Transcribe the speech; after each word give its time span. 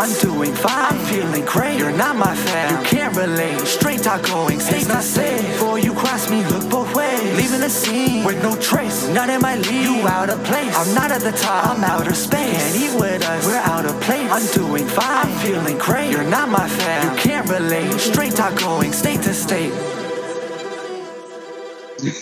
I'm 0.00 0.18
doing 0.20 0.54
fine. 0.54 0.94
I'm 0.94 0.98
feeling 1.04 1.44
great. 1.44 1.78
You're 1.78 1.92
not 1.92 2.16
my 2.16 2.34
fan. 2.34 2.72
You 2.72 2.88
can't 2.88 3.14
relate. 3.14 3.60
Straight 3.66 4.02
talk 4.02 4.22
going. 4.22 4.58
Stays 4.58 4.88
not 4.88 5.02
safe. 5.02 5.42
Before 5.42 5.78
you 5.78 5.92
cross 5.92 6.30
me, 6.30 6.42
look 6.46 6.70
both 6.70 6.94
ways. 6.94 7.36
Leaving 7.36 7.60
the 7.60 7.68
scene 7.68 8.24
with 8.24 8.42
no 8.42 8.56
trace. 8.62 9.06
None 9.08 9.28
in 9.28 9.42
my 9.42 9.56
league. 9.56 9.84
You 9.84 10.08
out 10.08 10.30
of 10.30 10.42
place. 10.44 10.74
I'm 10.74 10.94
not 10.94 11.10
at 11.10 11.20
the 11.20 11.32
top. 11.32 11.66
I'm 11.66 11.84
outer 11.84 12.14
space. 12.14 12.56
Can't 12.56 12.76
eat 12.76 12.98
with 12.98 13.22
us. 13.28 13.44
We're 13.44 13.56
out 13.56 13.84
of 13.84 14.00
place. 14.00 14.30
I'm 14.30 14.46
doing 14.54 14.86
fine. 14.86 15.26
I'm 15.26 15.38
feeling 15.40 15.76
great. 15.76 16.10
You're 16.10 16.24
not 16.24 16.48
my 16.48 16.66
fan. 16.66 17.14
You 17.14 17.22
can't 17.22 17.46
relate. 17.50 17.92
Straight 18.00 18.34
talk 18.34 18.58
going. 18.58 18.92
State 18.94 19.20
to 19.24 19.34
state. 19.34 19.74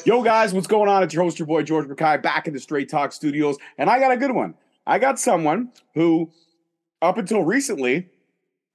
Yo, 0.05 0.21
guys, 0.25 0.53
what's 0.53 0.67
going 0.67 0.89
on? 0.89 1.05
It's 1.05 1.15
your 1.15 1.23
host, 1.23 1.39
your 1.39 1.47
boy 1.47 1.63
George 1.63 1.87
Mackay, 1.87 2.17
back 2.23 2.49
in 2.49 2.55
the 2.55 2.59
Straight 2.59 2.89
Talk 2.89 3.13
Studios, 3.13 3.57
and 3.79 3.89
I 3.89 4.01
got 4.01 4.11
a 4.11 4.17
good 4.17 4.33
one. 4.33 4.55
I 4.85 4.99
got 4.99 5.21
someone 5.21 5.71
who, 5.95 6.33
up 7.01 7.19
until 7.19 7.45
recently, 7.45 8.09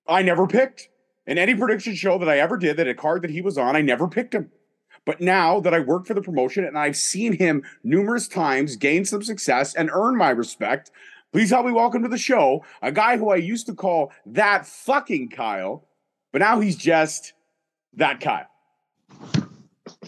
I 0.07 0.21
never 0.21 0.47
picked. 0.47 0.89
In 1.25 1.37
any 1.37 1.55
prediction 1.55 1.95
show 1.95 2.17
that 2.17 2.27
I 2.27 2.39
ever 2.39 2.57
did, 2.57 2.77
that 2.77 2.87
a 2.87 2.93
card 2.93 3.21
that 3.21 3.31
he 3.31 3.41
was 3.41 3.57
on, 3.57 3.75
I 3.75 3.81
never 3.81 4.07
picked 4.07 4.35
him. 4.35 4.51
But 5.05 5.21
now 5.21 5.59
that 5.61 5.73
I 5.73 5.79
work 5.79 6.05
for 6.05 6.13
the 6.13 6.21
promotion 6.21 6.65
and 6.65 6.77
I've 6.77 6.95
seen 6.95 7.33
him 7.33 7.63
numerous 7.83 8.27
times 8.27 8.75
gain 8.75 9.05
some 9.05 9.23
success 9.23 9.73
and 9.73 9.89
earn 9.91 10.17
my 10.17 10.29
respect, 10.29 10.91
please 11.31 11.49
help 11.49 11.65
me 11.65 11.71
welcome 11.71 12.03
to 12.03 12.09
the 12.09 12.17
show 12.17 12.63
a 12.81 12.91
guy 12.91 13.17
who 13.17 13.29
I 13.29 13.37
used 13.37 13.65
to 13.67 13.73
call 13.73 14.11
that 14.25 14.65
fucking 14.65 15.29
Kyle, 15.29 15.87
but 16.31 16.39
now 16.39 16.59
he's 16.59 16.75
just 16.75 17.33
that 17.93 18.19
Kyle. 18.19 18.47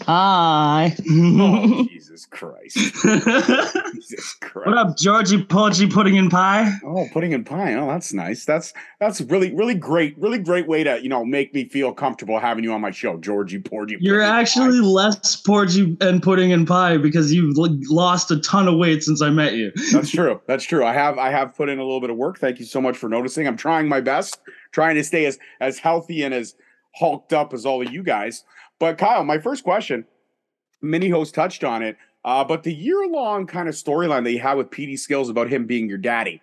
Hi. 0.03 0.95
Oh, 1.09 1.85
Jesus 1.89 2.25
Christ. 2.25 2.75
Jesus 2.75 4.33
Christ. 4.41 4.67
what 4.67 4.77
up, 4.77 4.97
Georgie 4.97 5.43
Porgy 5.43 5.87
Pudding 5.87 6.17
and 6.17 6.29
Pie? 6.29 6.71
Oh, 6.85 7.07
pudding 7.13 7.33
and 7.33 7.45
pie. 7.45 7.73
Oh, 7.75 7.87
that's 7.87 8.13
nice. 8.13 8.45
That's 8.45 8.73
that's 8.99 9.21
really 9.21 9.53
really 9.53 9.73
great. 9.73 10.17
Really 10.17 10.37
great 10.37 10.67
way 10.67 10.83
to 10.83 11.01
you 11.01 11.09
know 11.09 11.23
make 11.25 11.53
me 11.53 11.67
feel 11.69 11.93
comfortable 11.93 12.39
having 12.39 12.63
you 12.63 12.73
on 12.73 12.81
my 12.81 12.91
show, 12.91 13.17
Georgie 13.17 13.59
Porgy. 13.59 13.97
You're 13.99 14.21
actually 14.21 14.79
less 14.79 15.35
Porgy 15.37 15.97
and 16.01 16.21
Pudding 16.21 16.51
and 16.51 16.67
Pie 16.67 16.97
because 16.97 17.33
you've 17.33 17.57
l- 17.57 17.77
lost 17.89 18.31
a 18.31 18.39
ton 18.39 18.67
of 18.67 18.77
weight 18.77 19.03
since 19.03 19.21
I 19.21 19.29
met 19.29 19.53
you. 19.53 19.71
That's 19.91 20.09
true. 20.11 20.41
That's 20.47 20.63
true. 20.63 20.85
I 20.85 20.93
have 20.93 21.17
I 21.17 21.29
have 21.29 21.55
put 21.55 21.69
in 21.69 21.79
a 21.79 21.83
little 21.83 22.01
bit 22.01 22.09
of 22.09 22.17
work. 22.17 22.39
Thank 22.39 22.59
you 22.59 22.65
so 22.65 22.81
much 22.81 22.97
for 22.97 23.09
noticing. 23.09 23.47
I'm 23.47 23.57
trying 23.57 23.87
my 23.87 24.01
best, 24.01 24.39
trying 24.71 24.95
to 24.95 25.03
stay 25.03 25.25
as 25.25 25.39
as 25.59 25.79
healthy 25.79 26.23
and 26.23 26.33
as 26.33 26.55
hulked 26.95 27.33
up 27.33 27.53
as 27.53 27.65
all 27.65 27.81
of 27.81 27.91
you 27.91 28.03
guys. 28.03 28.43
But 28.79 28.97
Kyle, 28.97 29.23
my 29.23 29.39
first 29.39 29.63
question, 29.63 30.05
mini 30.81 31.09
host 31.09 31.33
touched 31.33 31.63
on 31.63 31.81
it, 31.81 31.97
uh, 32.23 32.43
but 32.43 32.63
the 32.63 32.73
year 32.73 33.07
long 33.07 33.47
kind 33.47 33.69
of 33.69 33.75
storyline 33.75 34.23
that 34.23 34.31
you 34.31 34.39
had 34.39 34.57
with 34.57 34.69
PD 34.69 34.97
Skills 34.97 35.29
about 35.29 35.49
him 35.49 35.65
being 35.65 35.87
your 35.87 35.97
daddy, 35.97 36.41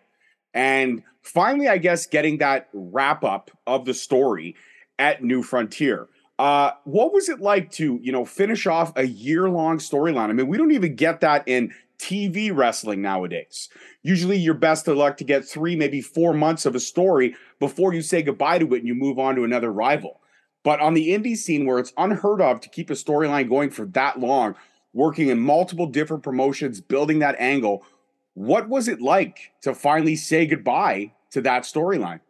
and 0.54 1.02
finally, 1.22 1.68
I 1.68 1.78
guess 1.78 2.06
getting 2.06 2.38
that 2.38 2.68
wrap 2.72 3.24
up 3.24 3.50
of 3.66 3.84
the 3.84 3.94
story 3.94 4.56
at 4.98 5.22
New 5.22 5.42
Frontier. 5.42 6.08
Uh, 6.38 6.72
what 6.84 7.12
was 7.12 7.28
it 7.28 7.40
like 7.40 7.70
to 7.72 7.98
you 8.02 8.12
know 8.12 8.24
finish 8.24 8.66
off 8.66 8.92
a 8.96 9.06
year 9.06 9.48
long 9.48 9.78
storyline? 9.78 10.30
I 10.30 10.32
mean, 10.32 10.48
we 10.48 10.58
don't 10.58 10.72
even 10.72 10.96
get 10.96 11.20
that 11.20 11.46
in 11.46 11.72
TV 11.98 12.50
wrestling 12.54 13.02
nowadays. 13.02 13.68
Usually, 14.02 14.36
you're 14.36 14.54
best 14.54 14.88
of 14.88 14.96
luck 14.96 15.18
to 15.18 15.24
get 15.24 15.44
three, 15.44 15.76
maybe 15.76 16.00
four 16.00 16.32
months 16.32 16.66
of 16.66 16.74
a 16.74 16.80
story 16.80 17.36
before 17.60 17.94
you 17.94 18.02
say 18.02 18.22
goodbye 18.22 18.58
to 18.58 18.74
it 18.74 18.78
and 18.78 18.88
you 18.88 18.94
move 18.94 19.18
on 19.18 19.36
to 19.36 19.44
another 19.44 19.70
rival. 19.70 20.21
But 20.64 20.80
on 20.80 20.94
the 20.94 21.08
indie 21.10 21.36
scene, 21.36 21.66
where 21.66 21.78
it's 21.78 21.92
unheard 21.96 22.40
of 22.40 22.60
to 22.60 22.68
keep 22.68 22.90
a 22.90 22.94
storyline 22.94 23.48
going 23.48 23.70
for 23.70 23.86
that 23.86 24.20
long, 24.20 24.54
working 24.92 25.28
in 25.28 25.40
multiple 25.40 25.86
different 25.86 26.22
promotions, 26.22 26.80
building 26.80 27.18
that 27.20 27.34
angle, 27.38 27.84
what 28.34 28.68
was 28.68 28.88
it 28.88 29.00
like 29.00 29.52
to 29.62 29.74
finally 29.74 30.16
say 30.16 30.46
goodbye 30.46 31.12
to 31.30 31.40
that 31.42 31.62
storyline? 31.62 32.20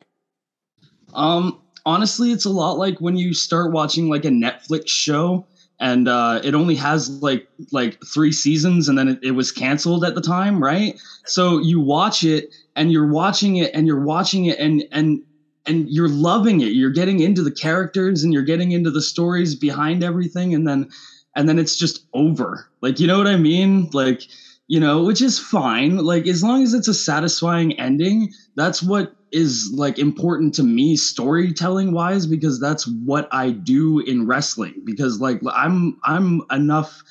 Um, 1.15 1.61
honestly, 1.85 2.33
it's 2.33 2.45
a 2.45 2.51
lot 2.51 2.79
like 2.79 3.01
when 3.01 3.17
you 3.17 3.35
start 3.35 3.73
watching 3.73 4.09
like 4.09 4.25
a 4.25 4.29
Netflix 4.29 4.89
show 4.89 5.47
and 5.81 6.09
uh, 6.09 6.41
it 6.45 6.55
only 6.55 6.77
has 6.77 7.11
like 7.23 7.49
like 7.73 7.99
three 8.05 8.33
seasons 8.33 8.89
and 8.89 8.97
then 8.97 9.09
it, 9.09 9.19
it 9.23 9.31
was 9.33 9.51
canceled 9.51 10.05
at 10.05 10.15
the 10.15 10.21
time, 10.21 10.63
right? 10.63 10.99
So 11.27 11.59
you 11.59 11.81
watch 11.81 12.25
it 12.25 12.55
and 12.77 12.93
you're 12.93 13.09
watching 13.09 13.57
it 13.57 13.71
and 13.75 13.87
you're 13.87 14.01
watching 14.03 14.47
it 14.47 14.59
and 14.59 14.85
and 14.93 15.23
and 15.67 15.89
you're 15.89 16.09
loving 16.09 16.61
it. 16.61 16.73
You're 16.73 16.91
getting 16.91 17.21
into 17.21 17.43
the 17.43 17.53
characters 17.53 18.25
and 18.25 18.33
you're 18.33 18.43
getting 18.43 18.73
into 18.73 18.91
the 18.91 19.03
stories 19.03 19.55
behind 19.55 20.03
everything, 20.03 20.55
and 20.55 20.67
then 20.67 20.89
and 21.37 21.49
then 21.49 21.59
it's 21.59 21.77
just 21.77 22.07
over. 22.15 22.69
Like 22.81 23.01
you 23.01 23.07
know 23.07 23.19
what 23.19 23.27
I 23.27 23.37
mean? 23.37 23.89
Like 23.93 24.23
you 24.69 24.81
know, 24.81 25.05
which 25.05 25.21
is 25.21 25.39
fine. 25.39 25.99
Like 25.99 26.27
as 26.27 26.43
long 26.43 26.63
as 26.63 26.75
it's 26.75 26.89
a 26.89 26.95
satisfying 26.95 27.79
ending, 27.79 28.31
that's 28.57 28.83
what 28.83 29.15
is 29.33 29.71
like 29.75 29.99
important 29.99 30.55
to 30.55 30.63
me 30.63 30.97
storytelling 30.97 31.93
wise 31.93 32.27
because 32.27 32.61
that's 32.61 32.87
what 33.05 33.29
I 33.33 33.51
do 33.51 34.01
in 34.01 34.27
wrestling 34.27 34.83
because 34.85 35.21
like 35.21 35.41
I'm 35.53 35.99
I'm 36.05 36.43
enough 36.51 37.03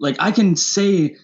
like 0.00 0.16
I 0.18 0.32
can 0.32 0.56
say 0.56 1.16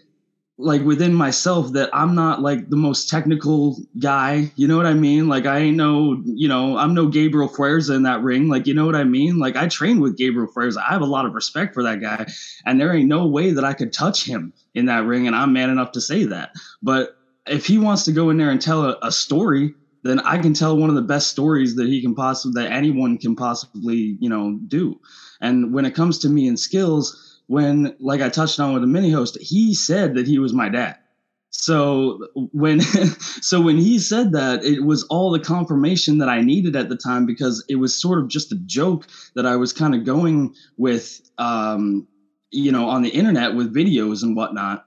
like 0.59 0.83
within 0.83 1.13
myself 1.13 1.73
that 1.73 1.91
I'm 1.93 2.15
not 2.15 2.41
like 2.41 2.71
the 2.71 2.77
most 2.77 3.11
technical 3.11 3.79
guy. 3.99 4.51
You 4.57 4.67
know 4.67 4.77
what 4.77 4.87
I 4.87 4.95
mean? 4.95 5.29
Like 5.29 5.45
I 5.45 5.59
ain't 5.59 5.77
no, 5.77 6.23
you 6.25 6.49
know, 6.49 6.79
I'm 6.79 6.95
no 6.95 7.09
Gabriel 7.09 7.49
Fuerza 7.49 7.95
in 7.95 8.05
that 8.05 8.23
ring. 8.23 8.49
Like, 8.49 8.67
you 8.67 8.73
know 8.73 8.87
what 8.87 8.95
I 8.95 9.05
mean? 9.05 9.39
Like 9.39 9.57
I 9.57 9.69
trained 9.69 10.01
with 10.01 10.17
Gabriel 10.17 10.49
Fuerza. 10.49 10.79
I 10.79 10.93
have 10.93 11.03
a 11.03 11.07
lot 11.07 11.27
of 11.27 11.35
respect 11.35 11.75
for 11.75 11.83
that 11.83 12.01
guy. 12.01 12.27
And 12.65 12.81
there 12.81 12.95
ain't 12.95 13.09
no 13.09 13.27
way 13.27 13.53
that 13.53 13.65
I 13.65 13.75
could 13.75 13.93
touch 13.93 14.25
him 14.25 14.55
in 14.75 14.87
that 14.87 15.05
ring. 15.05 15.27
And 15.27 15.37
I'm 15.37 15.53
man 15.53 15.69
enough 15.69 15.93
to 15.93 16.01
say 16.01 16.25
that. 16.25 16.53
But 16.83 17.17
if 17.47 17.67
he 17.67 17.77
wants 17.77 18.05
to 18.05 18.13
go 18.13 18.31
in 18.31 18.39
there 18.39 18.51
and 18.51 18.61
tell 18.61 18.85
a, 18.85 18.99
a 19.03 19.13
story, 19.13 19.75
then 20.05 20.21
I 20.21 20.39
can 20.39 20.55
tell 20.55 20.77
one 20.77 20.89
of 20.89 20.97
the 20.97 21.03
best 21.03 21.29
stories 21.29 21.77
that 21.77 21.87
he 21.87 22.01
can 22.01 22.15
possibly 22.15 22.63
that 22.63 22.73
anyone 22.73 23.19
can 23.19 23.37
possibly, 23.37 24.17
you 24.21 24.31
know, 24.31 24.59
do. 24.67 25.01
And 25.41 25.75
when 25.75 25.85
it 25.85 25.95
comes 25.95 26.19
to 26.21 26.31
me 26.31 26.49
and 26.49 26.59
skills, 26.59 27.26
when 27.47 27.97
like 28.01 28.21
I 28.21 28.29
touched 28.29 28.61
on 28.61 28.73
with 28.73 28.83
the 28.83 28.89
mini 28.89 29.11
host, 29.11 29.39
he 29.41 29.75
said 29.75 30.15
that 30.15 30.27
he 30.27 30.39
was 30.39 30.53
my 30.53 30.69
dad. 30.69 30.99
So 31.51 32.27
when 32.35 32.81
so 33.41 33.61
when 33.61 33.79
he 33.79 33.99
said 33.99 34.33
that, 34.33 34.65
it 34.65 34.85
was 34.85 35.05
all 35.05 35.31
the 35.31 35.41
confirmation 35.41 36.19
that 36.19 36.29
I 36.29 36.41
needed 36.43 36.77
at 36.77 36.89
the 36.89 36.97
time 36.97 37.27
because 37.27 37.65
it 37.69 37.77
was 37.77 38.01
sort 38.01 38.19
of 38.19 38.29
just 38.29 38.53
a 38.53 38.59
joke 38.67 39.07
that 39.35 39.47
I 39.47 39.57
was 39.57 39.73
kind 39.73 39.95
of 39.95 40.05
going 40.05 40.55
with 40.77 41.21
um, 41.39 42.07
you 42.51 42.73
know, 42.73 42.89
on 42.89 43.03
the 43.03 43.11
internet 43.11 43.55
with 43.55 43.75
videos 43.75 44.23
and 44.23 44.37
whatnot. 44.37 44.87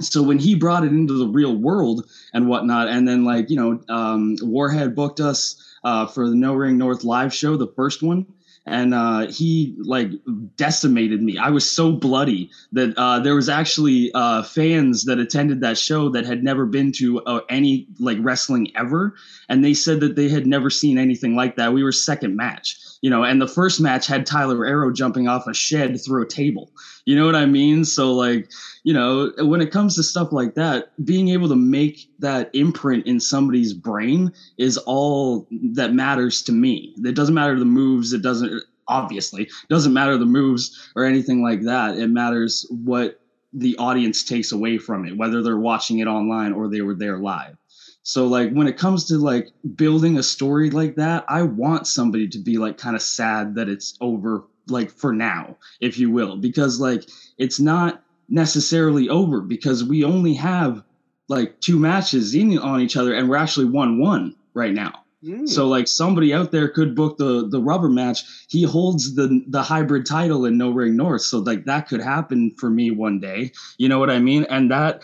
So 0.00 0.22
when 0.22 0.38
he 0.38 0.54
brought 0.54 0.84
it 0.84 0.92
into 0.92 1.14
the 1.14 1.26
real 1.26 1.54
world 1.54 2.08
and 2.32 2.48
whatnot, 2.48 2.88
and 2.88 3.06
then 3.06 3.24
like, 3.24 3.50
you 3.50 3.56
know, 3.56 3.80
um, 3.94 4.36
Warhead 4.40 4.94
booked 4.94 5.20
us 5.20 5.62
uh, 5.84 6.06
for 6.06 6.28
the 6.28 6.34
No 6.34 6.54
Ring 6.54 6.78
North 6.78 7.04
live 7.04 7.34
show, 7.34 7.56
the 7.56 7.72
first 7.76 8.02
one 8.02 8.26
and 8.70 8.94
uh, 8.94 9.26
he 9.26 9.74
like 9.78 10.10
decimated 10.56 11.22
me. 11.22 11.36
I 11.36 11.50
was 11.50 11.68
so 11.68 11.92
bloody 11.92 12.50
that 12.72 12.96
uh, 12.96 13.18
there 13.18 13.34
was 13.34 13.48
actually 13.48 14.10
uh, 14.14 14.42
fans 14.42 15.04
that 15.04 15.18
attended 15.18 15.60
that 15.60 15.76
show 15.76 16.08
that 16.10 16.24
had 16.24 16.42
never 16.44 16.64
been 16.66 16.92
to 16.92 17.20
uh, 17.24 17.40
any 17.48 17.86
like 17.98 18.18
wrestling 18.20 18.72
ever, 18.76 19.14
and 19.48 19.64
they 19.64 19.74
said 19.74 20.00
that 20.00 20.16
they 20.16 20.28
had 20.28 20.46
never 20.46 20.70
seen 20.70 20.98
anything 20.98 21.34
like 21.36 21.56
that. 21.56 21.72
We 21.72 21.82
were 21.82 21.92
second 21.92 22.36
match, 22.36 22.78
you 23.00 23.08
know, 23.08 23.24
and 23.24 23.40
the 23.40 23.48
first 23.48 23.80
match 23.80 24.06
had 24.06 24.26
Tyler 24.26 24.66
Arrow 24.66 24.92
jumping 24.92 25.26
off 25.26 25.46
a 25.46 25.54
shed 25.54 26.00
through 26.02 26.22
a 26.22 26.28
table. 26.28 26.70
You 27.06 27.16
know 27.16 27.24
what 27.24 27.34
I 27.34 27.46
mean? 27.46 27.84
So 27.84 28.12
like, 28.12 28.50
you 28.84 28.92
know, 28.92 29.32
when 29.38 29.60
it 29.60 29.70
comes 29.70 29.96
to 29.96 30.02
stuff 30.02 30.32
like 30.32 30.54
that, 30.54 30.92
being 31.04 31.28
able 31.28 31.48
to 31.48 31.56
make 31.56 32.10
that 32.18 32.50
imprint 32.54 33.06
in 33.06 33.18
somebody's 33.20 33.72
brain 33.72 34.32
is 34.58 34.76
all 34.78 35.48
that 35.50 35.94
matters 35.94 36.42
to 36.42 36.52
me. 36.52 36.94
It 37.04 37.14
doesn't 37.14 37.34
matter 37.34 37.58
the 37.58 37.64
moves. 37.64 38.12
It 38.12 38.22
doesn't 38.22 38.62
obviously 38.88 39.44
it 39.44 39.68
doesn't 39.68 39.92
matter 39.92 40.18
the 40.18 40.26
moves 40.26 40.90
or 40.96 41.04
anything 41.04 41.42
like 41.42 41.62
that. 41.62 41.96
It 41.96 42.08
matters 42.08 42.66
what 42.70 43.20
the 43.52 43.76
audience 43.78 44.22
takes 44.22 44.52
away 44.52 44.78
from 44.78 45.06
it, 45.06 45.16
whether 45.16 45.42
they're 45.42 45.56
watching 45.58 45.98
it 46.00 46.06
online 46.06 46.52
or 46.52 46.68
they 46.68 46.82
were 46.82 46.94
there 46.94 47.18
live. 47.18 47.56
So 48.02 48.26
like 48.26 48.50
when 48.52 48.66
it 48.66 48.78
comes 48.78 49.06
to 49.06 49.18
like 49.18 49.48
building 49.76 50.18
a 50.18 50.22
story 50.22 50.70
like 50.70 50.96
that, 50.96 51.24
I 51.28 51.42
want 51.42 51.86
somebody 51.86 52.28
to 52.28 52.38
be 52.38 52.56
like 52.58 52.78
kind 52.78 52.96
of 52.96 53.02
sad 53.02 53.54
that 53.56 53.68
it's 53.68 53.96
over 54.00 54.44
like 54.68 54.90
for 54.90 55.12
now, 55.12 55.56
if 55.80 55.98
you 55.98 56.10
will, 56.10 56.36
because 56.36 56.80
like 56.80 57.04
it's 57.38 57.60
not 57.60 58.02
necessarily 58.28 59.08
over 59.08 59.40
because 59.40 59.84
we 59.84 60.04
only 60.04 60.34
have 60.34 60.82
like 61.28 61.60
two 61.60 61.78
matches 61.78 62.34
in 62.34 62.58
on 62.58 62.80
each 62.80 62.96
other 62.96 63.14
and 63.14 63.28
we're 63.28 63.36
actually 63.36 63.66
one 63.66 64.00
one 64.00 64.34
right 64.54 64.72
now. 64.72 65.04
Mm. 65.22 65.48
So 65.48 65.68
like 65.68 65.86
somebody 65.86 66.32
out 66.32 66.50
there 66.50 66.68
could 66.68 66.94
book 66.94 67.18
the 67.18 67.46
the 67.48 67.60
rubber 67.60 67.90
match. 67.90 68.22
He 68.48 68.62
holds 68.62 69.14
the 69.14 69.44
the 69.48 69.62
hybrid 69.62 70.06
title 70.06 70.46
in 70.46 70.56
No 70.56 70.70
Ring 70.70 70.96
North, 70.96 71.22
so 71.22 71.40
like 71.40 71.66
that 71.66 71.88
could 71.88 72.00
happen 72.00 72.52
for 72.52 72.70
me 72.70 72.90
one 72.90 73.20
day. 73.20 73.52
You 73.76 73.88
know 73.88 73.98
what 73.98 74.10
I 74.10 74.18
mean? 74.18 74.44
And 74.44 74.70
that 74.70 75.02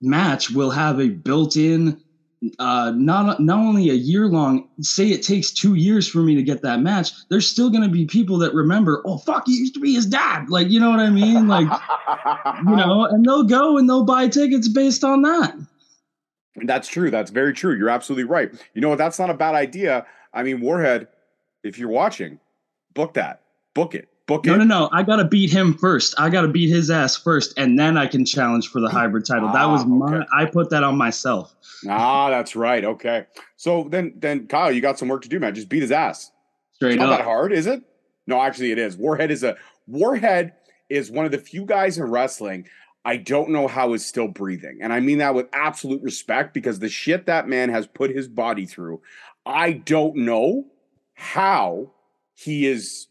match 0.00 0.50
will 0.50 0.70
have 0.70 0.98
a 0.98 1.08
built-in 1.10 2.00
uh 2.58 2.90
not 2.96 3.38
not 3.38 3.58
only 3.58 3.90
a 3.90 3.94
year 3.94 4.26
long 4.26 4.66
say 4.80 5.08
it 5.08 5.22
takes 5.22 5.50
two 5.52 5.74
years 5.74 6.08
for 6.08 6.20
me 6.20 6.34
to 6.34 6.42
get 6.42 6.62
that 6.62 6.80
match 6.80 7.12
there's 7.28 7.46
still 7.46 7.68
going 7.68 7.82
to 7.82 7.88
be 7.88 8.06
people 8.06 8.38
that 8.38 8.54
remember 8.54 9.02
oh 9.04 9.18
fuck 9.18 9.42
he 9.46 9.54
used 9.58 9.74
to 9.74 9.80
be 9.80 9.92
his 9.92 10.06
dad 10.06 10.48
like 10.48 10.70
you 10.70 10.80
know 10.80 10.88
what 10.88 11.00
i 11.00 11.10
mean 11.10 11.48
like 11.48 11.68
you 12.66 12.76
know 12.76 13.04
and 13.04 13.26
they'll 13.26 13.44
go 13.44 13.76
and 13.76 13.88
they'll 13.88 14.04
buy 14.04 14.26
tickets 14.26 14.68
based 14.68 15.04
on 15.04 15.20
that 15.20 15.54
That's 16.56 16.88
true. 16.88 17.10
That's 17.10 17.30
very 17.30 17.52
true. 17.52 17.76
You're 17.76 17.90
absolutely 17.90 18.24
right. 18.24 18.50
You 18.74 18.80
know? 18.80 18.96
That's 18.96 19.18
not 19.18 19.30
a 19.30 19.34
bad 19.34 19.54
idea. 19.54 20.06
I 20.32 20.42
mean, 20.42 20.60
Warhead, 20.60 21.08
if 21.62 21.78
you're 21.78 21.88
watching, 21.88 22.40
book 22.94 23.14
that, 23.14 23.42
book 23.74 23.94
it, 23.94 24.08
book 24.30 24.46
No, 24.46 24.54
it. 24.54 24.58
no, 24.58 24.64
no. 24.64 24.88
I 24.92 25.02
gotta 25.02 25.24
beat 25.26 25.50
him 25.50 25.74
first. 25.76 26.14
I 26.18 26.30
gotta 26.30 26.48
beat 26.48 26.68
his 26.70 26.90
ass 26.90 27.16
first, 27.16 27.52
and 27.58 27.78
then 27.78 27.96
I 27.98 28.06
can 28.06 28.24
challenge 28.24 28.68
for 28.68 28.80
the 28.80 28.88
hybrid 28.88 29.26
title. 29.26 29.52
that 29.52 29.64
was 29.66 29.82
Ah, 29.82 29.86
my. 29.86 30.16
okay. 30.16 30.26
I 30.32 30.44
put 30.46 30.70
that 30.70 30.82
on 30.82 30.96
myself. 30.96 31.54
Ah, 31.88 32.30
that's 32.30 32.54
right. 32.56 32.84
Okay, 32.84 33.26
so 33.56 33.88
then, 33.90 34.14
then 34.16 34.46
Kyle, 34.46 34.70
you 34.72 34.80
got 34.80 34.98
some 34.98 35.08
work 35.08 35.22
to 35.22 35.28
do, 35.28 35.38
man. 35.40 35.54
Just 35.54 35.68
beat 35.68 35.82
his 35.82 35.92
ass. 35.92 36.30
Straight 36.72 36.92
It's 36.94 37.00
not 37.00 37.10
that 37.18 37.24
hard, 37.24 37.52
is 37.52 37.66
it? 37.66 37.82
No, 38.26 38.40
actually, 38.40 38.70
it 38.72 38.78
is. 38.78 38.96
Warhead 38.96 39.30
is 39.30 39.42
a 39.42 39.56
Warhead 39.86 40.52
is 40.88 41.10
one 41.10 41.24
of 41.26 41.32
the 41.32 41.38
few 41.38 41.64
guys 41.64 41.98
in 41.98 42.04
wrestling 42.04 42.66
I 43.04 43.16
don't 43.16 43.48
know 43.48 43.66
how 43.66 43.94
is 43.94 44.04
still 44.04 44.28
breathing, 44.28 44.78
and 44.82 44.92
I 44.92 45.00
mean 45.00 45.18
that 45.18 45.34
with 45.34 45.46
absolute 45.54 46.02
respect 46.02 46.52
because 46.52 46.78
the 46.80 46.88
shit 46.90 47.24
that 47.26 47.48
man 47.48 47.70
has 47.70 47.86
put 47.86 48.10
his 48.10 48.28
body 48.28 48.66
through, 48.66 49.00
I 49.46 49.72
don't 49.72 50.16
know 50.16 50.66
how 51.14 51.92
he 52.34 52.66
is 52.66 53.06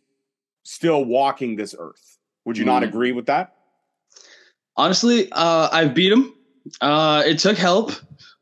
still 0.70 1.04
walking 1.04 1.56
this 1.56 1.74
earth. 1.78 2.18
Would 2.46 2.58
you 2.58 2.64
not 2.64 2.84
Mhm. 2.84 2.90
agree 2.90 3.12
with 3.12 3.26
that? 3.26 3.56
Honestly, 4.78 5.28
uh, 5.32 5.68
I've 5.72 5.94
beat 5.96 6.12
him. 6.12 6.34
Uh, 6.80 7.24
it 7.26 7.40
took 7.40 7.58
help, 7.58 7.92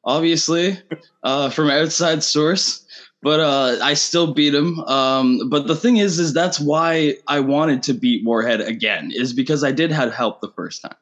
obviously, 0.03 0.77
uh, 1.23 1.49
from 1.49 1.69
outside 1.69 2.21
source, 2.21 2.85
but 3.23 3.39
uh, 3.39 3.77
I 3.81 3.93
still 3.93 4.33
beat 4.33 4.53
him. 4.53 4.79
Um, 4.81 5.49
but 5.49 5.67
the 5.67 5.75
thing 5.75 5.97
is, 5.97 6.19
is 6.19 6.33
that's 6.33 6.59
why 6.59 7.15
I 7.27 7.39
wanted 7.39 7.81
to 7.83 7.93
beat 7.93 8.25
Warhead 8.25 8.59
again, 8.59 9.11
is 9.13 9.31
because 9.33 9.63
I 9.63 9.71
did 9.71 9.91
have 9.91 10.13
help 10.13 10.41
the 10.41 10.51
first 10.51 10.81
time. 10.81 10.95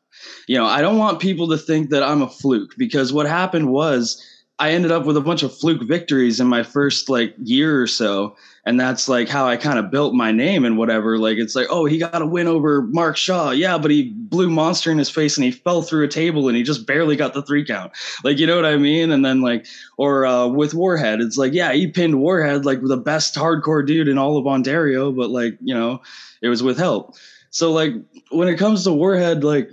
You 0.47 0.57
know, 0.57 0.65
I 0.65 0.79
don't 0.81 0.99
want 0.99 1.19
people 1.19 1.47
to 1.49 1.57
think 1.57 1.89
that 1.89 2.03
I'm 2.03 2.21
a 2.21 2.29
fluke 2.29 2.75
because 2.77 3.11
what 3.11 3.25
happened 3.25 3.71
was 3.71 4.23
I 4.57 4.71
ended 4.71 4.91
up 4.91 5.05
with 5.05 5.17
a 5.17 5.21
bunch 5.21 5.43
of 5.43 5.55
fluke 5.55 5.83
victories 5.83 6.39
in 6.39 6.47
my 6.47 6.63
first 6.63 7.09
like 7.09 7.35
year 7.43 7.81
or 7.81 7.87
so. 7.87 8.37
And 8.65 8.79
that's 8.79 9.09
like 9.09 9.27
how 9.27 9.45
I 9.45 9.57
kind 9.57 9.77
of 9.77 9.91
built 9.91 10.13
my 10.13 10.31
name 10.31 10.63
and 10.63 10.77
whatever. 10.77 11.19
Like 11.19 11.37
it's 11.37 11.55
like, 11.55 11.67
oh, 11.69 11.85
he 11.85 11.97
got 11.97 12.21
a 12.21 12.25
win 12.25 12.47
over 12.47 12.83
Mark 12.83 13.17
Shaw. 13.17 13.51
Yeah, 13.51 13.77
but 13.77 13.91
he 13.91 14.13
blew 14.15 14.49
monster 14.49 14.91
in 14.91 14.97
his 14.97 15.09
face 15.09 15.37
and 15.37 15.43
he 15.43 15.51
fell 15.51 15.81
through 15.81 16.05
a 16.05 16.07
table 16.07 16.47
and 16.47 16.55
he 16.55 16.63
just 16.63 16.87
barely 16.87 17.17
got 17.17 17.33
the 17.33 17.41
three 17.41 17.65
count. 17.65 17.91
Like, 18.23 18.39
you 18.39 18.47
know 18.47 18.55
what 18.55 18.65
I 18.65 18.77
mean? 18.77 19.11
And 19.11 19.25
then 19.25 19.41
like, 19.41 19.67
or 19.97 20.25
uh, 20.25 20.47
with 20.47 20.73
Warhead, 20.73 21.19
it's 21.19 21.37
like, 21.37 21.53
yeah, 21.53 21.73
he 21.73 21.87
pinned 21.87 22.21
Warhead 22.21 22.63
like 22.63 22.81
the 22.81 22.97
best 22.97 23.35
hardcore 23.35 23.85
dude 23.85 24.07
in 24.07 24.17
all 24.17 24.37
of 24.37 24.47
Ontario, 24.47 25.11
but 25.11 25.29
like, 25.29 25.57
you 25.61 25.73
know, 25.73 26.01
it 26.41 26.47
was 26.47 26.63
with 26.63 26.77
help. 26.77 27.15
So 27.49 27.73
like 27.73 27.93
when 28.31 28.47
it 28.47 28.57
comes 28.57 28.85
to 28.85 28.93
Warhead, 28.93 29.43
like 29.43 29.69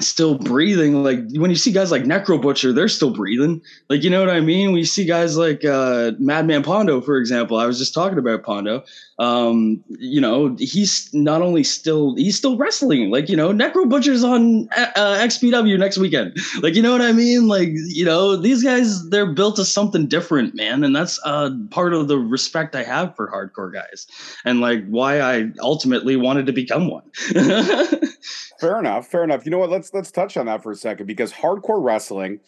still 0.00 0.36
breathing 0.36 1.02
like 1.02 1.20
when 1.36 1.50
you 1.50 1.56
see 1.56 1.72
guys 1.72 1.90
like 1.90 2.02
necro 2.02 2.40
butcher 2.40 2.72
they're 2.72 2.88
still 2.88 3.10
breathing. 3.10 3.62
Like 3.88 4.02
you 4.02 4.10
know 4.10 4.20
what 4.20 4.30
i 4.30 4.40
mean? 4.40 4.72
We 4.72 4.84
see 4.84 5.04
guys 5.04 5.36
like 5.36 5.64
uh 5.64 6.12
madman 6.18 6.62
pondo 6.62 7.00
for 7.00 7.16
example. 7.16 7.56
I 7.56 7.66
was 7.66 7.78
just 7.78 7.94
talking 7.94 8.18
about 8.18 8.42
pondo. 8.42 8.84
Um 9.18 9.82
you 9.88 10.20
know 10.20 10.54
he's 10.58 11.12
not 11.14 11.40
only 11.40 11.64
still 11.64 12.14
he's 12.16 12.36
still 12.36 12.58
wrestling. 12.58 13.10
Like 13.10 13.28
you 13.28 13.36
know 13.36 13.52
necro 13.52 13.88
butcher's 13.88 14.22
on 14.22 14.68
uh, 14.76 15.18
xpw 15.24 15.78
next 15.78 15.98
weekend. 15.98 16.36
Like 16.60 16.74
you 16.74 16.82
know 16.82 16.92
what 16.92 17.02
i 17.02 17.12
mean? 17.12 17.48
Like 17.48 17.70
you 17.70 18.04
know 18.04 18.36
these 18.36 18.62
guys 18.62 19.08
they're 19.08 19.32
built 19.32 19.56
to 19.56 19.64
something 19.64 20.06
different 20.06 20.54
man. 20.54 20.84
And 20.84 20.94
that's 20.94 21.18
uh 21.24 21.50
part 21.70 21.94
of 21.94 22.08
the 22.08 22.18
respect 22.18 22.74
i 22.74 22.82
have 22.82 23.14
for 23.16 23.30
hardcore 23.30 23.72
guys 23.72 24.06
and 24.44 24.60
like 24.60 24.86
why 24.86 25.20
i 25.20 25.50
ultimately 25.60 26.16
wanted 26.16 26.46
to 26.46 26.52
become 26.52 26.88
one 26.88 27.02
Fair 28.60 28.78
enough. 28.78 29.06
Fair 29.08 29.24
enough. 29.24 29.44
You 29.44 29.50
know 29.50 29.58
what? 29.58 29.70
Let's 29.70 29.92
let's 29.94 30.10
touch 30.10 30.36
on 30.36 30.46
that 30.46 30.62
for 30.62 30.72
a 30.72 30.76
second 30.76 31.06
because 31.06 31.32
hardcore 31.32 31.82
wrestling, 31.82 32.40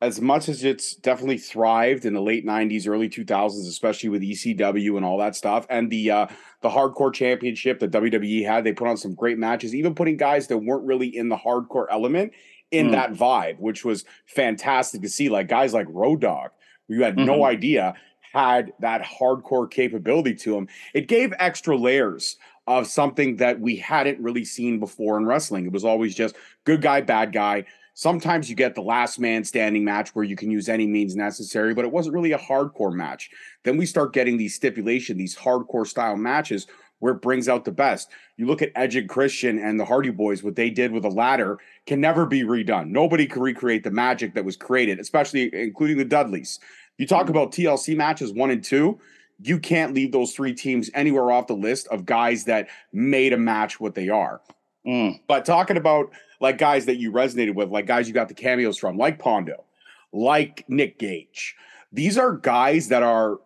as 0.00 0.20
much 0.20 0.48
as 0.48 0.64
it's 0.64 0.94
definitely 0.96 1.36
thrived 1.38 2.04
in 2.06 2.14
the 2.14 2.20
late 2.22 2.46
'90s, 2.46 2.88
early 2.88 3.08
2000s, 3.08 3.68
especially 3.68 4.08
with 4.08 4.22
ECW 4.22 4.96
and 4.96 5.04
all 5.04 5.18
that 5.18 5.36
stuff, 5.36 5.66
and 5.68 5.90
the 5.90 6.10
uh, 6.10 6.26
the 6.62 6.70
hardcore 6.70 7.12
championship 7.12 7.78
that 7.80 7.90
WWE 7.90 8.44
had, 8.46 8.64
they 8.64 8.72
put 8.72 8.88
on 8.88 8.96
some 8.96 9.14
great 9.14 9.38
matches, 9.38 9.74
even 9.74 9.94
putting 9.94 10.16
guys 10.16 10.46
that 10.48 10.58
weren't 10.58 10.84
really 10.86 11.14
in 11.14 11.28
the 11.28 11.36
hardcore 11.36 11.86
element 11.90 12.32
in 12.70 12.88
Mm. 12.88 12.92
that 12.92 13.12
vibe, 13.12 13.58
which 13.58 13.84
was 13.84 14.04
fantastic 14.26 15.02
to 15.02 15.08
see. 15.08 15.28
Like 15.28 15.48
guys 15.48 15.74
like 15.74 15.86
Road 15.90 16.20
Dogg, 16.20 16.50
who 16.88 16.94
you 16.94 17.02
had 17.02 17.16
no 17.16 17.38
Mhm. 17.40 17.46
idea 17.46 17.94
had 18.32 18.72
that 18.78 19.02
hardcore 19.02 19.68
capability 19.68 20.34
to 20.36 20.56
him. 20.56 20.68
It 20.94 21.08
gave 21.08 21.32
extra 21.40 21.76
layers 21.76 22.36
of 22.78 22.86
something 22.86 23.36
that 23.36 23.58
we 23.58 23.74
hadn't 23.74 24.20
really 24.20 24.44
seen 24.44 24.78
before 24.78 25.18
in 25.18 25.26
wrestling. 25.26 25.66
It 25.66 25.72
was 25.72 25.84
always 25.84 26.14
just 26.14 26.36
good 26.64 26.80
guy, 26.80 27.00
bad 27.00 27.32
guy. 27.32 27.64
Sometimes 27.94 28.48
you 28.48 28.54
get 28.54 28.76
the 28.76 28.80
last 28.80 29.18
man 29.18 29.42
standing 29.42 29.84
match 29.84 30.10
where 30.10 30.24
you 30.24 30.36
can 30.36 30.52
use 30.52 30.68
any 30.68 30.86
means 30.86 31.16
necessary, 31.16 31.74
but 31.74 31.84
it 31.84 31.90
wasn't 31.90 32.14
really 32.14 32.30
a 32.30 32.38
hardcore 32.38 32.92
match. 32.92 33.30
Then 33.64 33.76
we 33.76 33.86
start 33.86 34.12
getting 34.12 34.36
these 34.36 34.54
stipulation, 34.54 35.18
these 35.18 35.36
hardcore 35.36 35.86
style 35.86 36.16
matches 36.16 36.68
where 37.00 37.14
it 37.14 37.22
brings 37.22 37.48
out 37.48 37.64
the 37.64 37.72
best. 37.72 38.10
You 38.36 38.46
look 38.46 38.62
at 38.62 38.70
Edge 38.76 38.94
and 38.94 39.08
Christian 39.08 39.58
and 39.58 39.80
the 39.80 39.84
Hardy 39.84 40.10
Boys, 40.10 40.44
what 40.44 40.54
they 40.54 40.70
did 40.70 40.92
with 40.92 41.04
a 41.04 41.10
ladder 41.10 41.58
can 41.86 42.00
never 42.00 42.24
be 42.24 42.42
redone. 42.42 42.90
Nobody 42.90 43.26
can 43.26 43.42
recreate 43.42 43.82
the 43.82 43.90
magic 43.90 44.34
that 44.34 44.44
was 44.44 44.56
created, 44.56 45.00
especially 45.00 45.50
including 45.52 45.98
the 45.98 46.04
Dudleys. 46.04 46.60
You 46.98 47.06
talk 47.06 47.22
mm-hmm. 47.22 47.30
about 47.30 47.52
TLC 47.52 47.96
matches 47.96 48.32
one 48.32 48.50
and 48.50 48.62
two, 48.62 49.00
you 49.42 49.58
can't 49.58 49.94
leave 49.94 50.12
those 50.12 50.32
three 50.32 50.54
teams 50.54 50.90
anywhere 50.94 51.30
off 51.30 51.46
the 51.46 51.54
list 51.54 51.88
of 51.88 52.04
guys 52.04 52.44
that 52.44 52.68
made 52.92 53.32
a 53.32 53.38
match 53.38 53.80
what 53.80 53.94
they 53.94 54.08
are. 54.08 54.40
Mm. 54.86 55.20
But 55.26 55.44
talking 55.44 55.76
about 55.76 56.10
like 56.40 56.58
guys 56.58 56.86
that 56.86 56.96
you 56.96 57.12
resonated 57.12 57.54
with, 57.54 57.70
like 57.70 57.86
guys 57.86 58.08
you 58.08 58.14
got 58.14 58.28
the 58.28 58.34
cameos 58.34 58.78
from, 58.78 58.96
like 58.96 59.18
Pondo, 59.18 59.64
like 60.12 60.64
Nick 60.68 60.98
Gage. 60.98 61.56
These 61.92 62.18
are 62.18 62.32
guys 62.32 62.88
that 62.88 63.02
are 63.02 63.38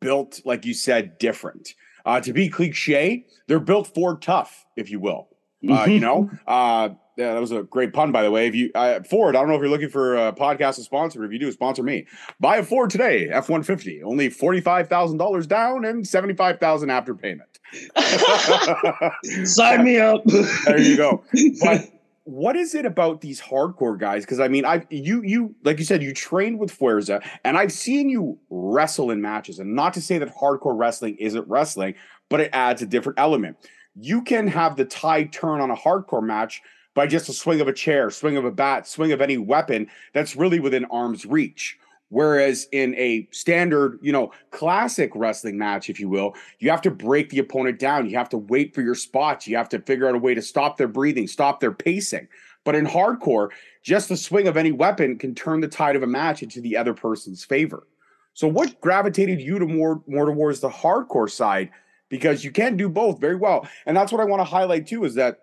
built, 0.00 0.40
like 0.44 0.64
you 0.64 0.74
said, 0.74 1.18
different. 1.18 1.74
Uh, 2.04 2.20
to 2.20 2.32
be 2.32 2.48
cliche, 2.48 3.26
they're 3.46 3.60
built 3.60 3.92
for 3.94 4.16
tough, 4.16 4.66
if 4.76 4.90
you 4.90 5.00
will. 5.00 5.28
Uh, 5.68 5.84
you 5.84 6.00
know, 6.00 6.30
uh, 6.46 6.90
yeah, 7.16 7.34
that 7.34 7.40
was 7.40 7.52
a 7.52 7.62
great 7.62 7.92
pun, 7.92 8.10
by 8.10 8.22
the 8.22 8.30
way. 8.30 8.46
If 8.46 8.54
you 8.54 8.70
uh, 8.74 9.02
Ford, 9.02 9.36
I 9.36 9.40
don't 9.40 9.48
know 9.48 9.54
if 9.54 9.60
you're 9.60 9.68
looking 9.68 9.90
for 9.90 10.16
a 10.16 10.32
podcast 10.32 10.76
to 10.76 10.82
sponsor. 10.82 11.24
If 11.24 11.32
you 11.32 11.38
do, 11.38 11.52
sponsor 11.52 11.82
me. 11.82 12.06
Buy 12.40 12.56
a 12.56 12.62
Ford 12.62 12.90
today, 12.90 13.28
F 13.28 13.48
one 13.48 13.62
fifty, 13.62 14.02
only 14.02 14.30
forty 14.30 14.60
five 14.60 14.88
thousand 14.88 15.18
dollars 15.18 15.46
down 15.46 15.84
and 15.84 16.06
seventy 16.06 16.34
five 16.34 16.58
thousand 16.58 16.90
after 16.90 17.14
payment. 17.14 17.58
Sign 19.46 19.84
me 19.84 19.98
up. 19.98 20.22
there 20.24 20.80
you 20.80 20.96
go. 20.96 21.22
But 21.60 21.90
what 22.24 22.56
is 22.56 22.74
it 22.74 22.86
about 22.86 23.20
these 23.20 23.40
hardcore 23.40 23.98
guys? 23.98 24.24
Because 24.24 24.40
I 24.40 24.48
mean, 24.48 24.64
I 24.64 24.86
you 24.90 25.22
you 25.22 25.54
like 25.64 25.78
you 25.78 25.84
said, 25.84 26.02
you 26.02 26.14
trained 26.14 26.58
with 26.58 26.76
Fuerza, 26.76 27.22
and 27.44 27.58
I've 27.58 27.72
seen 27.72 28.08
you 28.08 28.38
wrestle 28.48 29.10
in 29.10 29.20
matches. 29.20 29.58
And 29.58 29.74
not 29.74 29.94
to 29.94 30.00
say 30.00 30.18
that 30.18 30.34
hardcore 30.34 30.78
wrestling 30.78 31.16
isn't 31.16 31.46
wrestling, 31.48 31.94
but 32.28 32.40
it 32.40 32.50
adds 32.52 32.80
a 32.82 32.86
different 32.86 33.18
element. 33.18 33.56
You 33.94 34.22
can 34.22 34.46
have 34.48 34.76
the 34.76 34.86
tide 34.86 35.32
turn 35.32 35.60
on 35.60 35.70
a 35.70 35.76
hardcore 35.76 36.22
match 36.22 36.62
by 36.94 37.06
just 37.06 37.28
a 37.28 37.32
swing 37.32 37.60
of 37.60 37.68
a 37.68 37.72
chair, 37.72 38.10
swing 38.10 38.36
of 38.36 38.44
a 38.44 38.50
bat, 38.50 38.86
swing 38.86 39.12
of 39.12 39.20
any 39.20 39.38
weapon 39.38 39.88
that's 40.12 40.36
really 40.36 40.60
within 40.60 40.84
arm's 40.86 41.26
reach. 41.26 41.78
Whereas 42.08 42.68
in 42.72 42.94
a 42.96 43.26
standard, 43.30 43.98
you 44.02 44.12
know, 44.12 44.32
classic 44.50 45.12
wrestling 45.14 45.56
match, 45.56 45.88
if 45.88 45.98
you 45.98 46.10
will, 46.10 46.34
you 46.58 46.68
have 46.68 46.82
to 46.82 46.90
break 46.90 47.30
the 47.30 47.38
opponent 47.38 47.78
down. 47.78 48.10
You 48.10 48.18
have 48.18 48.28
to 48.28 48.36
wait 48.36 48.74
for 48.74 48.82
your 48.82 48.94
spots. 48.94 49.46
You 49.46 49.56
have 49.56 49.70
to 49.70 49.78
figure 49.78 50.06
out 50.06 50.14
a 50.14 50.18
way 50.18 50.34
to 50.34 50.42
stop 50.42 50.76
their 50.76 50.88
breathing, 50.88 51.26
stop 51.26 51.60
their 51.60 51.72
pacing. 51.72 52.28
But 52.64 52.74
in 52.74 52.86
hardcore, 52.86 53.48
just 53.82 54.10
the 54.10 54.16
swing 54.18 54.46
of 54.46 54.58
any 54.58 54.72
weapon 54.72 55.16
can 55.16 55.34
turn 55.34 55.62
the 55.62 55.68
tide 55.68 55.96
of 55.96 56.02
a 56.02 56.06
match 56.06 56.42
into 56.42 56.60
the 56.60 56.76
other 56.76 56.92
person's 56.92 57.44
favor. 57.44 57.86
So 58.34 58.46
what 58.46 58.78
gravitated 58.82 59.40
you 59.40 59.58
to 59.58 59.66
more 59.66 60.02
more 60.06 60.26
towards 60.26 60.60
the 60.60 60.68
hardcore 60.68 61.30
side? 61.30 61.70
Because 62.10 62.44
you 62.44 62.50
can 62.50 62.76
do 62.76 62.90
both 62.90 63.20
very 63.20 63.36
well. 63.36 63.66
And 63.86 63.96
that's 63.96 64.12
what 64.12 64.20
I 64.20 64.24
want 64.24 64.40
to 64.40 64.44
highlight 64.44 64.86
too, 64.86 65.04
is 65.04 65.14
that 65.14 65.38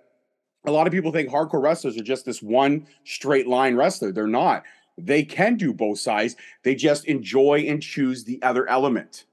a 0.65 0.71
lot 0.71 0.87
of 0.87 0.93
people 0.93 1.11
think 1.11 1.29
hardcore 1.29 1.61
wrestlers 1.61 1.97
are 1.97 2.03
just 2.03 2.25
this 2.25 2.41
one 2.41 2.87
straight 3.03 3.47
line 3.47 3.75
wrestler. 3.75 4.11
They're 4.11 4.27
not. 4.27 4.63
They 4.97 5.23
can 5.23 5.55
do 5.55 5.73
both 5.73 5.99
sides. 5.99 6.35
They 6.63 6.75
just 6.75 7.05
enjoy 7.05 7.65
and 7.67 7.81
choose 7.81 8.25
the 8.25 8.41
other 8.43 8.67
element. 8.67 9.25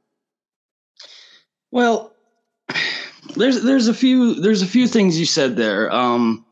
Well, 1.73 2.15
there's 3.35 3.63
there's 3.63 3.89
a 3.89 3.95
few 3.95 4.35
there's 4.35 4.63
a 4.63 4.67
few 4.67 4.87
things 4.87 5.19
you 5.19 5.27
said 5.27 5.57
there. 5.57 5.93
Um, 5.93 6.45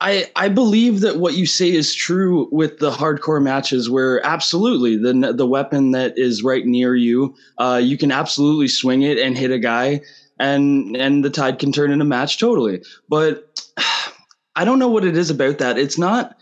I 0.00 0.30
I 0.36 0.48
believe 0.48 1.00
that 1.00 1.18
what 1.18 1.34
you 1.34 1.46
say 1.46 1.70
is 1.70 1.94
true 1.94 2.48
with 2.50 2.78
the 2.78 2.90
hardcore 2.90 3.42
matches, 3.42 3.88
where 3.88 4.24
absolutely 4.24 4.96
the 4.96 5.32
the 5.32 5.46
weapon 5.46 5.92
that 5.92 6.16
is 6.18 6.42
right 6.42 6.66
near 6.66 6.96
you, 6.96 7.34
uh, 7.58 7.80
you 7.82 7.96
can 7.96 8.10
absolutely 8.10 8.68
swing 8.68 9.02
it 9.02 9.18
and 9.18 9.36
hit 9.36 9.50
a 9.50 9.58
guy, 9.58 10.00
and 10.38 10.96
and 10.96 11.24
the 11.24 11.30
tide 11.30 11.58
can 11.58 11.72
turn 11.72 11.90
in 11.90 12.00
a 12.00 12.04
match 12.04 12.38
totally. 12.38 12.82
But 13.08 13.70
I 14.56 14.64
don't 14.64 14.78
know 14.78 14.88
what 14.88 15.04
it 15.04 15.16
is 15.16 15.30
about 15.30 15.58
that. 15.58 15.78
It's 15.78 15.98
not 15.98 16.36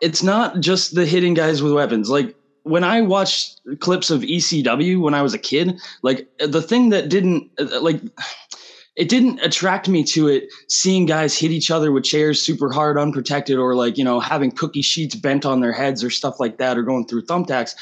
it's 0.00 0.22
not 0.22 0.60
just 0.60 0.94
the 0.94 1.06
hitting 1.06 1.34
guys 1.34 1.62
with 1.62 1.72
weapons. 1.72 2.08
Like 2.08 2.34
when 2.62 2.84
I 2.84 3.00
watched 3.00 3.60
clips 3.80 4.10
of 4.10 4.22
ECW 4.22 5.00
when 5.00 5.14
I 5.14 5.22
was 5.22 5.34
a 5.34 5.38
kid, 5.38 5.80
like 6.02 6.28
the 6.38 6.62
thing 6.62 6.90
that 6.90 7.08
didn't 7.08 7.50
uh, 7.58 7.80
like 7.80 8.00
it 8.96 9.08
didn't 9.08 9.38
attract 9.40 9.88
me 9.88 10.02
to 10.02 10.26
it 10.26 10.48
seeing 10.68 11.06
guys 11.06 11.38
hit 11.38 11.52
each 11.52 11.70
other 11.70 11.92
with 11.92 12.02
chairs 12.02 12.42
super 12.42 12.72
hard 12.72 12.98
unprotected 12.98 13.56
or 13.56 13.76
like 13.76 13.96
you 13.96 14.04
know 14.04 14.18
having 14.18 14.50
cookie 14.50 14.82
sheets 14.82 15.14
bent 15.14 15.46
on 15.46 15.60
their 15.60 15.72
heads 15.72 16.02
or 16.02 16.10
stuff 16.10 16.40
like 16.40 16.58
that 16.58 16.76
or 16.76 16.82
going 16.82 17.06
through 17.06 17.22
thumbtacks 17.22 17.76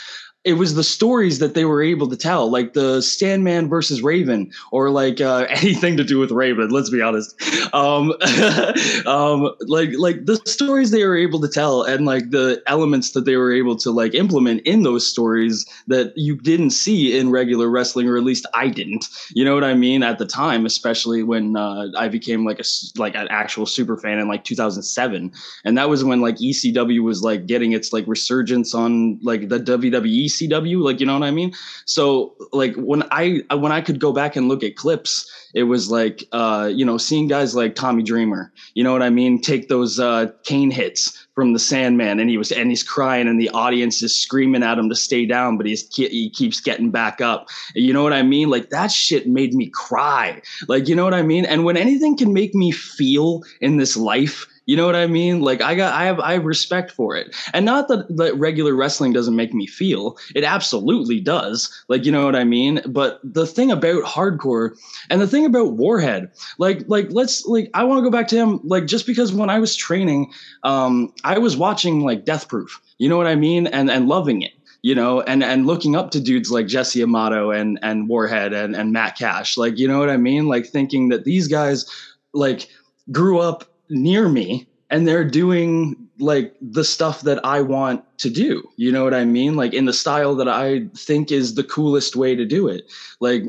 it 0.47 0.53
was 0.53 0.77
the 0.77 0.85
stories 0.85 1.41
that 1.41 1.55
they 1.55 1.65
were 1.65 1.83
able 1.83 2.09
to 2.09 2.17
tell, 2.17 2.49
like 2.49 2.73
the 2.73 3.03
Sandman 3.03 3.69
versus 3.69 4.01
Raven, 4.01 4.53
or 4.71 4.91
like 4.91 5.21
uh, 5.21 5.45
anything 5.51 5.97
to 5.97 6.05
do 6.05 6.21
with 6.21 6.31
Raven. 6.31 6.71
Let's 6.71 6.89
be 6.89 7.03
honest. 7.03 7.35
Um, 7.75 8.13
um, 9.07 9.53
like 9.63 9.91
like 9.99 10.25
the 10.25 10.41
stories 10.47 10.93
they 10.93 11.05
were 11.05 11.17
able 11.17 11.41
to 11.41 11.49
tell, 11.49 11.83
and 11.83 12.07
like 12.07 12.31
the 12.31 12.63
elements 12.69 13.11
that 13.11 13.25
they 13.25 13.35
were 13.35 13.53
able 13.53 13.75
to 13.77 13.91
like 13.91 14.15
implement 14.15 14.61
in 14.63 14.85
those 14.85 15.05
stories 15.05 15.67
that 15.89 16.17
you 16.17 16.37
didn't 16.37 16.71
see 16.71 17.19
in 17.19 17.31
regular 17.31 17.69
wrestling, 17.69 18.09
or 18.09 18.17
at 18.17 18.23
least 18.23 18.47
I 18.55 18.69
didn't. 18.69 19.09
You 19.35 19.45
know 19.45 19.55
what 19.55 19.65
I 19.65 19.75
mean? 19.75 20.05
At 20.05 20.19
the 20.19 20.27
time, 20.27 20.65
especially 20.65 21.25
when 21.25 21.57
uh, 21.57 21.89
I 21.97 22.07
became 22.07 22.45
like 22.45 22.61
a 22.61 22.65
like 22.97 23.17
an 23.17 23.27
actual 23.31 23.67
super 23.67 23.97
fan 23.97 24.21
in 24.21 24.29
like 24.29 24.45
2007, 24.45 25.33
and 25.65 25.77
that 25.77 25.89
was 25.89 26.05
when 26.05 26.21
like 26.21 26.37
ECW 26.37 27.03
was 27.03 27.25
like 27.25 27.47
getting 27.47 27.73
its 27.73 27.93
like 27.93 28.07
resurgence 28.07 28.77
on 28.77 29.19
like 29.23 29.49
the 29.49 29.59
WWE 29.59 30.36
ECW, 30.41 30.83
like 30.83 31.01
you 31.01 31.07
know 31.07 31.19
what 31.19 31.27
I 31.27 31.31
mean? 31.31 31.53
So 31.85 32.35
like 32.53 32.75
when 32.77 33.03
I 33.11 33.43
when 33.55 33.73
I 33.73 33.81
could 33.81 34.01
go 34.01 34.13
back 34.13 34.37
and 34.37 34.49
look 34.49 34.63
at 34.63 34.77
clips, 34.77 35.31
it 35.55 35.65
was 35.65 35.91
like 35.91 36.25
uh, 36.33 36.71
you 36.73 36.85
know, 36.85 36.99
seeing 36.99 37.29
guys 37.29 37.55
like 37.55 37.75
Tommy 37.75 38.03
Dreamer, 38.03 38.53
you 38.75 38.85
know 38.85 38.93
what 38.93 39.03
I 39.03 39.11
mean, 39.11 39.41
take 39.41 39.69
those 39.69 39.99
uh 39.99 40.27
cane 40.45 40.71
hits 40.71 41.27
from 41.35 41.53
the 41.53 41.59
Sandman 41.59 42.19
and 42.19 42.31
he 42.31 42.39
was 42.39 42.51
and 42.51 42.71
he's 42.71 42.83
crying 42.83 43.29
and 43.29 43.41
the 43.41 43.51
audience 43.51 44.03
is 44.03 44.19
screaming 44.19 44.63
at 44.63 44.79
him 44.79 44.89
to 44.89 44.95
stay 44.95 45.27
down, 45.27 45.57
but 45.57 45.67
he's 45.67 45.87
he 45.95 46.31
keeps 46.31 46.61
getting 46.61 46.91
back 46.91 47.21
up. 47.21 47.49
You 47.75 47.93
know 47.93 48.03
what 48.03 48.13
I 48.13 48.23
mean? 48.23 48.49
Like 48.49 48.71
that 48.71 48.91
shit 48.91 49.27
made 49.29 49.55
me 49.55 49.71
cry. 49.73 50.41
Like 50.69 50.89
you 50.89 50.95
know 50.95 51.05
what 51.05 51.15
I 51.15 51.23
mean? 51.23 51.45
And 51.45 51.65
when 51.65 51.77
anything 51.77 52.17
can 52.17 52.33
make 52.33 52.55
me 52.55 52.71
feel 52.71 53.43
in 53.61 53.77
this 53.77 53.97
life, 53.97 54.47
you 54.67 54.77
know 54.77 54.85
what 54.85 54.97
I 54.97 55.07
mean? 55.07 55.41
Like 55.41 55.63
I 55.63 55.75
got 55.77 55.95
I 55.95 56.05
have 56.05 56.19
I 56.21 56.33
have 56.33 56.45
respect 56.45 56.91
for 56.91 57.15
it. 57.17 57.35
And 57.55 57.65
not 57.65 57.87
that, 57.89 58.15
that 58.17 58.37
regular 58.37 58.75
wrestling 58.75 59.13
doesn't 59.13 59.37
make 59.37 59.55
me 59.55 59.67
feel. 59.67 60.19
It 60.35 60.45
absolutely 60.45 61.21
does. 61.21 61.73
Like 61.89 62.05
you 62.05 62.13
know 62.13 62.25
what 62.25 62.37
I 62.37 62.45
mean? 62.45 62.83
But 62.87 63.21
the 63.23 63.47
thing 63.47 63.71
about 63.71 64.03
hardcore 64.03 64.77
and 65.09 65.21
the 65.21 65.29
thing 65.29 65.47
about 65.47 65.75
Warhead, 65.75 66.31
like 66.59 66.83
like 66.89 67.07
let's 67.11 67.47
like 67.47 67.71
I 67.75 67.85
want 67.85 67.99
to 67.99 68.03
go 68.03 68.11
back 68.11 68.29
to 68.29 68.37
him 68.37 68.61
like 68.65 68.87
just 68.87 69.07
because 69.07 69.33
when 69.33 69.51
I 69.51 69.61
was 69.61 69.77
training, 69.77 70.33
um 70.65 71.13
I 71.23 71.39
was 71.39 71.57
watching 71.57 72.01
like 72.01 72.25
Death 72.25 72.49
Proof. 72.49 72.81
You 72.99 73.09
know 73.09 73.17
what 73.17 73.29
I 73.29 73.37
mean? 73.37 73.69
And 73.69 73.91
and 73.91 74.09
loving 74.09 74.43
it 74.43 74.53
you 74.83 74.95
know, 74.95 75.21
and 75.23 75.43
and 75.43 75.67
looking 75.67 75.97
up 75.97 76.13
to 76.13 76.21
dudes 76.21 76.53
like 76.53 76.69
Jesse 76.69 77.03
Amato 77.03 77.51
and 77.51 77.77
and 77.83 78.09
Warhead 78.09 78.53
and 78.53 78.77
and 78.77 78.93
Matt 78.93 79.19
Cash, 79.19 79.57
like 79.57 79.79
you 79.79 79.89
know 79.89 79.99
what 79.99 80.11
I 80.11 80.17
mean, 80.17 80.47
like 80.47 80.67
thinking 80.67 81.09
that 81.09 81.25
these 81.25 81.49
guys 81.49 81.87
like 82.33 82.69
grew 83.11 83.41
up 83.41 83.65
near 83.89 84.29
me 84.29 84.69
and 84.91 85.07
they're 85.07 85.25
doing 85.25 85.97
like 86.19 86.55
the 86.61 86.85
stuff 86.85 87.23
that 87.23 87.45
I 87.45 87.61
want 87.61 88.05
to 88.19 88.31
do. 88.31 88.63
You 88.77 88.93
know 88.93 89.05
what 89.05 89.15
I 89.15 89.25
mean? 89.25 89.57
Like 89.57 89.75
in 89.75 89.85
the 89.85 89.93
style 89.93 90.35
that 90.37 90.49
I 90.49 90.87
think 90.97 91.31
is 91.31 91.55
the 91.55 91.65
coolest 91.65 92.17
way 92.17 92.35
to 92.35 92.45
do 92.45 92.69
it. 92.69 92.91
Like, 93.21 93.45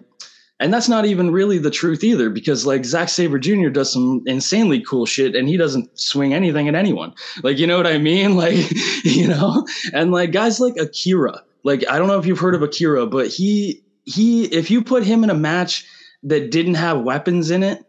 and 0.59 0.73
that's 0.73 0.89
not 0.89 1.05
even 1.05 1.31
really 1.31 1.59
the 1.59 1.69
truth 1.69 2.03
either, 2.03 2.31
because 2.31 2.65
like 2.65 2.83
Zack 2.83 3.09
Sabre 3.09 3.37
Jr. 3.37 3.69
does 3.69 3.93
some 3.93 4.23
insanely 4.25 4.81
cool 4.81 5.05
shit 5.05 5.35
and 5.35 5.47
he 5.47 5.55
doesn't 5.55 5.99
swing 5.99 6.33
anything 6.33 6.67
at 6.67 6.73
anyone. 6.73 7.13
Like, 7.43 7.59
you 7.59 7.67
know 7.67 7.77
what 7.77 7.87
I 7.87 7.97
mean? 7.99 8.35
Like, 8.37 8.71
you 9.03 9.27
know, 9.27 9.65
and 9.93 10.11
like 10.11 10.31
guys 10.31 10.59
like 10.59 10.77
Akira, 10.77 11.41
like, 11.63 11.83
I 11.89 11.97
don't 11.97 12.07
know 12.07 12.19
if 12.19 12.25
you've 12.25 12.39
heard 12.39 12.55
of 12.55 12.63
Akira, 12.63 13.05
but 13.05 13.27
he, 13.27 13.83
he, 14.05 14.45
if 14.45 14.71
you 14.71 14.83
put 14.83 15.03
him 15.03 15.23
in 15.23 15.29
a 15.29 15.35
match 15.35 15.85
that 16.23 16.51
didn't 16.51 16.75
have 16.75 17.01
weapons 17.01 17.51
in 17.51 17.63
it, 17.63 17.83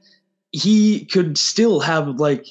he 0.53 1.05
could 1.07 1.37
still 1.39 1.81
have 1.81 2.21
like 2.21 2.47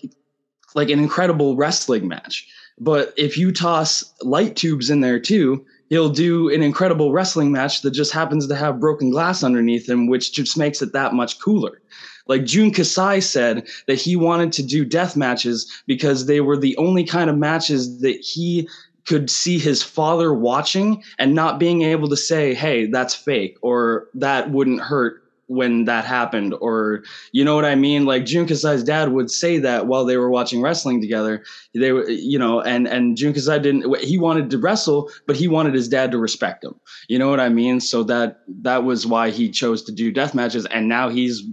like 0.75 0.89
an 0.89 0.99
incredible 0.99 1.55
wrestling 1.55 2.07
match. 2.07 2.47
But 2.79 3.13
if 3.17 3.37
you 3.37 3.51
toss 3.51 4.13
light 4.21 4.55
tubes 4.55 4.89
in 4.89 5.01
there 5.01 5.19
too, 5.19 5.65
he'll 5.89 6.09
do 6.09 6.49
an 6.53 6.61
incredible 6.61 7.11
wrestling 7.11 7.51
match 7.51 7.81
that 7.81 7.91
just 7.91 8.13
happens 8.13 8.47
to 8.47 8.55
have 8.55 8.79
broken 8.79 9.09
glass 9.09 9.43
underneath 9.43 9.89
him, 9.89 10.07
which 10.07 10.33
just 10.33 10.57
makes 10.57 10.81
it 10.81 10.93
that 10.93 11.13
much 11.13 11.39
cooler. 11.39 11.81
Like 12.27 12.45
Jun 12.45 12.71
Kasai 12.71 13.21
said 13.21 13.67
that 13.87 13.99
he 13.99 14.15
wanted 14.15 14.51
to 14.53 14.63
do 14.63 14.85
death 14.85 15.15
matches 15.15 15.71
because 15.87 16.25
they 16.25 16.41
were 16.41 16.57
the 16.57 16.77
only 16.77 17.03
kind 17.03 17.29
of 17.29 17.37
matches 17.37 18.01
that 18.01 18.17
he 18.17 18.69
could 19.05 19.29
see 19.29 19.57
his 19.57 19.81
father 19.81 20.33
watching 20.33 21.01
and 21.17 21.33
not 21.33 21.59
being 21.59 21.83
able 21.83 22.09
to 22.09 22.17
say, 22.17 22.53
hey, 22.53 22.85
that's 22.85 23.15
fake 23.15 23.57
or 23.61 24.09
that 24.13 24.51
wouldn't 24.51 24.81
hurt 24.81 25.23
when 25.47 25.85
that 25.85 26.05
happened 26.05 26.53
or 26.59 27.03
you 27.31 27.43
know 27.43 27.55
what 27.55 27.65
i 27.65 27.75
mean? 27.75 28.05
Like 28.05 28.25
jun 28.25 28.45
kasai's 28.45 28.83
dad 28.83 29.11
would 29.11 29.31
say 29.31 29.57
that 29.59 29.87
while 29.87 30.05
they 30.05 30.17
were 30.17 30.29
watching 30.29 30.61
wrestling 30.61 31.01
together. 31.01 31.43
They 31.73 31.91
were 31.91 32.09
you 32.09 32.37
know 32.37 32.61
and 32.61 32.87
and 32.87 33.17
jun 33.17 33.33
kasai 33.33 33.59
didn't 33.59 33.97
he 33.99 34.17
wanted 34.17 34.49
to 34.51 34.57
wrestle 34.57 35.09
but 35.25 35.35
he 35.35 35.47
wanted 35.47 35.73
his 35.73 35.87
dad 35.87 36.11
to 36.11 36.17
respect 36.17 36.63
him. 36.63 36.75
You 37.07 37.17
know 37.19 37.29
what 37.29 37.39
i 37.39 37.49
mean? 37.49 37.79
So 37.79 38.03
that 38.03 38.41
that 38.61 38.83
was 38.83 39.07
why 39.07 39.29
he 39.29 39.49
chose 39.49 39.83
to 39.83 39.91
do 39.91 40.11
death 40.11 40.33
matches 40.33 40.65
and 40.65 40.87
now 40.87 41.09
he's 41.09 41.43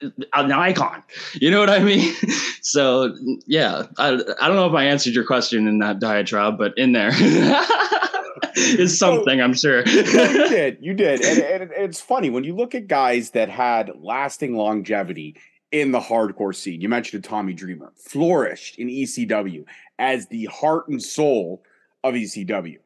an 0.00 0.52
icon. 0.52 1.02
You 1.34 1.50
know 1.50 1.60
what 1.60 1.70
i 1.70 1.80
mean? 1.80 2.14
So 2.66 3.14
yeah 3.46 3.82
I, 3.98 4.08
I 4.40 4.48
don't 4.48 4.56
know 4.56 4.66
if 4.66 4.74
i 4.74 4.84
answered 4.84 5.14
your 5.14 5.24
question 5.24 5.68
in 5.68 5.80
that 5.80 5.98
diatribe 5.98 6.56
but 6.56 6.72
in 6.78 6.92
there 6.92 7.10
is 8.56 8.98
something, 8.98 9.40
I'm 9.40 9.54
sure. 9.54 9.86
you 9.86 10.02
did, 10.48 10.78
you 10.80 10.94
did, 10.94 11.22
and, 11.22 11.62
and 11.62 11.72
it's 11.72 12.00
funny 12.00 12.30
when 12.30 12.44
you 12.44 12.54
look 12.54 12.74
at 12.74 12.86
guys 12.86 13.30
that 13.30 13.48
had 13.48 13.92
lasting 14.00 14.54
longevity 14.56 15.36
in 15.72 15.90
the 15.90 16.00
hardcore 16.00 16.54
scene. 16.54 16.80
You 16.80 16.88
mentioned 16.88 17.24
Tommy 17.24 17.52
Dreamer 17.52 17.92
flourished 17.96 18.78
in 18.78 18.88
ECW 18.88 19.64
as 19.98 20.28
the 20.28 20.44
heart 20.46 20.88
and 20.88 21.02
soul 21.02 21.64
of 22.02 22.14
ECW. 22.14 22.78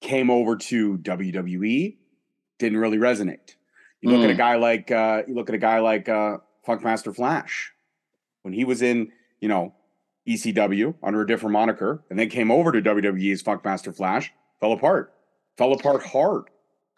Came 0.00 0.30
over 0.30 0.56
to 0.56 0.98
WWE, 0.98 1.96
didn't 2.58 2.78
really 2.78 2.98
resonate. 2.98 3.56
You 4.00 4.10
look 4.10 4.20
mm. 4.20 4.24
at 4.24 4.30
a 4.30 4.34
mm. 4.34 4.38
guy 4.38 4.56
like 4.56 4.90
uh, 4.90 5.22
you 5.26 5.34
look 5.34 5.48
at 5.48 5.54
a 5.54 5.58
guy 5.58 5.80
like 5.80 6.08
uh, 6.08 6.38
Funkmaster 6.66 7.14
Flash 7.14 7.72
when 8.42 8.54
he 8.54 8.64
was 8.64 8.82
in, 8.82 9.10
you 9.40 9.48
know, 9.48 9.74
ECW 10.28 10.94
under 11.02 11.22
a 11.22 11.26
different 11.26 11.52
moniker, 11.52 12.04
and 12.10 12.18
then 12.18 12.28
came 12.28 12.50
over 12.50 12.72
to 12.72 12.82
WWE's 12.82 13.42
Funkmaster 13.42 13.94
Flash 13.94 14.32
fell 14.60 14.72
apart, 14.72 15.12
fell 15.56 15.72
apart 15.72 16.04
hard. 16.04 16.44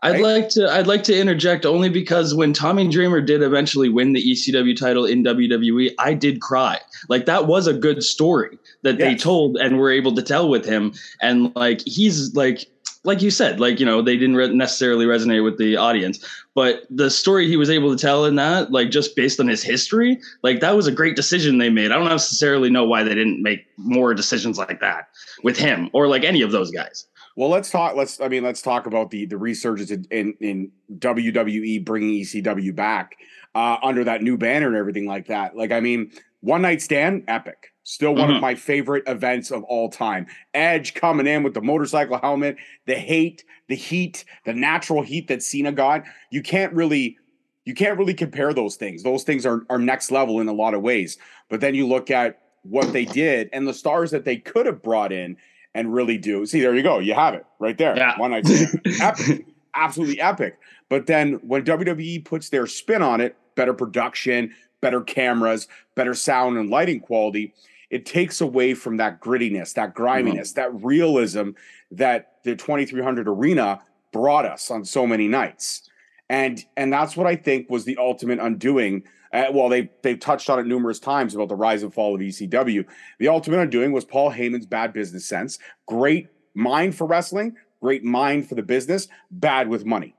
Right? 0.03 0.15
I'd 0.15 0.21
like 0.21 0.49
to 0.51 0.71
I'd 0.71 0.87
like 0.87 1.03
to 1.05 1.19
interject 1.19 1.67
only 1.67 1.89
because 1.89 2.33
when 2.33 2.53
Tommy 2.53 2.87
Dreamer 2.87 3.21
did 3.21 3.43
eventually 3.43 3.89
win 3.89 4.13
the 4.13 4.23
ECW 4.23 4.77
title 4.77 5.05
in 5.05 5.25
WWE, 5.25 5.91
I 5.99 6.15
did 6.15 6.41
cry. 6.41 6.79
Like 7.09 7.27
that 7.27 7.49
was 7.49 7.67
a 7.67 7.75
good 7.75 8.05
story 8.05 8.59
that 8.83 8.99
yes. 8.99 9.01
they 9.01 9.17
told 9.17 9.57
and 9.57 9.77
were 9.77 9.91
able 9.91 10.15
to 10.15 10.23
tell 10.23 10.49
with 10.49 10.65
him 10.65 10.93
and 11.21 11.55
like 11.57 11.81
he's 11.85 12.33
like 12.37 12.69
like 13.05 13.23
you 13.23 13.31
said, 13.31 13.59
like 13.59 13.81
you 13.81 13.87
know, 13.87 14.03
they 14.03 14.17
didn't 14.17 14.37
re- 14.37 14.55
necessarily 14.55 15.07
resonate 15.07 15.43
with 15.43 15.59
the 15.59 15.77
audience, 15.77 16.25
but 16.55 16.83
the 16.91 17.11
story 17.11 17.49
he 17.49 17.57
was 17.57 17.71
able 17.71 17.91
to 17.91 18.01
tell 18.01 18.25
in 18.25 18.37
that, 18.37 18.71
like 18.71 18.91
just 18.91 19.17
based 19.17 19.41
on 19.41 19.49
his 19.49 19.63
history, 19.63 20.21
like 20.43 20.61
that 20.61 20.77
was 20.77 20.87
a 20.87 20.93
great 20.93 21.17
decision 21.17 21.59
they 21.59 21.71
made. 21.71 21.91
I 21.91 21.97
don't 21.97 22.09
necessarily 22.09 22.71
know 22.71 22.85
why 22.85 23.03
they 23.03 23.15
didn't 23.15 23.43
make 23.43 23.67
more 23.77 24.15
decisions 24.15 24.59
like 24.59 24.81
that 24.81 25.09
with 25.43 25.57
him 25.57 25.91
or 25.93 26.07
like 26.07 26.23
any 26.23 26.43
of 26.43 26.53
those 26.53 26.71
guys. 26.71 27.07
Well, 27.39 27.51
let's 27.51 27.71
talk. 27.71 27.95
Let's. 27.95 28.21
I 28.21 28.27
mean, 28.27 28.43
let's 28.43 28.61
talk 28.61 28.87
about 28.87 29.13
the 29.13 29.25
the 29.25 29.39
resurgence 29.39 29.93
in 29.93 30.05
in, 30.11 30.35
in 30.41 30.73
WWE 30.99 31.85
bringing 31.85 32.21
ECW 32.21 32.75
back 32.75 33.15
uh, 33.55 33.77
under 33.81 34.03
that 34.03 34.25
new 34.25 34.37
banner 34.37 34.67
and 34.67 34.75
everything 34.75 35.07
like 35.07 35.29
that. 35.29 35.57
Like, 35.57 35.71
I 35.71 35.79
mean, 35.79 36.11
one 36.41 36.63
night 36.63 36.83
stand, 36.83 37.23
epic. 37.29 37.73
Still 37.85 38.17
one 38.17 38.27
mm-hmm. 38.27 38.37
of 38.37 38.43
my 38.43 38.57
favorite 38.57 39.05
events 39.07 39.53
of 39.53 39.63
all 39.63 39.89
time. 39.89 40.27
Edge 40.53 40.95
coming 40.95 41.29
in 41.29 41.45
with 41.45 41.55
the 41.55 41.61
motorcycle 41.61 42.19
helmet, 42.19 42.57
the 42.87 42.97
hate, 42.97 43.45
the 43.69 43.77
heat, 43.77 44.25
the 44.45 44.53
natural 44.53 45.05
heat 45.05 45.29
that 45.29 45.41
Cena 45.41 45.71
got. 45.71 46.03
You 46.33 46.43
can't 46.43 46.73
really 46.73 47.19
you 47.65 47.73
can't 47.73 48.01
really 48.01 48.15
compare 48.15 48.53
those 48.53 48.75
things. 48.75 49.05
Those 49.05 49.23
things 49.23 49.47
are, 49.47 49.65
are 49.71 49.79
next 49.79 50.11
level 50.11 50.41
in 50.41 50.49
a 50.49 50.53
lot 50.53 50.75
of 50.75 50.83
ways. 50.83 51.19
But 51.49 51.61
then 51.61 51.77
you 51.77 51.87
look 51.87 52.11
at 52.11 52.41
what 52.63 52.93
they 52.93 53.05
did 53.05 53.49
and 53.53 53.65
the 53.65 53.75
stars 53.75 54.11
that 54.11 54.25
they 54.25 54.39
could 54.39 54.67
have 54.67 54.83
brought 54.83 55.13
in 55.13 55.37
and 55.75 55.93
really 55.93 56.19
do. 56.19 56.47
See, 56.47 56.61
there 56.61 56.75
you 56.75 56.83
go. 56.83 56.99
You 56.99 57.15
have 57.15 57.35
it 57.35 57.47
right 57.59 57.77
there. 57.77 57.97
Yeah. 57.97 58.19
One 58.19 58.31
night 58.31 58.47
stand. 58.47 58.81
epic. 59.01 59.47
Absolutely 59.75 60.21
epic. 60.21 60.59
But 60.89 61.07
then 61.07 61.35
when 61.35 61.65
WWE 61.65 62.25
puts 62.25 62.49
their 62.49 62.67
spin 62.67 63.03
on 63.03 63.21
it, 63.21 63.37
better 63.55 63.75
production, 63.75 64.55
better 64.81 65.01
cameras, 65.01 65.69
better 65.95 66.15
sound 66.15 66.57
and 66.57 66.71
lighting 66.71 67.01
quality, 67.01 67.55
it 67.91 68.07
takes 68.07 68.41
away 68.41 68.75
from 68.75 68.97
that 68.99 69.21
grittiness, 69.21 69.75
that 69.75 69.95
griminess, 69.95 70.53
mm-hmm. 70.53 70.75
that 70.75 70.85
realism 70.85 71.51
that 71.91 72.35
the 72.45 72.55
2300 72.55 73.29
arena 73.29 73.81
brought 74.13 74.45
us 74.45 74.71
on 74.71 74.85
so 74.85 75.07
many 75.07 75.29
nights. 75.29 75.89
And 76.31 76.65
and 76.77 76.93
that's 76.93 77.17
what 77.17 77.27
I 77.27 77.37
think 77.37 77.71
was 77.71 77.85
the 77.85 77.97
ultimate 77.97 78.39
undoing 78.39 79.05
uh, 79.33 79.47
well, 79.53 79.69
they 79.69 79.91
they've 80.03 80.19
touched 80.19 80.49
on 80.51 80.59
it 80.59 80.67
numerous 80.67 80.99
times 80.99 81.35
about 81.35 81.49
the 81.49 81.57
rise 81.57 81.83
and 81.83 81.93
fall 81.93 82.15
of 82.15 82.21
ECW. 82.21 82.85
The 83.19 83.29
ultimate 83.29 83.61
undoing 83.61 83.93
was 83.93 84.05
Paul 84.05 84.31
Heyman's 84.33 84.67
bad 84.67 84.93
business 84.93 85.27
sense. 85.27 85.59
Great 85.87 86.29
mind 86.55 86.95
for 86.95 87.07
wrestling, 87.07 87.57
great 87.81 88.05
mind 88.05 88.49
for 88.49 88.55
the 88.55 88.63
business, 88.63 89.09
bad 89.31 89.69
with 89.69 89.85
money. 89.85 90.15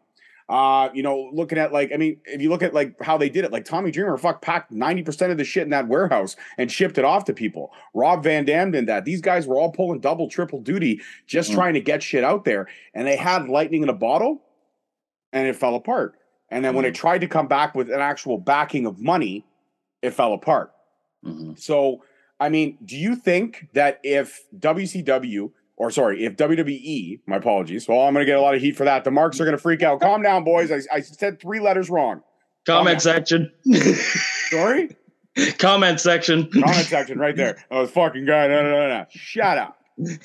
Uh, 0.48 0.90
you 0.96 1.04
know, 1.04 1.30
looking 1.32 1.60
at 1.60 1.72
like, 1.72 1.92
I 1.94 1.98
mean, 1.98 2.18
if 2.26 2.42
you 2.42 2.50
look 2.50 2.64
at 2.64 2.74
like 2.74 2.96
how 3.04 3.20
they 3.20 3.30
did 3.30 3.46
it, 3.46 3.52
like 3.52 3.66
Tommy 3.66 3.92
Dreamer, 3.92 4.18
fuck, 4.18 4.42
packed 4.42 4.74
90% 4.74 5.30
of 5.30 5.38
the 5.38 5.44
shit 5.44 5.62
in 5.62 5.70
that 5.70 5.88
warehouse 5.88 6.36
and 6.58 6.72
shipped 6.72 6.98
it 6.98 7.06
off 7.06 7.26
to 7.26 7.34
people. 7.34 7.72
Rob 7.94 8.24
Van 8.24 8.46
Dam 8.46 8.72
did 8.72 8.88
that. 8.88 9.06
These 9.06 9.22
guys 9.22 9.46
were 9.46 9.58
all 9.60 9.72
pulling 9.72 10.00
double, 10.00 10.28
triple 10.28 10.60
duty, 10.60 11.02
just 11.28 11.50
Mm-hmm. 11.52 11.56
trying 11.60 11.74
to 11.76 11.82
get 11.82 12.02
shit 12.02 12.24
out 12.24 12.46
there. 12.46 12.68
And 12.96 13.06
they 13.06 13.16
had 13.16 13.48
lightning 13.48 13.84
in 13.84 13.90
a 13.90 13.94
bottle 13.94 14.42
and 15.32 15.48
it 15.48 15.56
fell 15.56 15.76
apart. 15.76 16.16
And 16.52 16.64
then 16.66 16.74
when 16.76 16.84
Mm-hmm. 16.86 16.90
it 16.90 16.96
tried 16.96 17.22
to 17.22 17.28
come 17.28 17.48
back 17.48 17.76
with 17.76 17.90
an 17.92 18.00
actual 18.00 18.38
backing 18.38 18.86
of 18.86 19.00
money, 19.00 19.46
it 20.02 20.12
fell 20.12 20.34
apart. 20.34 20.72
Mhm. 21.26 21.60
So, 21.60 22.04
I 22.40 22.50
mean, 22.50 22.78
do 22.84 22.96
you 22.98 23.16
think 23.16 23.68
that 23.74 24.00
if 24.04 24.42
WCW 24.58 25.52
or 25.78 25.92
sorry, 25.92 26.26
if 26.26 26.36
WWE, 26.36 27.20
my 27.26 27.38
apologies, 27.38 27.88
well, 27.88 28.02
I'm 28.02 28.14
going 28.14 28.26
to 28.26 28.30
get 28.30 28.38
a 28.38 28.42
lot 28.42 28.54
of 28.56 28.62
heat 28.62 28.76
for 28.76 28.84
that. 28.84 29.06
The 29.06 29.12
marks 29.12 29.40
are 29.40 29.46
going 29.46 29.56
to 29.56 29.62
freak 29.62 29.82
out. 29.82 30.02
Calm 30.02 30.22
down, 30.22 30.44
boys. 30.44 30.72
I, 30.72 30.82
I 30.94 31.00
said 31.00 31.40
three 31.40 31.60
letters 31.62 31.90
wrong. 31.90 32.22
Comment 32.66 33.02
section. 33.02 33.50
Sorry? 34.50 34.90
Comment 35.58 36.00
section. 36.00 36.50
Comment 36.52 36.86
section 36.86 37.18
right 37.18 37.36
there. 37.36 37.64
Oh, 37.72 37.86
fucking 37.88 38.26
guy. 38.26 38.48
No, 38.48 38.62
no, 38.64 38.72
no, 38.72 38.88
no. 38.90 39.06
Shut 39.10 39.58
up. 39.58 39.78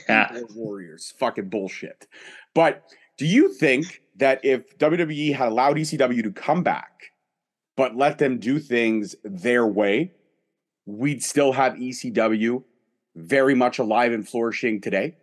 Yeah. 0.09 0.41
Warriors. 0.55 1.15
Fucking 1.19 1.49
bullshit. 1.51 2.07
But 2.55 2.83
do 3.17 3.27
you 3.27 3.53
think 3.55 4.03
that 4.17 4.45
if 4.45 4.79
WWE 4.79 5.35
had 5.35 5.49
allowed 5.49 5.77
ECW 5.77 6.23
to 6.23 6.33
come 6.33 6.63
back, 6.63 7.13
but 7.77 7.97
let 7.97 8.19
them 8.19 8.39
do 8.39 8.59
things 8.59 9.17
their 9.25 9.67
way, 9.67 10.13
we'd 10.87 11.23
still 11.23 11.53
have 11.53 11.75
ECW 11.75 12.63
very 13.17 13.55
much 13.55 13.79
alive 13.79 14.13
and 14.13 14.29
flourishing 14.29 14.81
today? 14.81 15.17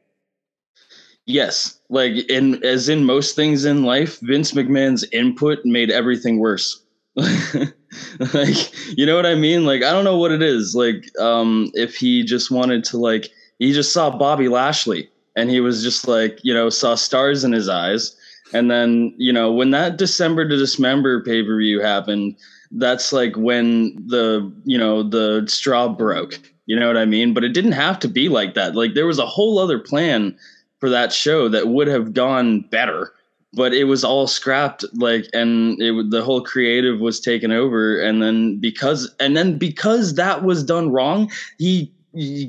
Yes, 1.26 1.80
like 1.90 2.14
in 2.30 2.64
as 2.64 2.90
in 2.90 3.06
most 3.06 3.36
things 3.36 3.64
in 3.64 3.84
life, 3.84 4.20
Vince 4.22 4.54
McMahon's 4.54 5.06
input 5.12 5.60
made 5.64 5.92
everything 5.92 6.40
worse. 6.40 6.82
like, 7.16 8.98
you 8.98 9.06
know 9.06 9.16
what 9.16 9.26
I 9.26 9.36
mean? 9.36 9.66
Like, 9.66 9.84
I 9.84 9.92
don't 9.92 10.04
know 10.04 10.18
what 10.18 10.32
it 10.32 10.42
is. 10.42 10.76
Like, 10.76 11.04
um, 11.20 11.72
if 11.74 11.96
he 11.96 12.24
just 12.24 12.50
wanted 12.50 12.84
to, 12.86 12.98
like, 12.98 13.30
he 13.60 13.74
just 13.74 13.94
saw 13.94 14.10
Bobby 14.10 14.48
Lashley 14.48 15.10
and 15.36 15.50
he 15.50 15.60
was 15.60 15.84
just 15.84 16.08
like, 16.08 16.40
you 16.42 16.54
know, 16.54 16.70
saw 16.70 16.96
stars 16.96 17.44
in 17.44 17.52
his 17.52 17.70
eyes. 17.70 18.16
And 18.54 18.70
then, 18.70 19.14
you 19.18 19.32
know, 19.32 19.52
when 19.52 19.72
that 19.72 19.98
December 19.98 20.48
to 20.48 20.58
Dismember 20.58 21.24
pay 21.24 21.44
per 21.44 21.58
view 21.58 21.80
happened, 21.82 22.36
that's 22.72 23.14
like 23.14 23.36
when 23.36 23.96
the, 24.08 24.52
you 24.66 24.78
know, 24.78 25.04
the 25.04 25.46
straw 25.48 25.88
broke. 25.90 26.40
You 26.66 26.80
know 26.80 26.88
what 26.88 26.98
I 26.98 27.06
mean? 27.06 27.34
But 27.34 27.44
it 27.44 27.54
didn't 27.54 27.74
have 27.74 28.00
to 28.00 28.08
be 28.08 28.30
like 28.30 28.54
that. 28.54 28.76
Like, 28.76 28.94
there 28.94 29.08
was 29.08 29.20
a 29.20 29.26
whole 29.26 29.60
other 29.60 29.80
plan 29.80 30.38
for 30.80 30.90
that 30.90 31.12
show 31.12 31.50
that 31.50 31.68
would 31.68 31.88
have 31.88 32.14
gone 32.14 32.62
better 32.62 33.14
but 33.54 33.74
it 33.74 33.86
was 33.86 34.04
all 34.04 34.28
scrapped 34.28 34.86
like 34.94 35.28
and 35.34 35.82
it 35.82 36.10
the 36.10 36.24
whole 36.24 36.42
creative 36.42 37.00
was 37.00 37.20
taken 37.20 37.52
over 37.52 38.00
and 38.00 38.22
then 38.22 38.58
because 38.60 39.14
and 39.20 39.36
then 39.36 39.58
because 39.58 40.16
that 40.16 40.44
was 40.44 40.64
done 40.64 40.92
wrong 40.92 41.30
he 41.58 41.92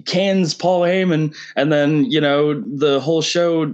cans 0.06 0.54
Paul 0.54 0.80
Heyman 0.80 1.34
and 1.54 1.72
then 1.72 2.10
you 2.10 2.20
know 2.20 2.60
the 2.60 3.00
whole 3.00 3.22
show 3.22 3.72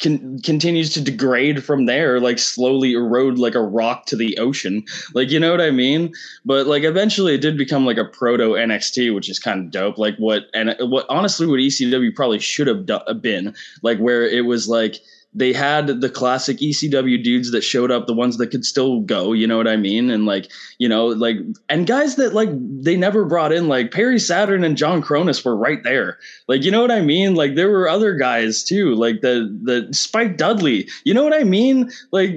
con- 0.00 0.40
continues 0.40 0.92
to 0.94 1.00
degrade 1.00 1.62
from 1.62 1.86
there 1.86 2.20
like 2.20 2.38
slowly 2.38 2.94
erode 2.94 3.38
like 3.38 3.54
a 3.54 3.62
rock 3.62 4.06
to 4.06 4.16
the 4.16 4.36
ocean. 4.38 4.84
Like 5.14 5.30
you 5.30 5.38
know 5.38 5.50
what 5.50 5.60
I 5.60 5.70
mean? 5.70 6.12
But 6.44 6.66
like 6.66 6.82
eventually 6.82 7.34
it 7.34 7.40
did 7.40 7.56
become 7.56 7.86
like 7.86 7.98
a 7.98 8.04
proto 8.04 8.50
NXT 8.50 9.14
which 9.14 9.28
is 9.30 9.38
kind 9.38 9.60
of 9.60 9.70
dope. 9.70 9.98
Like 9.98 10.16
what 10.16 10.46
and 10.54 10.74
what 10.80 11.06
honestly 11.08 11.46
what 11.46 11.60
ECW 11.60 12.14
probably 12.14 12.40
should 12.40 12.66
have 12.66 12.86
do- 12.86 13.14
been 13.20 13.54
like 13.82 13.98
where 13.98 14.26
it 14.26 14.44
was 14.44 14.68
like 14.68 15.00
they 15.34 15.52
had 15.52 16.00
the 16.00 16.08
classic 16.08 16.58
ECW 16.58 17.22
dudes 17.22 17.50
that 17.50 17.60
showed 17.60 17.90
up, 17.90 18.06
the 18.06 18.14
ones 18.14 18.38
that 18.38 18.48
could 18.48 18.64
still 18.64 19.00
go, 19.00 19.32
you 19.32 19.46
know 19.46 19.56
what 19.56 19.68
I 19.68 19.76
mean? 19.76 20.10
And 20.10 20.24
like, 20.24 20.50
you 20.78 20.88
know, 20.88 21.06
like, 21.06 21.36
and 21.68 21.86
guys 21.86 22.16
that 22.16 22.32
like 22.32 22.48
they 22.52 22.96
never 22.96 23.24
brought 23.24 23.52
in, 23.52 23.68
like 23.68 23.92
Perry 23.92 24.18
Saturn 24.18 24.64
and 24.64 24.76
John 24.76 25.02
Kronus 25.02 25.44
were 25.44 25.56
right 25.56 25.82
there. 25.84 26.18
Like, 26.48 26.64
you 26.64 26.70
know 26.70 26.80
what 26.80 26.90
I 26.90 27.02
mean? 27.02 27.34
Like, 27.34 27.54
there 27.54 27.70
were 27.70 27.88
other 27.88 28.14
guys 28.14 28.64
too, 28.64 28.94
like 28.94 29.20
the 29.20 29.54
the 29.62 29.92
Spike 29.92 30.38
Dudley. 30.38 30.88
You 31.04 31.12
know 31.12 31.24
what 31.24 31.34
I 31.34 31.44
mean? 31.44 31.90
Like, 32.10 32.34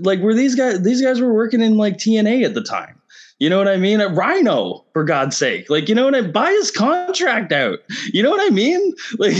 like 0.00 0.20
were 0.20 0.34
these 0.34 0.56
guys? 0.56 0.82
These 0.82 1.00
guys 1.00 1.20
were 1.20 1.32
working 1.32 1.60
in 1.60 1.76
like 1.76 1.96
TNA 1.96 2.44
at 2.44 2.54
the 2.54 2.62
time. 2.62 3.00
You 3.44 3.50
know 3.50 3.58
what 3.58 3.68
I 3.68 3.76
mean? 3.76 4.00
A 4.00 4.08
Rhino, 4.08 4.86
for 4.94 5.04
God's 5.04 5.36
sake. 5.36 5.68
Like, 5.68 5.86
you 5.86 5.94
know 5.94 6.06
what 6.06 6.14
I 6.14 6.22
buy 6.22 6.50
his 6.52 6.70
contract 6.70 7.52
out. 7.52 7.78
You 8.10 8.22
know 8.22 8.30
what 8.30 8.40
I 8.40 8.48
mean? 8.48 8.94
Like, 9.18 9.36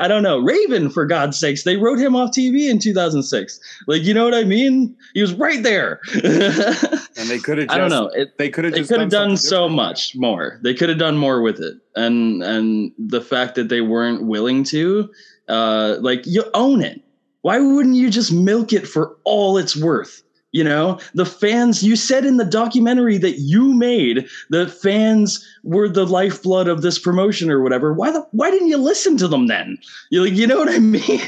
I 0.00 0.08
don't 0.08 0.22
know. 0.22 0.38
Raven, 0.38 0.88
for 0.88 1.04
God's 1.04 1.38
sakes, 1.38 1.64
they 1.64 1.76
wrote 1.76 1.98
him 1.98 2.16
off 2.16 2.30
TV 2.30 2.70
in 2.70 2.78
2006. 2.78 3.60
Like, 3.86 4.04
you 4.04 4.14
know 4.14 4.24
what 4.24 4.32
I 4.32 4.44
mean? 4.44 4.96
He 5.12 5.20
was 5.20 5.34
right 5.34 5.62
there. 5.62 6.00
And 6.14 7.28
they 7.28 7.38
could 7.38 7.58
have 7.58 7.68
I 7.68 7.76
don't 7.76 7.90
know. 7.90 8.06
It, 8.14 8.38
they 8.38 8.48
could 8.48 8.64
have 8.64 8.72
they 8.72 8.84
could 8.84 9.00
have 9.00 9.10
done 9.10 9.36
something 9.36 9.36
so 9.36 9.68
much 9.68 10.16
more. 10.16 10.58
They 10.62 10.72
could 10.72 10.88
have 10.88 10.96
done 10.96 11.18
more 11.18 11.42
with 11.42 11.60
it. 11.60 11.74
And 11.96 12.42
and 12.42 12.92
the 12.98 13.20
fact 13.20 13.54
that 13.56 13.68
they 13.68 13.82
weren't 13.82 14.24
willing 14.24 14.64
to, 14.64 15.10
uh, 15.48 15.96
like 16.00 16.26
you 16.26 16.44
own 16.54 16.80
it. 16.80 17.02
Why 17.42 17.60
wouldn't 17.60 17.96
you 17.96 18.08
just 18.08 18.32
milk 18.32 18.72
it 18.72 18.88
for 18.88 19.18
all 19.24 19.58
it's 19.58 19.76
worth? 19.76 20.22
You 20.52 20.64
know, 20.64 20.98
the 21.14 21.24
fans, 21.26 21.82
you 21.84 21.94
said 21.94 22.24
in 22.24 22.36
the 22.36 22.44
documentary 22.44 23.18
that 23.18 23.38
you 23.38 23.72
made, 23.72 24.26
the 24.48 24.66
fans 24.66 25.46
were 25.62 25.88
the 25.88 26.04
lifeblood 26.04 26.66
of 26.66 26.82
this 26.82 26.98
promotion 26.98 27.50
or 27.50 27.62
whatever. 27.62 27.92
Why 27.92 28.10
the 28.10 28.26
why 28.32 28.50
didn't 28.50 28.68
you 28.68 28.76
listen 28.78 29.16
to 29.18 29.28
them 29.28 29.46
then? 29.46 29.78
You 30.10 30.24
like, 30.24 30.32
you 30.34 30.48
know 30.48 30.58
what 30.58 30.68
I 30.68 30.80
mean? 30.80 31.20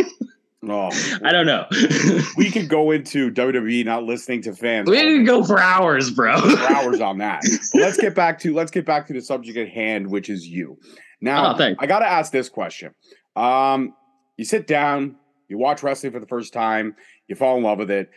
Oh, 0.68 0.90
I 1.24 1.30
don't 1.30 1.46
know. 1.46 1.66
we 2.36 2.50
could 2.50 2.68
go 2.68 2.90
into 2.90 3.30
WWE 3.30 3.84
not 3.84 4.02
listening 4.04 4.42
to 4.42 4.54
fans. 4.54 4.90
we 4.90 4.96
can 4.98 5.24
go 5.24 5.44
for 5.44 5.60
hours, 5.60 6.10
bro. 6.10 6.40
for 6.40 6.72
hours 6.72 7.00
on 7.00 7.18
that. 7.18 7.42
But 7.72 7.80
let's 7.80 7.96
get 7.98 8.16
back 8.16 8.40
to 8.40 8.52
let's 8.54 8.72
get 8.72 8.84
back 8.84 9.06
to 9.06 9.12
the 9.12 9.20
subject 9.22 9.56
at 9.56 9.68
hand, 9.68 10.08
which 10.10 10.30
is 10.30 10.48
you. 10.48 10.78
Now, 11.20 11.54
Oh. 11.56 11.74
I 11.78 11.86
got 11.86 12.00
to 12.00 12.08
ask 12.08 12.32
this 12.32 12.48
question. 12.48 12.92
Um, 13.36 13.94
you 14.36 14.44
sit 14.44 14.66
down, 14.66 15.14
you 15.48 15.58
watch 15.58 15.84
wrestling 15.84 16.12
for 16.12 16.18
the 16.18 16.26
first 16.26 16.52
time, 16.52 16.96
you 17.28 17.36
fall 17.36 17.56
in 17.56 17.62
love 17.62 17.78
with 17.78 17.90
it. 17.92 18.10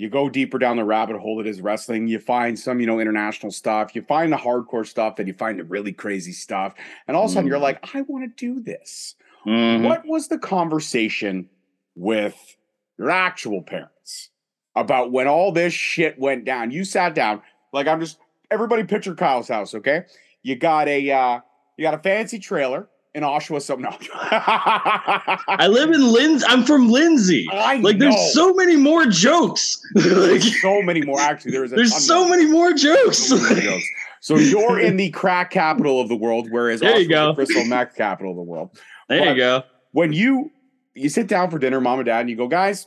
You 0.00 0.08
go 0.08 0.30
deeper 0.30 0.58
down 0.58 0.78
the 0.78 0.84
rabbit 0.84 1.18
hole 1.18 1.36
that 1.36 1.46
is 1.46 1.60
wrestling. 1.60 2.06
You 2.06 2.20
find 2.20 2.58
some, 2.58 2.80
you 2.80 2.86
know, 2.86 3.00
international 3.00 3.52
stuff. 3.52 3.94
You 3.94 4.00
find 4.00 4.32
the 4.32 4.36
hardcore 4.38 4.86
stuff. 4.86 5.16
Then 5.16 5.26
you 5.26 5.34
find 5.34 5.58
the 5.58 5.64
really 5.64 5.92
crazy 5.92 6.32
stuff. 6.32 6.72
And 7.06 7.14
all 7.14 7.24
of 7.24 7.30
a 7.30 7.34
sudden, 7.34 7.46
you're 7.46 7.58
Mhm. 7.58 7.62
like, 7.62 7.94
I 7.94 8.00
want 8.00 8.24
to 8.24 8.46
do 8.46 8.60
this. 8.60 9.14
Mhm. 9.44 9.82
What 9.82 10.06
was 10.06 10.28
the 10.28 10.38
conversation 10.38 11.50
with 11.94 12.56
your 12.98 13.10
actual 13.10 13.60
parents 13.60 14.30
about 14.74 15.12
when 15.12 15.28
all 15.28 15.52
this 15.52 15.74
shit 15.74 16.18
went 16.18 16.46
down? 16.46 16.70
You 16.70 16.84
sat 16.84 17.14
down, 17.14 17.42
like 17.74 17.86
I'm 17.86 18.00
just 18.00 18.18
everybody 18.50 18.84
picture 18.84 19.14
Kyle's 19.14 19.48
house, 19.48 19.74
okay? 19.74 20.04
You 20.42 20.56
got 20.56 20.88
a 20.88 21.10
uh 21.10 21.40
you 21.76 21.82
got 21.82 21.92
a 21.92 21.98
fancy 21.98 22.38
trailer 22.38 22.88
in 23.14 23.22
Oshawa, 23.22 23.60
some 23.60 23.82
no. 23.82 23.90
I 24.12 25.66
live 25.68 25.90
in 25.90 26.12
Lindsay. 26.12 26.46
I'm 26.48 26.64
from 26.64 26.88
Lindsay. 26.88 27.46
I 27.52 27.76
Like, 27.76 27.96
know. 27.96 28.10
there's 28.10 28.32
so 28.34 28.52
many 28.54 28.76
more 28.76 29.06
jokes. 29.06 29.82
like, 29.94 30.40
so 30.42 30.80
many 30.82 31.02
more. 31.02 31.18
Actually, 31.20 31.52
there's 31.52 31.72
a 31.72 31.76
there's 31.76 31.94
so 32.06 32.28
many 32.28 32.46
more 32.46 32.72
jokes. 32.72 33.18
So 33.18 33.36
many 33.36 33.62
jokes. 33.62 33.84
So 34.20 34.36
you're 34.36 34.78
in 34.78 34.96
the 34.96 35.10
crack 35.10 35.50
capital 35.50 36.00
of 36.00 36.08
the 36.08 36.16
world, 36.16 36.48
whereas 36.50 36.80
There 36.80 36.90
you 36.98 37.08
Oshawa's 37.08 37.08
go. 37.08 37.26
the 37.28 37.34
crystal 37.34 37.64
meth 37.64 37.94
capital 37.96 38.32
of 38.32 38.36
the 38.36 38.42
world. 38.42 38.70
there 39.08 39.20
But- 39.20 39.28
you 39.30 39.36
go. 39.36 39.62
when 39.92 40.12
you 40.12 40.50
you 40.94 41.08
sit 41.08 41.26
down 41.26 41.50
for 41.50 41.58
dinner, 41.58 41.80
mom 41.80 42.00
and 42.00 42.06
dad, 42.06 42.20
and 42.20 42.30
you 42.30 42.36
go, 42.36 42.46
guys, 42.48 42.86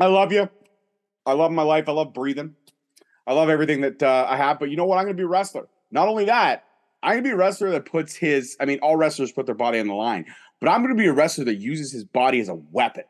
I 0.00 0.06
love 0.06 0.32
you. 0.32 0.48
I 1.26 1.32
love 1.32 1.52
my 1.52 1.62
life. 1.62 1.88
I 1.88 1.92
love 1.92 2.12
breathing. 2.14 2.54
I 3.26 3.34
love 3.34 3.50
everything 3.50 3.82
that 3.82 4.02
uh, 4.02 4.26
I 4.28 4.36
have. 4.38 4.58
But 4.58 4.70
you 4.70 4.76
know 4.76 4.86
what? 4.86 4.96
I'm 4.96 5.04
going 5.04 5.14
to 5.16 5.20
be 5.20 5.24
a 5.24 5.28
wrestler. 5.28 5.68
Not 5.90 6.08
only 6.08 6.24
that, 6.26 6.64
I'm 7.02 7.16
to 7.16 7.22
be 7.22 7.30
a 7.30 7.36
wrestler 7.36 7.70
that 7.70 7.84
puts 7.84 8.14
his. 8.14 8.56
I 8.60 8.64
mean, 8.64 8.78
all 8.80 8.96
wrestlers 8.96 9.32
put 9.32 9.46
their 9.46 9.54
body 9.54 9.78
on 9.78 9.86
the 9.86 9.94
line, 9.94 10.26
but 10.60 10.68
I'm 10.68 10.82
to 10.86 10.94
be 10.94 11.06
a 11.06 11.12
wrestler 11.12 11.44
that 11.44 11.56
uses 11.56 11.92
his 11.92 12.04
body 12.04 12.40
as 12.40 12.48
a 12.48 12.54
weapon. 12.54 13.04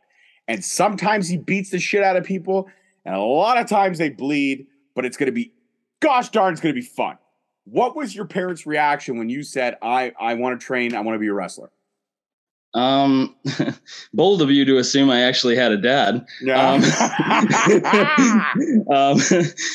And 0.46 0.64
sometimes 0.64 1.28
he 1.28 1.36
beats 1.36 1.70
the 1.70 1.78
shit 1.78 2.02
out 2.02 2.16
of 2.16 2.24
people, 2.24 2.68
and 3.04 3.14
a 3.14 3.20
lot 3.20 3.58
of 3.58 3.66
times 3.66 3.98
they 3.98 4.10
bleed. 4.10 4.66
But 4.94 5.04
it's 5.04 5.16
to 5.16 5.32
be, 5.32 5.52
gosh 6.00 6.30
darn, 6.30 6.52
it's 6.52 6.60
to 6.74 6.80
be 6.80 6.86
fun. 6.86 7.18
What 7.64 7.94
was 7.94 8.14
your 8.14 8.24
parents' 8.24 8.66
reaction 8.66 9.18
when 9.18 9.28
you 9.28 9.42
said, 9.42 9.76
"I 9.82 10.12
I 10.18 10.34
want 10.34 10.58
to 10.58 10.66
train. 10.66 10.94
I 10.94 11.00
want 11.00 11.14
to 11.14 11.20
be 11.20 11.28
a 11.28 11.34
wrestler"? 11.34 11.70
Um, 12.74 13.34
bold 14.14 14.42
of 14.42 14.50
you 14.50 14.64
to 14.66 14.78
assume 14.78 15.10
I 15.10 15.22
actually 15.22 15.56
had 15.56 15.72
a 15.72 15.78
dad. 15.78 16.26
Um, 16.52 16.82
um, 18.92 19.18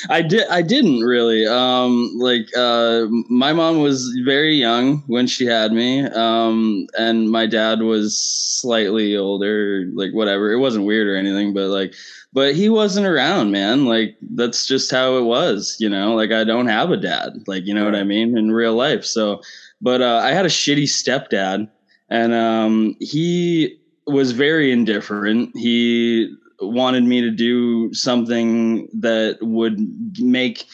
I 0.09 0.21
did. 0.21 0.47
I 0.49 0.61
didn't 0.61 1.01
really. 1.01 1.47
Um, 1.47 2.11
like 2.19 2.47
uh, 2.55 3.05
my 3.29 3.53
mom 3.53 3.79
was 3.79 4.09
very 4.23 4.55
young 4.55 5.03
when 5.07 5.27
she 5.27 5.45
had 5.45 5.73
me, 5.73 6.05
um, 6.05 6.87
and 6.97 7.31
my 7.31 7.47
dad 7.47 7.81
was 7.81 8.19
slightly 8.19 9.17
older. 9.17 9.85
Like 9.93 10.11
whatever. 10.11 10.51
It 10.51 10.59
wasn't 10.59 10.85
weird 10.85 11.07
or 11.07 11.15
anything, 11.15 11.53
but 11.53 11.69
like, 11.69 11.95
but 12.31 12.55
he 12.55 12.69
wasn't 12.69 13.07
around, 13.07 13.51
man. 13.51 13.85
Like 13.85 14.17
that's 14.21 14.67
just 14.67 14.91
how 14.91 15.17
it 15.17 15.23
was, 15.23 15.75
you 15.79 15.89
know. 15.89 16.13
Like 16.13 16.31
I 16.31 16.43
don't 16.43 16.67
have 16.67 16.91
a 16.91 16.97
dad. 16.97 17.33
Like 17.47 17.65
you 17.65 17.73
know 17.73 17.85
what 17.85 17.95
I 17.95 18.03
mean 18.03 18.37
in 18.37 18.51
real 18.51 18.75
life. 18.75 19.03
So, 19.03 19.41
but 19.81 20.01
uh, 20.01 20.21
I 20.23 20.31
had 20.31 20.45
a 20.45 20.49
shitty 20.49 20.83
stepdad, 20.83 21.67
and 22.13 22.31
um, 22.31 22.95
he 22.99 23.79
was 24.05 24.33
very 24.33 24.71
indifferent. 24.71 25.49
He 25.55 26.31
wanted 26.61 27.03
me 27.03 27.21
to 27.21 27.31
do 27.31 27.91
something 27.91 28.87
that 28.93 29.39
would 29.41 29.79
make 30.19 30.65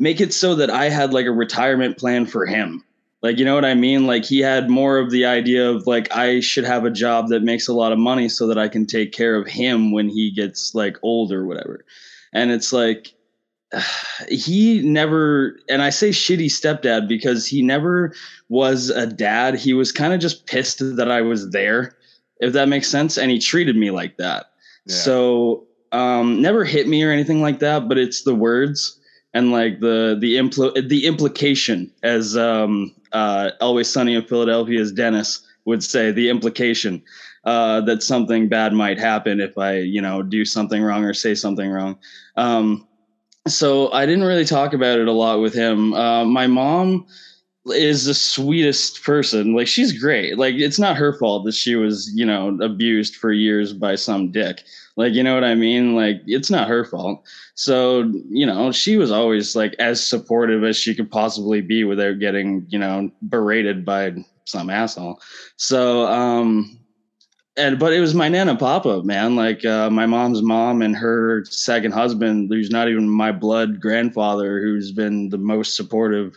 make 0.00 0.20
it 0.20 0.34
so 0.34 0.56
that 0.56 0.70
I 0.70 0.88
had 0.88 1.12
like 1.12 1.26
a 1.26 1.32
retirement 1.32 1.98
plan 1.98 2.26
for 2.26 2.46
him. 2.46 2.84
Like, 3.22 3.38
you 3.38 3.44
know 3.44 3.54
what 3.54 3.64
I 3.64 3.74
mean? 3.74 4.06
Like, 4.06 4.24
he 4.24 4.40
had 4.40 4.70
more 4.70 4.98
of 4.98 5.10
the 5.10 5.24
idea 5.24 5.68
of 5.70 5.86
like, 5.86 6.14
I 6.14 6.40
should 6.40 6.64
have 6.64 6.84
a 6.84 6.90
job 6.90 7.28
that 7.28 7.42
makes 7.42 7.66
a 7.66 7.72
lot 7.72 7.92
of 7.92 7.98
money 7.98 8.28
so 8.28 8.46
that 8.48 8.58
I 8.58 8.68
can 8.68 8.86
take 8.86 9.12
care 9.12 9.36
of 9.36 9.48
him 9.48 9.92
when 9.92 10.08
he 10.08 10.30
gets 10.30 10.74
like 10.74 10.96
old 11.02 11.32
or 11.32 11.44
whatever. 11.44 11.84
And 12.32 12.50
it's 12.50 12.72
like, 12.72 13.14
he 14.28 14.82
never, 14.82 15.58
and 15.68 15.82
I 15.82 15.90
say 15.90 16.10
shitty 16.10 16.46
stepdad 16.46 17.08
because 17.08 17.46
he 17.46 17.62
never 17.62 18.14
was 18.48 18.90
a 18.90 19.06
dad. 19.06 19.56
He 19.56 19.74
was 19.74 19.92
kind 19.92 20.12
of 20.12 20.20
just 20.20 20.46
pissed 20.46 20.78
that 20.80 21.10
I 21.10 21.20
was 21.20 21.50
there, 21.50 21.96
if 22.40 22.52
that 22.52 22.68
makes 22.68 22.88
sense. 22.88 23.18
And 23.18 23.30
he 23.30 23.38
treated 23.38 23.76
me 23.76 23.90
like 23.90 24.16
that. 24.16 24.46
Yeah. 24.86 24.96
So, 24.96 25.66
um, 25.92 26.42
never 26.42 26.64
hit 26.64 26.86
me 26.86 27.02
or 27.02 27.10
anything 27.10 27.40
like 27.40 27.60
that, 27.60 27.88
but 27.88 27.98
it's 27.98 28.22
the 28.22 28.34
words 28.34 28.98
and 29.34 29.52
like 29.52 29.80
the 29.80 30.16
the 30.20 30.36
impl- 30.36 30.88
the 30.88 31.06
implication 31.06 31.92
as 32.02 32.36
um 32.36 32.94
uh 33.12 33.50
always 33.60 33.90
sunny 33.90 34.14
in 34.14 34.24
philadelphia's 34.24 34.92
dennis 34.92 35.40
would 35.64 35.82
say 35.84 36.10
the 36.10 36.28
implication 36.28 37.02
uh 37.44 37.80
that 37.82 38.02
something 38.02 38.48
bad 38.48 38.72
might 38.72 38.98
happen 38.98 39.40
if 39.40 39.56
i 39.58 39.76
you 39.76 40.00
know 40.00 40.22
do 40.22 40.44
something 40.44 40.82
wrong 40.82 41.04
or 41.04 41.12
say 41.12 41.34
something 41.34 41.70
wrong 41.70 41.98
um 42.36 42.86
so 43.48 43.90
i 43.92 44.06
didn't 44.06 44.24
really 44.24 44.44
talk 44.44 44.72
about 44.72 44.98
it 44.98 45.08
a 45.08 45.12
lot 45.12 45.40
with 45.40 45.54
him 45.54 45.92
uh 45.94 46.24
my 46.24 46.46
mom 46.46 47.06
is 47.66 48.06
the 48.06 48.14
sweetest 48.14 49.02
person 49.02 49.54
like 49.54 49.66
she's 49.66 49.98
great 49.98 50.38
like 50.38 50.54
it's 50.54 50.78
not 50.78 50.96
her 50.96 51.12
fault 51.18 51.44
that 51.44 51.54
she 51.54 51.74
was 51.74 52.10
you 52.14 52.24
know 52.24 52.56
abused 52.62 53.14
for 53.16 53.32
years 53.32 53.72
by 53.72 53.94
some 53.94 54.30
dick 54.30 54.62
like, 54.98 55.14
you 55.14 55.22
know 55.22 55.34
what 55.34 55.44
I 55.44 55.54
mean? 55.54 55.94
Like, 55.94 56.22
it's 56.26 56.50
not 56.50 56.66
her 56.66 56.84
fault. 56.84 57.22
So, 57.54 58.12
you 58.30 58.44
know, 58.44 58.72
she 58.72 58.96
was 58.96 59.12
always 59.12 59.54
like 59.54 59.76
as 59.78 60.04
supportive 60.04 60.64
as 60.64 60.76
she 60.76 60.92
could 60.92 61.08
possibly 61.08 61.60
be 61.60 61.84
without 61.84 62.18
getting, 62.18 62.66
you 62.68 62.80
know, 62.80 63.08
berated 63.22 63.84
by 63.84 64.16
some 64.44 64.68
asshole. 64.68 65.20
So, 65.56 66.04
um, 66.06 66.77
and 67.58 67.78
but 67.78 67.92
it 67.92 68.00
was 68.00 68.14
my 68.14 68.28
nana 68.28 68.56
papa, 68.56 69.02
man. 69.02 69.36
Like 69.36 69.64
uh, 69.64 69.90
my 69.90 70.06
mom's 70.06 70.42
mom 70.42 70.82
and 70.82 70.96
her 70.96 71.44
second 71.46 71.92
husband, 71.92 72.50
who's 72.50 72.70
not 72.70 72.88
even 72.88 73.08
my 73.08 73.32
blood 73.32 73.80
grandfather, 73.80 74.60
who's 74.60 74.92
been 74.92 75.28
the 75.28 75.38
most 75.38 75.76
supportive 75.76 76.36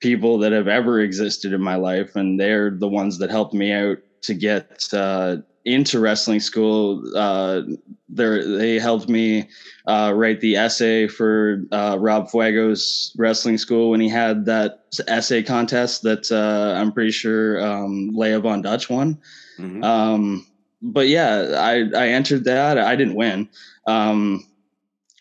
people 0.00 0.38
that 0.38 0.52
have 0.52 0.68
ever 0.68 1.00
existed 1.00 1.52
in 1.52 1.62
my 1.62 1.76
life, 1.76 2.16
and 2.16 2.38
they're 2.38 2.70
the 2.70 2.88
ones 2.88 3.18
that 3.18 3.30
helped 3.30 3.54
me 3.54 3.72
out 3.72 3.98
to 4.22 4.34
get 4.34 4.82
uh, 4.92 5.36
into 5.66 5.98
wrestling 5.98 6.38
school, 6.38 7.02
uh, 7.16 7.60
they 8.08 8.78
helped 8.78 9.08
me 9.08 9.48
uh, 9.88 10.12
write 10.14 10.40
the 10.40 10.56
essay 10.56 11.08
for 11.08 11.64
uh, 11.72 11.96
Rob 11.98 12.30
Fuego's 12.30 13.12
wrestling 13.18 13.58
school 13.58 13.90
when 13.90 14.00
he 14.00 14.08
had 14.08 14.46
that 14.46 14.84
essay 15.08 15.42
contest 15.42 16.02
that 16.02 16.30
uh, 16.30 16.80
I'm 16.80 16.92
pretty 16.92 17.10
sure 17.10 17.60
um, 17.60 18.10
Leah 18.14 18.38
Von 18.38 18.62
Dutch 18.62 18.88
won. 18.88 19.18
Mm-hmm. 19.58 19.82
Um, 19.82 20.46
but 20.82 21.08
yeah, 21.08 21.54
I, 21.58 21.88
I 21.96 22.08
entered 22.08 22.44
that. 22.44 22.78
I 22.78 22.96
didn't 22.96 23.14
win. 23.14 23.48
Um, 23.86 24.44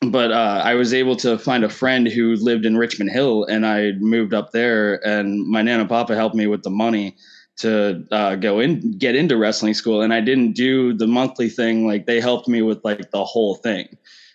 but 0.01 0.31
uh, 0.31 0.61
I 0.63 0.75
was 0.75 0.93
able 0.93 1.15
to 1.17 1.37
find 1.37 1.63
a 1.63 1.69
friend 1.69 2.07
who 2.07 2.35
lived 2.35 2.65
in 2.65 2.77
Richmond 2.77 3.11
Hill, 3.11 3.45
and 3.45 3.65
I 3.65 3.93
moved 3.93 4.33
up 4.33 4.51
there. 4.51 5.05
And 5.07 5.47
my 5.47 5.61
nana 5.61 5.85
papa 5.87 6.15
helped 6.15 6.35
me 6.35 6.47
with 6.47 6.63
the 6.63 6.69
money, 6.69 7.15
to 7.57 8.05
uh, 8.11 8.35
go 8.35 8.59
in 8.59 8.97
get 8.97 9.15
into 9.15 9.37
wrestling 9.37 9.73
school 9.73 10.01
and 10.01 10.13
i 10.13 10.19
didn't 10.19 10.53
do 10.53 10.93
the 10.93 11.07
monthly 11.07 11.49
thing 11.49 11.87
like 11.87 12.05
they 12.05 12.19
helped 12.19 12.47
me 12.47 12.61
with 12.61 12.83
like 12.83 13.11
the 13.11 13.23
whole 13.23 13.55
thing 13.55 13.87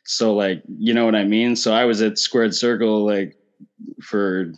so 0.04 0.35
like 0.35 0.62
you 0.78 0.94
know 0.94 1.04
what 1.04 1.14
i 1.14 1.24
mean 1.24 1.54
so 1.54 1.72
i 1.72 1.85
was 1.85 2.00
at 2.00 2.18
squared 2.18 2.54
circle 2.54 3.04
like 3.04 3.37
for 4.02 4.52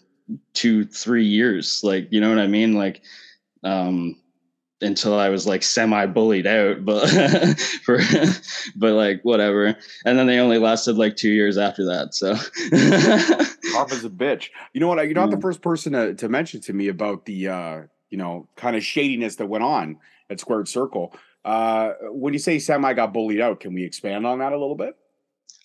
two 0.55 0.85
three 0.85 1.25
years 1.25 1.81
like 1.83 2.07
you 2.11 2.21
know 2.21 2.29
what 2.29 2.39
i 2.39 2.47
mean 2.47 2.75
like 2.75 3.03
um 3.65 4.17
until 4.83 5.19
i 5.19 5.29
was 5.29 5.47
like 5.47 5.63
semi 5.63 6.07
bullied 6.07 6.47
out 6.47 6.85
but 6.85 7.07
for 7.85 7.99
but 8.77 8.93
like 8.93 9.21
whatever 9.23 9.77
and 10.05 10.19
then 10.19 10.27
they 10.27 10.39
only 10.39 10.59
lasted 10.59 10.97
like 10.97 11.17
two 11.17 11.31
years 11.31 11.57
after 11.57 11.85
that 11.85 12.15
so 12.15 12.35
Papa's 13.73 14.05
a 14.05 14.11
bitch. 14.11 14.51
You 14.75 14.81
know 14.81 14.89
what? 14.89 15.03
You're 15.05 15.15
not 15.15 15.31
the 15.31 15.37
mm. 15.37 15.43
first 15.43 15.63
person 15.63 15.93
to, 15.95 16.15
to 16.15 16.29
mention 16.29 16.61
to 16.63 16.75
me 16.75 16.89
about 16.89 17.25
the 17.25 17.49
uh, 17.49 17.83
you 18.13 18.19
know, 18.19 18.47
kind 18.57 18.77
of 18.77 18.85
shadiness 18.85 19.37
that 19.37 19.47
went 19.47 19.65
on 19.65 19.99
at 20.31 20.39
Squared 20.39 20.69
Circle. 20.69 21.17
Uh, 21.45 21.93
when 22.11 22.33
you 22.35 22.39
say 22.39 22.59
Semi 22.59 22.93
got 22.93 23.13
bullied 23.13 23.41
out, 23.41 23.59
can 23.59 23.75
we 23.75 23.85
expand 23.85 24.27
on 24.27 24.39
that 24.39 24.53
a 24.53 24.59
little 24.59 24.77
bit? 24.77 24.95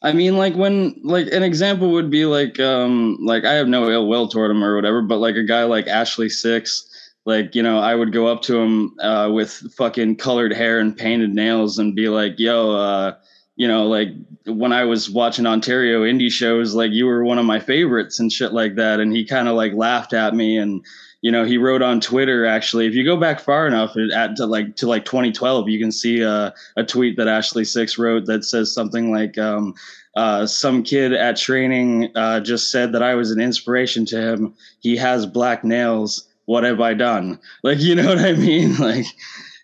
I 0.02 0.14
mean, 0.14 0.38
like 0.38 0.56
when, 0.56 1.00
like 1.04 1.28
an 1.28 1.44
example 1.44 1.92
would 1.92 2.10
be 2.10 2.26
like, 2.26 2.60
um, 2.60 3.18
like 3.22 3.44
I 3.44 3.54
have 3.54 3.68
no 3.68 3.90
ill 3.90 4.08
will 4.08 4.28
toward 4.28 4.52
him 4.52 4.64
or 4.64 4.76
whatever, 4.76 5.02
but 5.02 5.18
like 5.18 5.36
a 5.36 5.44
guy 5.44 5.64
like 5.64 5.88
Ashley 5.88 6.28
Sixx, 6.28 6.87
like 7.28 7.56
you 7.56 7.62
know, 7.62 7.78
I 7.78 7.94
would 7.94 8.14
go 8.14 8.28
up 8.28 8.42
to 8.44 8.58
him 8.58 8.98
uh, 9.02 9.30
with 9.34 9.52
fucking 9.76 10.16
colored 10.16 10.54
hair 10.54 10.80
and 10.80 10.96
painted 10.96 11.36
nails 11.36 11.78
and 11.78 11.94
be 11.94 12.08
like, 12.08 12.40
"Yo, 12.40 12.72
uh, 12.72 13.16
you 13.58 13.68
know, 13.68 13.86
like 13.86 14.08
when 14.46 14.72
I 14.72 14.86
was 14.86 15.10
watching 15.10 15.46
Ontario 15.46 16.04
indie 16.04 16.32
shows, 16.32 16.74
like 16.74 16.94
you 16.94 17.06
were 17.06 17.26
one 17.26 17.38
of 17.38 17.44
my 17.44 17.60
favorites 17.60 18.18
and 18.22 18.32
shit 18.32 18.54
like 18.54 18.76
that," 18.76 19.02
and 19.02 19.14
he 19.14 19.26
kind 19.26 19.50
of 19.50 19.56
like 19.56 19.74
laughed 19.74 20.14
at 20.14 20.36
me 20.36 20.58
and 20.58 20.86
you 21.22 21.30
know, 21.32 21.44
he 21.44 21.58
wrote 21.58 21.82
on 21.82 22.00
Twitter 22.00 22.46
actually. 22.46 22.88
If 22.88 22.94
you 22.94 23.04
go 23.04 23.18
back 23.18 23.42
far 23.42 23.68
enough, 23.68 23.98
at 24.16 24.38
to 24.38 24.46
like 24.46 24.78
to 24.78 24.88
like 24.88 25.04
2012, 25.04 25.68
you 25.68 25.80
can 25.80 25.92
see 25.92 26.22
a, 26.22 26.54
a 26.78 26.86
tweet 26.86 27.18
that 27.18 27.28
Ashley 27.28 27.64
Sixx 27.64 27.98
wrote 27.98 28.26
that 28.28 28.46
says 28.46 28.74
something 28.74 29.12
like, 29.12 29.38
um, 29.38 29.74
uh, 30.16 30.46
"Some 30.46 30.82
kid 30.82 31.12
at 31.12 31.36
training 31.36 32.10
uh, 32.16 32.40
just 32.40 32.72
said 32.72 32.94
that 32.94 33.04
I 33.04 33.16
was 33.16 33.32
an 33.32 33.42
inspiration 33.42 34.06
to 34.06 34.22
him. 34.22 34.54
He 34.80 34.96
has 34.96 35.26
black 35.26 35.66
nails. 35.66 36.24
What 36.48 36.64
have 36.64 36.82
I 36.82 36.96
done? 36.96 37.40
Like, 37.64 37.80
you 37.80 37.96
know 37.96 38.08
what 38.08 38.20
I 38.20 38.34
mean? 38.34 38.76
Like." 38.80 39.06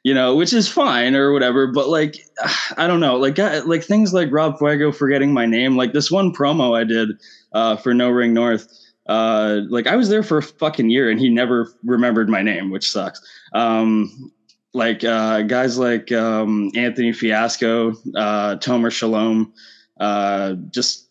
you 0.06 0.14
know, 0.14 0.36
which 0.36 0.52
is 0.52 0.68
fine 0.68 1.16
or 1.16 1.32
whatever. 1.32 1.66
But 1.66 1.88
like, 1.88 2.18
I 2.78 2.88
don't 2.88 3.00
know, 3.00 3.16
like, 3.16 3.38
like 3.38 3.84
things 3.84 4.14
like 4.14 4.34
Rob 4.34 4.58
Fuego 4.58 4.92
forgetting 4.92 5.32
my 5.32 5.46
name, 5.46 5.78
like 5.78 5.94
this 5.94 6.12
one 6.12 6.34
promo 6.34 6.78
I 6.78 6.84
did 6.84 7.12
uh, 7.54 7.78
for 7.78 7.94
No 7.94 8.10
Ring 8.10 8.34
North 8.34 8.68
uh, 9.08 9.62
like 9.70 9.88
I 9.88 9.96
was 9.96 10.10
there 10.10 10.24
for 10.24 10.38
a 10.38 10.44
fucking 10.44 10.90
year 10.90 11.10
and 11.10 11.20
he 11.20 11.30
never 11.30 11.74
remembered 11.84 12.30
my 12.30 12.42
name, 12.42 12.72
which 12.72 12.90
sucks. 12.90 13.22
Um, 13.54 14.32
like 14.74 15.04
uh, 15.04 15.44
guys 15.44 15.78
like 15.78 16.12
um, 16.12 16.72
Anthony 16.76 17.14
Fiasco, 17.14 17.92
uh, 18.16 18.56
Tomer 18.58 18.92
Shalom, 18.92 19.54
uh, 20.00 20.54
just 20.72 21.08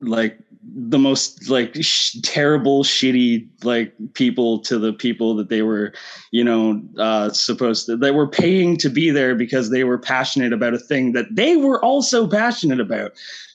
like 0.00 0.38
the 0.74 0.98
most 0.98 1.48
like 1.48 1.74
sh- 1.80 2.16
terrible, 2.22 2.82
shitty 2.82 3.46
like 3.62 3.94
people 4.14 4.58
to 4.60 4.78
the 4.78 4.92
people 4.92 5.34
that 5.36 5.48
they 5.48 5.62
were, 5.62 5.92
you 6.32 6.42
know, 6.42 6.82
uh, 6.98 7.30
supposed 7.30 7.86
to. 7.86 7.96
They 7.96 8.10
were 8.10 8.26
paying 8.26 8.76
to 8.78 8.88
be 8.88 9.10
there 9.10 9.34
because 9.34 9.70
they 9.70 9.84
were 9.84 9.98
passionate 9.98 10.52
about 10.52 10.74
a 10.74 10.78
thing 10.78 11.12
that 11.12 11.26
they 11.30 11.56
were 11.56 11.82
also 11.84 12.26
passionate 12.26 12.80
about. 12.80 13.12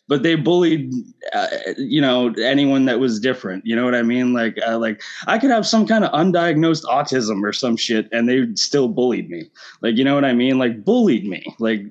But 0.08 0.24
they 0.24 0.36
bullied 0.36 0.92
uh, 1.32 1.48
you 1.78 2.02
know 2.02 2.34
anyone 2.44 2.86
that 2.86 3.00
was 3.00 3.20
different. 3.20 3.66
You 3.66 3.78
know 3.78 3.86
what 3.86 3.96
i 3.96 4.02
mean? 4.02 4.34
Like 4.34 4.58
uh, 4.68 4.78
like 4.78 5.02
i 5.28 5.38
could 5.38 5.52
have 5.52 5.66
some 5.66 5.88
kind 5.88 6.04
of 6.04 6.12
undiagnosed 6.12 6.84
autism 6.84 7.44
or 7.44 7.54
some 7.54 7.78
shit 7.78 8.10
and 8.12 8.28
they 8.28 8.48
still 8.56 8.90
bullied 8.90 9.30
me. 9.30 9.46
Like 9.82 9.96
you 9.96 10.04
know 10.04 10.16
what 10.16 10.26
i 10.26 10.34
mean? 10.34 10.58
Like 10.58 10.84
bullied 10.84 11.26
me. 11.26 11.46
Like 11.60 11.86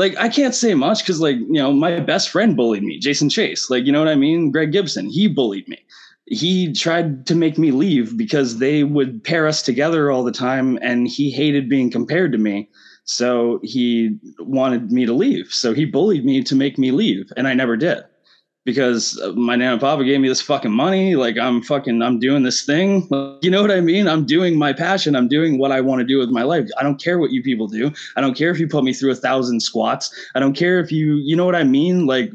like 0.00 0.16
i 0.16 0.28
can't 0.28 0.54
say 0.54 0.72
much 0.72 1.02
because 1.02 1.20
like 1.20 1.36
you 1.36 1.60
know 1.60 1.72
my 1.72 2.00
best 2.00 2.30
friend 2.30 2.56
bullied 2.56 2.82
me 2.82 2.98
jason 2.98 3.28
chase. 3.28 3.68
Like 3.68 3.84
you 3.84 3.92
know 3.92 3.98
what 3.98 4.08
i 4.08 4.14
mean? 4.16 4.50
Greg 4.50 4.72
gibson 4.72 5.10
he 5.10 5.28
bullied 5.28 5.68
me. 5.68 5.78
He 6.24 6.72
tried 6.72 7.26
to 7.26 7.34
make 7.34 7.58
me 7.58 7.70
leave 7.70 8.16
because 8.16 8.58
they 8.58 8.84
would 8.84 9.22
pair 9.22 9.46
us 9.46 9.62
together 9.62 10.10
all 10.10 10.24
the 10.24 10.32
time 10.48 10.78
and 10.80 11.06
he 11.06 11.30
hated 11.30 11.68
being 11.68 11.90
compared 11.90 12.32
to 12.32 12.38
me. 12.38 12.68
So 13.04 13.58
he 13.62 14.16
wanted 14.38 14.92
me 14.92 15.04
to 15.04 15.12
leave. 15.12 15.48
So 15.52 15.74
he 15.74 15.84
bullied 15.84 16.24
me 16.24 16.42
to 16.44 16.54
make 16.54 16.78
me 16.78 16.92
leave, 16.92 17.32
and 17.36 17.48
I 17.48 17.54
never 17.54 17.76
did 17.76 18.04
because 18.64 19.20
my 19.34 19.56
nana 19.56 19.72
and 19.72 19.80
papa 19.80 20.04
gave 20.04 20.20
me 20.20 20.28
this 20.28 20.40
fucking 20.40 20.70
money. 20.70 21.14
Like 21.14 21.38
I'm 21.38 21.62
fucking, 21.62 22.02
I'm 22.02 22.18
doing 22.18 22.42
this 22.42 22.64
thing. 22.64 23.08
You 23.42 23.50
know 23.50 23.62
what 23.62 23.70
I 23.70 23.80
mean? 23.80 24.06
I'm 24.06 24.26
doing 24.26 24.58
my 24.58 24.72
passion. 24.72 25.16
I'm 25.16 25.28
doing 25.28 25.58
what 25.58 25.72
I 25.72 25.80
want 25.80 26.00
to 26.00 26.06
do 26.06 26.18
with 26.18 26.30
my 26.30 26.42
life. 26.42 26.68
I 26.78 26.82
don't 26.82 27.00
care 27.00 27.18
what 27.18 27.30
you 27.30 27.42
people 27.42 27.66
do. 27.66 27.92
I 28.16 28.20
don't 28.20 28.36
care 28.36 28.50
if 28.50 28.60
you 28.60 28.68
put 28.68 28.84
me 28.84 28.92
through 28.92 29.12
a 29.12 29.16
thousand 29.16 29.60
squats. 29.60 30.14
I 30.34 30.40
don't 30.40 30.54
care 30.54 30.78
if 30.78 30.92
you, 30.92 31.16
you 31.16 31.34
know 31.34 31.46
what 31.46 31.56
I 31.56 31.64
mean? 31.64 32.06
Like 32.06 32.32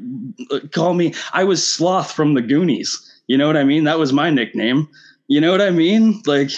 call 0.71 0.93
me, 0.93 1.13
I 1.33 1.43
was 1.43 1.65
Sloth 1.65 2.11
from 2.11 2.33
the 2.33 2.41
Goonies. 2.41 3.01
You 3.27 3.37
know 3.37 3.47
what 3.47 3.57
I 3.57 3.63
mean? 3.63 3.83
That 3.85 3.99
was 3.99 4.13
my 4.13 4.29
nickname. 4.29 4.87
You 5.27 5.41
know 5.41 5.51
what 5.51 5.61
I 5.61 5.71
mean? 5.71 6.21
Like, 6.25 6.51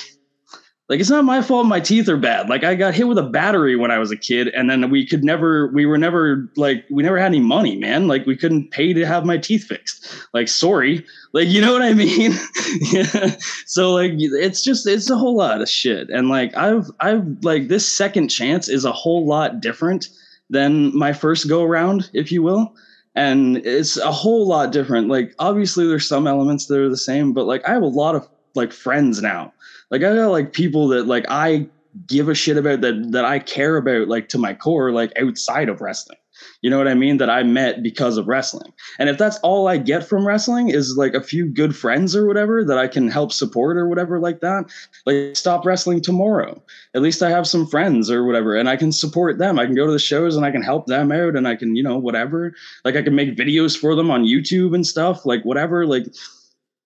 like 0.89 0.99
it's 0.99 1.09
not 1.09 1.25
my 1.25 1.41
fault 1.41 1.65
my 1.65 1.79
teeth 1.79 2.07
are 2.07 2.17
bad 2.17 2.49
like 2.49 2.63
i 2.63 2.75
got 2.75 2.93
hit 2.93 3.07
with 3.07 3.17
a 3.17 3.23
battery 3.23 3.75
when 3.75 3.91
i 3.91 3.97
was 3.97 4.11
a 4.11 4.17
kid 4.17 4.47
and 4.49 4.69
then 4.69 4.89
we 4.89 5.05
could 5.05 5.23
never 5.23 5.67
we 5.67 5.85
were 5.85 5.97
never 5.97 6.49
like 6.55 6.85
we 6.89 7.03
never 7.03 7.17
had 7.17 7.27
any 7.27 7.39
money 7.39 7.75
man 7.75 8.07
like 8.07 8.25
we 8.25 8.35
couldn't 8.35 8.71
pay 8.71 8.93
to 8.93 9.05
have 9.05 9.25
my 9.25 9.37
teeth 9.37 9.65
fixed 9.65 10.07
like 10.33 10.47
sorry 10.47 11.05
like 11.33 11.47
you 11.47 11.61
know 11.61 11.73
what 11.73 11.81
i 11.81 11.93
mean 11.93 12.33
yeah. 12.91 13.35
so 13.65 13.93
like 13.93 14.11
it's 14.15 14.63
just 14.63 14.87
it's 14.87 15.09
a 15.09 15.17
whole 15.17 15.35
lot 15.35 15.61
of 15.61 15.69
shit 15.69 16.09
and 16.09 16.29
like 16.29 16.55
i've 16.55 16.89
i've 16.99 17.25
like 17.43 17.67
this 17.67 17.91
second 17.91 18.29
chance 18.29 18.69
is 18.69 18.85
a 18.85 18.91
whole 18.91 19.25
lot 19.25 19.59
different 19.59 20.09
than 20.49 20.95
my 20.97 21.13
first 21.13 21.47
go 21.47 21.63
around, 21.63 22.09
if 22.13 22.31
you 22.31 22.41
will. 22.41 22.73
And 23.15 23.57
it's 23.65 23.97
a 23.97 24.11
whole 24.11 24.47
lot 24.47 24.71
different. 24.71 25.07
Like, 25.07 25.33
obviously, 25.39 25.87
there's 25.87 26.07
some 26.07 26.27
elements 26.27 26.67
that 26.67 26.79
are 26.79 26.89
the 26.89 26.97
same, 26.97 27.33
but 27.33 27.45
like, 27.45 27.67
I 27.67 27.73
have 27.73 27.81
a 27.81 27.87
lot 27.87 28.15
of 28.15 28.27
like 28.55 28.71
friends 28.71 29.21
now. 29.21 29.53
Like, 29.91 30.03
I 30.03 30.15
got 30.15 30.31
like 30.31 30.53
people 30.53 30.87
that 30.89 31.07
like 31.07 31.25
I 31.29 31.67
give 32.05 32.29
a 32.29 32.35
shit 32.35 32.57
about 32.57 32.81
that 32.81 33.11
that 33.11 33.25
I 33.25 33.39
care 33.39 33.77
about 33.77 34.07
like 34.07 34.29
to 34.29 34.37
my 34.37 34.53
core, 34.53 34.91
like 34.91 35.11
outside 35.19 35.69
of 35.69 35.81
wrestling. 35.81 36.17
You 36.61 36.69
know 36.69 36.77
what 36.77 36.87
I 36.87 36.93
mean? 36.93 37.17
That 37.17 37.29
I 37.29 37.43
met 37.43 37.81
because 37.81 38.17
of 38.17 38.27
wrestling. 38.27 38.71
And 38.99 39.09
if 39.09 39.17
that's 39.17 39.37
all 39.39 39.67
I 39.67 39.77
get 39.77 40.07
from 40.07 40.27
wrestling 40.27 40.69
is 40.69 40.95
like 40.95 41.13
a 41.13 41.23
few 41.23 41.47
good 41.47 41.75
friends 41.75 42.15
or 42.15 42.27
whatever 42.27 42.63
that 42.63 42.77
I 42.77 42.87
can 42.87 43.07
help 43.07 43.31
support 43.31 43.77
or 43.77 43.87
whatever 43.87 44.19
like 44.19 44.41
that, 44.41 44.65
like 45.05 45.35
stop 45.35 45.65
wrestling 45.65 46.01
tomorrow. 46.01 46.61
At 46.93 47.01
least 47.01 47.23
I 47.23 47.29
have 47.29 47.47
some 47.47 47.65
friends 47.65 48.11
or 48.11 48.23
whatever 48.23 48.55
and 48.55 48.69
I 48.69 48.75
can 48.75 48.91
support 48.91 49.39
them. 49.39 49.57
I 49.57 49.65
can 49.65 49.75
go 49.75 49.87
to 49.87 49.91
the 49.91 49.99
shows 49.99 50.35
and 50.35 50.45
I 50.45 50.51
can 50.51 50.61
help 50.61 50.85
them 50.85 51.11
out 51.11 51.35
and 51.35 51.47
I 51.47 51.55
can, 51.55 51.75
you 51.75 51.83
know, 51.83 51.97
whatever. 51.97 52.53
Like 52.85 52.95
I 52.95 53.01
can 53.01 53.15
make 53.15 53.35
videos 53.35 53.77
for 53.77 53.95
them 53.95 54.11
on 54.11 54.23
YouTube 54.23 54.75
and 54.75 54.85
stuff, 54.85 55.25
like 55.25 55.43
whatever. 55.43 55.87
Like 55.87 56.05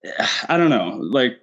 I 0.47 0.57
don't 0.57 0.69
know. 0.69 0.97
Like 1.01 1.39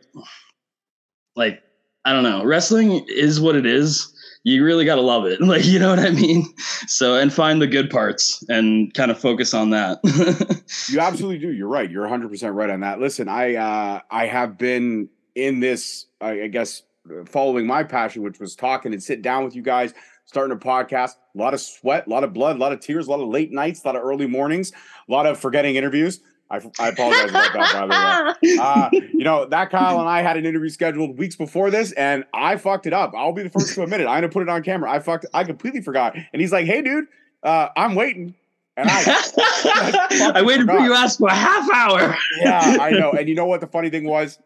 like 1.38 1.62
I 2.04 2.12
don't 2.12 2.24
know. 2.24 2.44
Wrestling 2.44 3.06
is 3.08 3.40
what 3.40 3.56
it 3.56 3.64
is 3.64 4.12
you 4.44 4.64
really 4.64 4.84
got 4.84 4.96
to 4.96 5.02
love 5.02 5.26
it. 5.26 5.40
Like, 5.48 5.64
you 5.64 5.78
know 5.78 5.88
what 5.88 5.98
I 5.98 6.10
mean? 6.10 6.44
So, 6.86 7.14
and 7.14 7.32
find 7.32 7.62
the 7.62 7.66
good 7.66 7.88
parts 7.88 8.44
and 8.50 8.92
kind 8.92 9.10
of 9.10 9.18
focus 9.18 9.54
on 9.54 9.70
that. 9.70 9.98
you 10.90 11.00
absolutely 11.00 11.38
do. 11.38 11.50
You're 11.52 11.68
right. 11.68 11.90
You're 11.90 12.06
100% 12.06 12.54
right 12.54 12.68
on 12.68 12.80
that. 12.80 13.00
Listen, 13.00 13.28
I, 13.28 13.54
uh, 13.54 14.00
I 14.10 14.26
have 14.26 14.58
been 14.58 15.08
in 15.34 15.60
this, 15.60 16.04
I, 16.20 16.42
I 16.42 16.46
guess, 16.48 16.82
following 17.24 17.66
my 17.66 17.82
passion, 17.82 18.22
which 18.22 18.38
was 18.38 18.54
talking 18.54 18.92
and 18.92 19.02
sit 19.02 19.22
down 19.22 19.42
with 19.44 19.56
you 19.56 19.62
guys, 19.62 19.94
starting 20.26 20.54
a 20.54 20.60
podcast. 20.60 21.12
A 21.34 21.38
lot 21.38 21.54
of 21.54 21.60
sweat, 21.62 22.06
a 22.06 22.10
lot 22.10 22.24
of 22.24 22.34
blood, 22.34 22.56
a 22.56 22.58
lot 22.58 22.72
of 22.72 22.80
tears, 22.80 23.06
a 23.06 23.10
lot 23.10 23.20
of 23.20 23.28
late 23.28 23.52
nights, 23.52 23.82
a 23.84 23.86
lot 23.86 23.96
of 23.96 24.02
early 24.02 24.26
mornings, 24.26 24.72
a 25.08 25.12
lot 25.12 25.24
of 25.24 25.40
forgetting 25.40 25.76
interviews. 25.76 26.20
I, 26.50 26.56
I 26.78 26.88
apologize 26.88 27.30
about 27.30 27.52
that, 27.52 27.72
by 27.72 27.86
the 27.86 28.46
way. 28.46 28.56
Uh, 28.58 28.88
you 29.12 29.24
know, 29.24 29.44
that 29.46 29.70
Kyle 29.70 30.00
and 30.00 30.08
I 30.08 30.22
had 30.22 30.36
an 30.36 30.46
interview 30.46 30.70
scheduled 30.70 31.18
weeks 31.18 31.36
before 31.36 31.70
this, 31.70 31.92
and 31.92 32.24
I 32.32 32.56
fucked 32.56 32.86
it 32.86 32.92
up. 32.92 33.12
I'll 33.14 33.32
be 33.32 33.42
the 33.42 33.50
first 33.50 33.74
to 33.74 33.82
admit 33.82 34.00
it. 34.00 34.06
I'm 34.06 34.18
gonna 34.18 34.28
put 34.30 34.42
it 34.42 34.48
on 34.48 34.62
camera. 34.62 34.90
I 34.90 35.00
fucked. 35.00 35.26
I 35.34 35.44
completely 35.44 35.82
forgot. 35.82 36.16
And 36.16 36.40
he's 36.40 36.52
like, 36.52 36.66
"Hey, 36.66 36.80
dude, 36.82 37.04
uh, 37.42 37.68
I'm 37.76 37.94
waiting." 37.94 38.34
And 38.76 38.88
I, 38.88 39.02
I, 39.06 40.32
I 40.36 40.42
waited 40.42 40.62
forgot. 40.62 40.78
for 40.78 40.84
you 40.84 40.94
ask 40.94 41.18
for 41.18 41.28
a 41.28 41.34
half 41.34 41.68
hour. 41.72 42.16
yeah, 42.40 42.78
I 42.80 42.90
know. 42.90 43.10
And 43.10 43.28
you 43.28 43.34
know 43.34 43.46
what 43.46 43.60
the 43.60 43.66
funny 43.66 43.90
thing 43.90 44.04
was? 44.04 44.38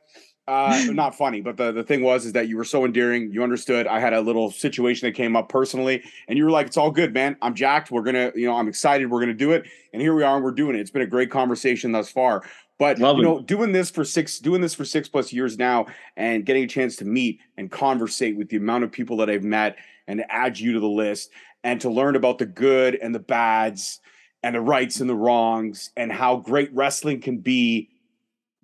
Uh 0.48 0.84
not 0.90 1.14
funny 1.16 1.40
but 1.40 1.56
the 1.56 1.72
the 1.72 1.84
thing 1.84 2.02
was 2.02 2.26
is 2.26 2.32
that 2.32 2.48
you 2.48 2.56
were 2.56 2.64
so 2.64 2.84
endearing. 2.84 3.30
You 3.30 3.42
understood. 3.42 3.86
I 3.86 4.00
had 4.00 4.12
a 4.12 4.20
little 4.20 4.50
situation 4.50 5.06
that 5.06 5.12
came 5.12 5.36
up 5.36 5.48
personally 5.48 6.02
and 6.28 6.36
you 6.36 6.44
were 6.44 6.50
like 6.50 6.66
it's 6.66 6.76
all 6.76 6.90
good 6.90 7.14
man. 7.14 7.36
I'm 7.42 7.54
jacked. 7.54 7.90
We're 7.90 8.02
gonna 8.02 8.32
you 8.34 8.46
know 8.46 8.56
i'm 8.56 8.68
excited. 8.68 9.10
We're 9.10 9.20
gonna 9.20 9.34
do 9.34 9.52
it. 9.52 9.66
And 9.92 10.00
here 10.00 10.14
we 10.14 10.22
are 10.22 10.34
and 10.34 10.44
we're 10.44 10.52
doing 10.52 10.76
it. 10.76 10.80
It's 10.80 10.90
been 10.90 11.02
a 11.02 11.06
great 11.06 11.30
conversation 11.30 11.92
thus 11.92 12.10
far. 12.10 12.42
But 12.78 12.98
Love 12.98 13.18
you 13.18 13.22
know 13.22 13.38
it. 13.38 13.46
doing 13.46 13.70
this 13.70 13.90
for 13.90 14.04
six 14.04 14.38
doing 14.40 14.60
this 14.60 14.74
for 14.74 14.84
six 14.84 15.08
plus 15.08 15.32
years 15.32 15.58
now 15.58 15.86
and 16.16 16.44
getting 16.44 16.64
a 16.64 16.68
chance 16.68 16.96
to 16.96 17.04
meet 17.04 17.38
and 17.56 17.70
conversate 17.70 18.36
with 18.36 18.48
the 18.48 18.56
amount 18.56 18.82
of 18.82 18.90
people 18.90 19.16
that 19.18 19.30
i've 19.30 19.44
met 19.44 19.76
and 20.08 20.24
add 20.28 20.58
you 20.58 20.72
to 20.72 20.80
the 20.80 20.88
list 20.88 21.30
and 21.62 21.80
to 21.80 21.90
learn 21.90 22.16
about 22.16 22.38
the 22.38 22.46
good 22.46 22.96
and 22.96 23.14
the 23.14 23.20
bads 23.20 24.00
and 24.42 24.54
the 24.54 24.60
rights 24.60 25.00
and 25.00 25.08
the 25.08 25.14
wrongs 25.14 25.90
and 25.96 26.10
how 26.10 26.36
great 26.36 26.74
wrestling 26.74 27.20
can 27.20 27.38
be 27.38 27.88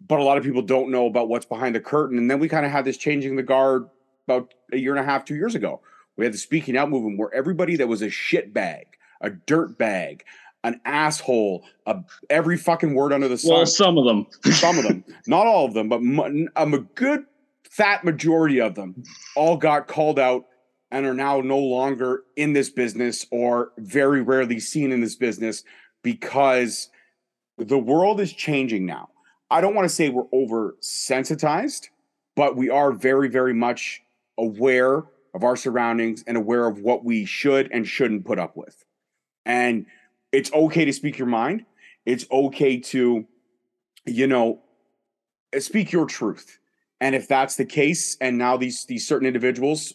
but 0.07 0.21
a 0.21 0.23
lot 0.23 0.39
of 0.39 0.45
people 0.45 0.63
don't 0.63 0.91
know 0.91 1.07
about 1.07 1.29
what's 1.29 1.47
behind 1.47 1.75
the 1.75 1.81
curtain. 1.81 2.19
And 2.19 2.31
then 2.31 2.39
we 2.39 2.49
kind 2.49 2.65
of 2.65 2.73
had 2.73 2.85
this 2.85 2.97
changing 2.97 3.37
the 3.37 3.43
guard 3.43 3.89
about 4.27 4.55
a 4.73 4.77
year 4.77 4.93
and 4.93 5.01
a 5.01 5.05
half, 5.05 5.25
two 5.25 5.35
years 5.35 5.55
ago. 5.55 5.81
We 6.17 6.25
had 6.25 6.35
the 6.35 6.39
speaking 6.39 6.77
out 6.77 6.91
movement 6.91 7.19
where 7.19 7.33
everybody 7.35 7.77
that 7.77 7.89
was 7.89 8.03
a 8.03 8.11
shit 8.11 8.53
bag, 8.53 8.87
a 9.21 9.31
dirt 9.31 9.79
bag, 9.79 10.25
an 10.65 10.81
asshole, 10.85 11.65
a, 11.87 12.03
every 12.29 12.57
fucking 12.57 12.95
word 12.95 13.13
under 13.13 13.29
the 13.29 13.39
sun. 13.39 13.55
Well, 13.55 13.67
some 13.67 13.99
of 13.99 14.05
them, 14.05 14.27
some 14.53 14.79
of 14.79 14.85
them, 14.85 15.05
not 15.27 15.47
all 15.47 15.65
of 15.65 15.75
them, 15.75 15.89
but 15.89 16.01
um, 16.57 16.75
a 16.75 16.79
good 16.79 17.25
fat 17.65 18.05
majority 18.05 18.61
of 18.61 18.75
them 18.75 19.03
all 19.37 19.57
got 19.57 19.87
called 19.87 20.19
out 20.19 20.47
and 20.91 21.07
are 21.07 21.15
now 21.15 21.41
no 21.41 21.59
longer 21.59 22.25
in 22.37 22.53
this 22.53 22.71
business 22.71 23.27
or 23.31 23.73
very 23.79 24.23
rarely 24.23 24.59
seen 24.59 24.91
in 24.91 25.01
this 25.01 25.15
business 25.15 25.63
because 26.03 26.89
the 27.59 27.79
world 27.79 28.21
is 28.21 28.33
changing 28.33 28.87
now 28.87 29.09
I 29.51 29.61
don't 29.61 29.75
want 29.75 29.89
to 29.89 29.95
say 29.95 30.09
we're 30.09 30.29
oversensitized, 30.29 31.89
but 32.37 32.57
we 32.57 32.71
are 32.71 32.93
very, 32.93 33.29
very 33.29 33.55
much 33.55 34.03
aware 34.39 35.05
of 35.35 35.45
our 35.45 35.57
surroundings 35.57 36.25
and 36.27 36.37
aware 36.37 36.67
of 36.67 36.81
what 36.81 37.05
we 37.05 37.25
should 37.25 37.71
and 37.73 37.87
shouldn't 37.87 38.25
put 38.25 38.39
up 38.39 38.57
with. 38.57 38.85
And 39.45 39.87
it's 40.33 40.53
okay 40.53 40.85
to 40.85 40.93
speak 40.93 41.19
your 41.19 41.29
mind. 41.29 41.65
It's 42.05 42.27
okay 42.31 42.79
to, 42.81 43.27
you 44.07 44.27
know, 44.27 44.61
speak 45.59 45.93
your 45.93 46.07
truth. 46.07 46.59
And 47.01 47.15
if 47.15 47.29
that's 47.29 47.57
the 47.57 47.65
case, 47.65 48.17
and 48.21 48.37
now 48.37 48.57
these 48.57 48.85
these 48.87 49.07
certain 49.07 49.27
individuals, 49.27 49.95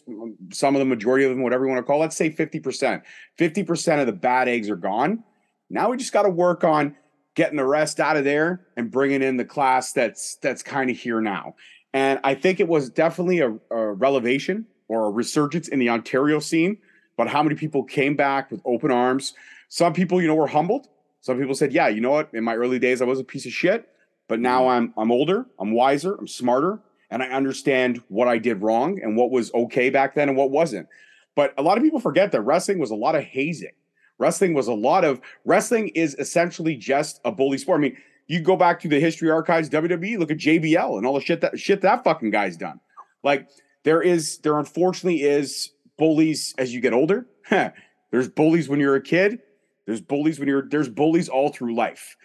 some 0.52 0.74
of 0.74 0.78
the 0.78 0.86
majority 0.86 1.24
of 1.24 1.30
them, 1.30 1.42
whatever 1.42 1.64
you 1.64 1.70
want 1.70 1.84
to 1.84 1.86
call, 1.86 2.00
let's 2.00 2.16
say 2.16 2.30
50%, 2.30 3.02
50% 3.38 4.00
of 4.00 4.06
the 4.06 4.12
bad 4.12 4.48
eggs 4.48 4.70
are 4.70 4.76
gone. 4.76 5.22
Now 5.68 5.90
we 5.90 5.98
just 5.98 6.12
got 6.12 6.22
to 6.22 6.30
work 6.30 6.64
on 6.64 6.96
getting 7.34 7.56
the 7.56 7.64
rest 7.64 8.00
out 8.00 8.16
of 8.16 8.24
there 8.24 8.66
and 8.76 8.90
bringing 8.90 9.22
in 9.22 9.36
the 9.36 9.44
class 9.44 9.92
that's 9.92 10.36
that's 10.36 10.62
kind 10.62 10.90
of 10.90 10.96
here 10.96 11.20
now. 11.20 11.54
And 11.92 12.18
I 12.24 12.34
think 12.34 12.60
it 12.60 12.68
was 12.68 12.90
definitely 12.90 13.40
a, 13.40 13.56
a 13.70 13.92
relevation 13.92 14.66
or 14.88 15.06
a 15.06 15.10
resurgence 15.10 15.68
in 15.68 15.78
the 15.78 15.90
Ontario 15.90 16.40
scene. 16.40 16.78
But 17.16 17.28
how 17.28 17.42
many 17.42 17.54
people 17.54 17.84
came 17.84 18.16
back 18.16 18.50
with 18.50 18.60
open 18.64 18.90
arms? 18.90 19.34
Some 19.68 19.92
people, 19.92 20.20
you 20.20 20.26
know, 20.26 20.34
were 20.34 20.48
humbled. 20.48 20.88
Some 21.20 21.38
people 21.38 21.54
said, 21.54 21.72
"Yeah, 21.72 21.88
you 21.88 22.00
know 22.00 22.10
what? 22.10 22.30
In 22.32 22.44
my 22.44 22.54
early 22.54 22.78
days, 22.78 23.00
I 23.00 23.04
was 23.04 23.20
a 23.20 23.24
piece 23.24 23.46
of 23.46 23.52
shit, 23.52 23.88
but 24.28 24.40
now 24.40 24.62
mm-hmm. 24.62 24.70
I'm 24.70 24.94
I'm 24.96 25.12
older, 25.12 25.46
I'm 25.58 25.72
wiser, 25.72 26.16
I'm 26.16 26.28
smarter, 26.28 26.80
and 27.10 27.22
I 27.22 27.28
understand 27.28 28.02
what 28.08 28.28
I 28.28 28.38
did 28.38 28.62
wrong 28.62 29.00
and 29.02 29.16
what 29.16 29.30
was 29.30 29.52
okay 29.54 29.90
back 29.90 30.14
then 30.14 30.28
and 30.28 30.36
what 30.36 30.50
wasn't." 30.50 30.88
But 31.36 31.54
a 31.56 31.62
lot 31.62 31.78
of 31.78 31.84
people 31.84 32.00
forget 32.00 32.32
that 32.32 32.42
wrestling 32.42 32.78
was 32.78 32.90
a 32.90 32.96
lot 32.96 33.14
of 33.14 33.24
hazing. 33.24 33.72
Wrestling 34.18 34.54
was 34.54 34.68
a 34.68 34.74
lot 34.74 35.04
of 35.04 35.20
wrestling 35.44 35.88
is 35.88 36.14
essentially 36.18 36.76
just 36.76 37.20
a 37.24 37.32
bully 37.32 37.58
sport. 37.58 37.80
I 37.80 37.82
mean, 37.82 37.96
you 38.26 38.40
go 38.40 38.56
back 38.56 38.80
to 38.80 38.88
the 38.88 39.00
history 39.00 39.30
archives, 39.30 39.68
WWE, 39.68 40.18
look 40.18 40.30
at 40.30 40.38
JBL 40.38 40.96
and 40.96 41.06
all 41.06 41.14
the 41.14 41.20
shit 41.20 41.40
that 41.40 41.58
shit 41.58 41.80
that 41.82 42.04
fucking 42.04 42.30
guy's 42.30 42.56
done. 42.56 42.80
Like 43.22 43.48
there 43.82 44.02
is, 44.02 44.38
there 44.38 44.58
unfortunately 44.58 45.22
is 45.22 45.72
bullies 45.98 46.54
as 46.58 46.72
you 46.72 46.80
get 46.80 46.92
older. 46.92 47.26
there's 47.50 48.28
bullies 48.28 48.68
when 48.68 48.80
you're 48.80 48.96
a 48.96 49.02
kid. 49.02 49.40
There's 49.86 50.00
bullies 50.00 50.38
when 50.38 50.48
you're 50.48 50.66
there's 50.68 50.88
bullies 50.88 51.28
all 51.28 51.50
through 51.50 51.74
life. 51.74 52.16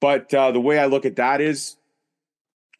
But 0.00 0.32
uh, 0.34 0.50
the 0.50 0.60
way 0.60 0.78
I 0.78 0.86
look 0.86 1.06
at 1.06 1.16
that 1.16 1.40
is, 1.40 1.76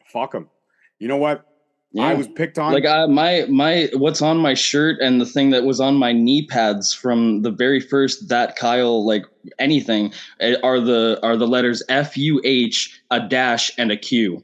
fuck 0.07 0.33
them. 0.33 0.51
You 0.99 1.09
know 1.09 1.17
what? 1.17 1.47
Yeah. 1.95 2.07
I 2.07 2.15
was 2.15 2.27
picked 2.27 2.59
on. 2.59 2.73
Like 2.73 2.85
uh, 2.85 3.07
my 3.07 3.47
my 3.49 3.89
what's 3.95 4.21
on 4.21 4.39
my 4.39 4.55
shirt 4.55 5.01
and 5.01 5.21
the 5.21 5.27
thing 5.27 5.51
that 5.51 5.63
was 5.63 5.79
on 5.79 5.95
my 5.95 6.11
knee 6.13 6.45
pads 6.45 6.93
from 6.93 7.43
the 7.43 7.53
very 7.53 7.79
first 7.79 8.29
that 8.29 8.57
Kyle 8.57 9.07
like 9.07 9.25
anything 9.61 10.13
eh, 10.41 10.57
are 10.65 10.81
the 10.81 11.21
are 11.23 11.37
the 11.37 11.47
letters 11.47 11.85
F 11.89 12.17
U 12.17 12.41
H 12.43 13.01
a 13.13 13.21
dash 13.21 13.71
and 13.79 13.93
a 13.93 13.97
Q. 13.97 14.43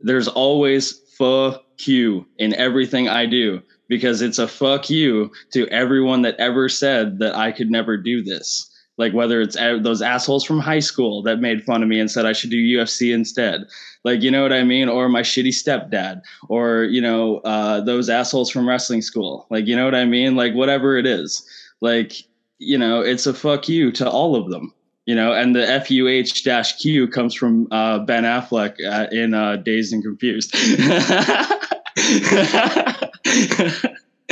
There's 0.00 0.26
always 0.26 0.98
fuck 1.16 1.62
you 1.86 2.26
in 2.36 2.52
everything 2.54 3.08
I 3.08 3.26
do 3.26 3.62
because 3.88 4.20
it's 4.20 4.40
a 4.40 4.48
fuck 4.48 4.90
you 4.90 5.30
to 5.52 5.68
everyone 5.68 6.22
that 6.22 6.34
ever 6.40 6.68
said 6.68 7.20
that 7.20 7.36
I 7.36 7.52
could 7.52 7.70
never 7.70 7.96
do 7.96 8.24
this 8.24 8.67
like 8.98 9.14
whether 9.14 9.40
it's 9.40 9.56
those 9.56 10.02
assholes 10.02 10.44
from 10.44 10.58
high 10.58 10.80
school 10.80 11.22
that 11.22 11.38
made 11.38 11.64
fun 11.64 11.82
of 11.82 11.88
me 11.88 11.98
and 12.00 12.10
said 12.10 12.26
I 12.26 12.32
should 12.32 12.50
do 12.50 12.60
UFC 12.60 13.14
instead, 13.14 13.64
like 14.04 14.22
you 14.22 14.30
know 14.30 14.42
what 14.42 14.52
I 14.52 14.64
mean, 14.64 14.88
or 14.88 15.08
my 15.08 15.22
shitty 15.22 15.48
stepdad, 15.48 16.20
or 16.48 16.84
you 16.84 17.00
know 17.00 17.38
uh, 17.38 17.80
those 17.80 18.10
assholes 18.10 18.50
from 18.50 18.68
wrestling 18.68 19.02
school, 19.02 19.46
like 19.50 19.66
you 19.66 19.76
know 19.76 19.84
what 19.84 19.94
I 19.94 20.04
mean, 20.04 20.36
like 20.36 20.54
whatever 20.54 20.98
it 20.98 21.06
is, 21.06 21.46
like 21.80 22.14
you 22.58 22.76
know 22.76 23.00
it's 23.00 23.26
a 23.26 23.32
fuck 23.32 23.68
you 23.68 23.92
to 23.92 24.10
all 24.10 24.34
of 24.34 24.50
them, 24.50 24.74
you 25.06 25.14
know, 25.14 25.32
and 25.32 25.54
the 25.54 25.60
fuh 25.86 26.42
dash 26.42 26.76
q 26.78 27.06
comes 27.06 27.34
from 27.34 27.68
uh, 27.70 28.00
Ben 28.00 28.24
Affleck 28.24 28.74
uh, 28.84 29.06
in 29.12 29.32
uh, 29.32 29.56
Dazed 29.56 29.92
and 29.92 30.02
Confused. 30.02 30.54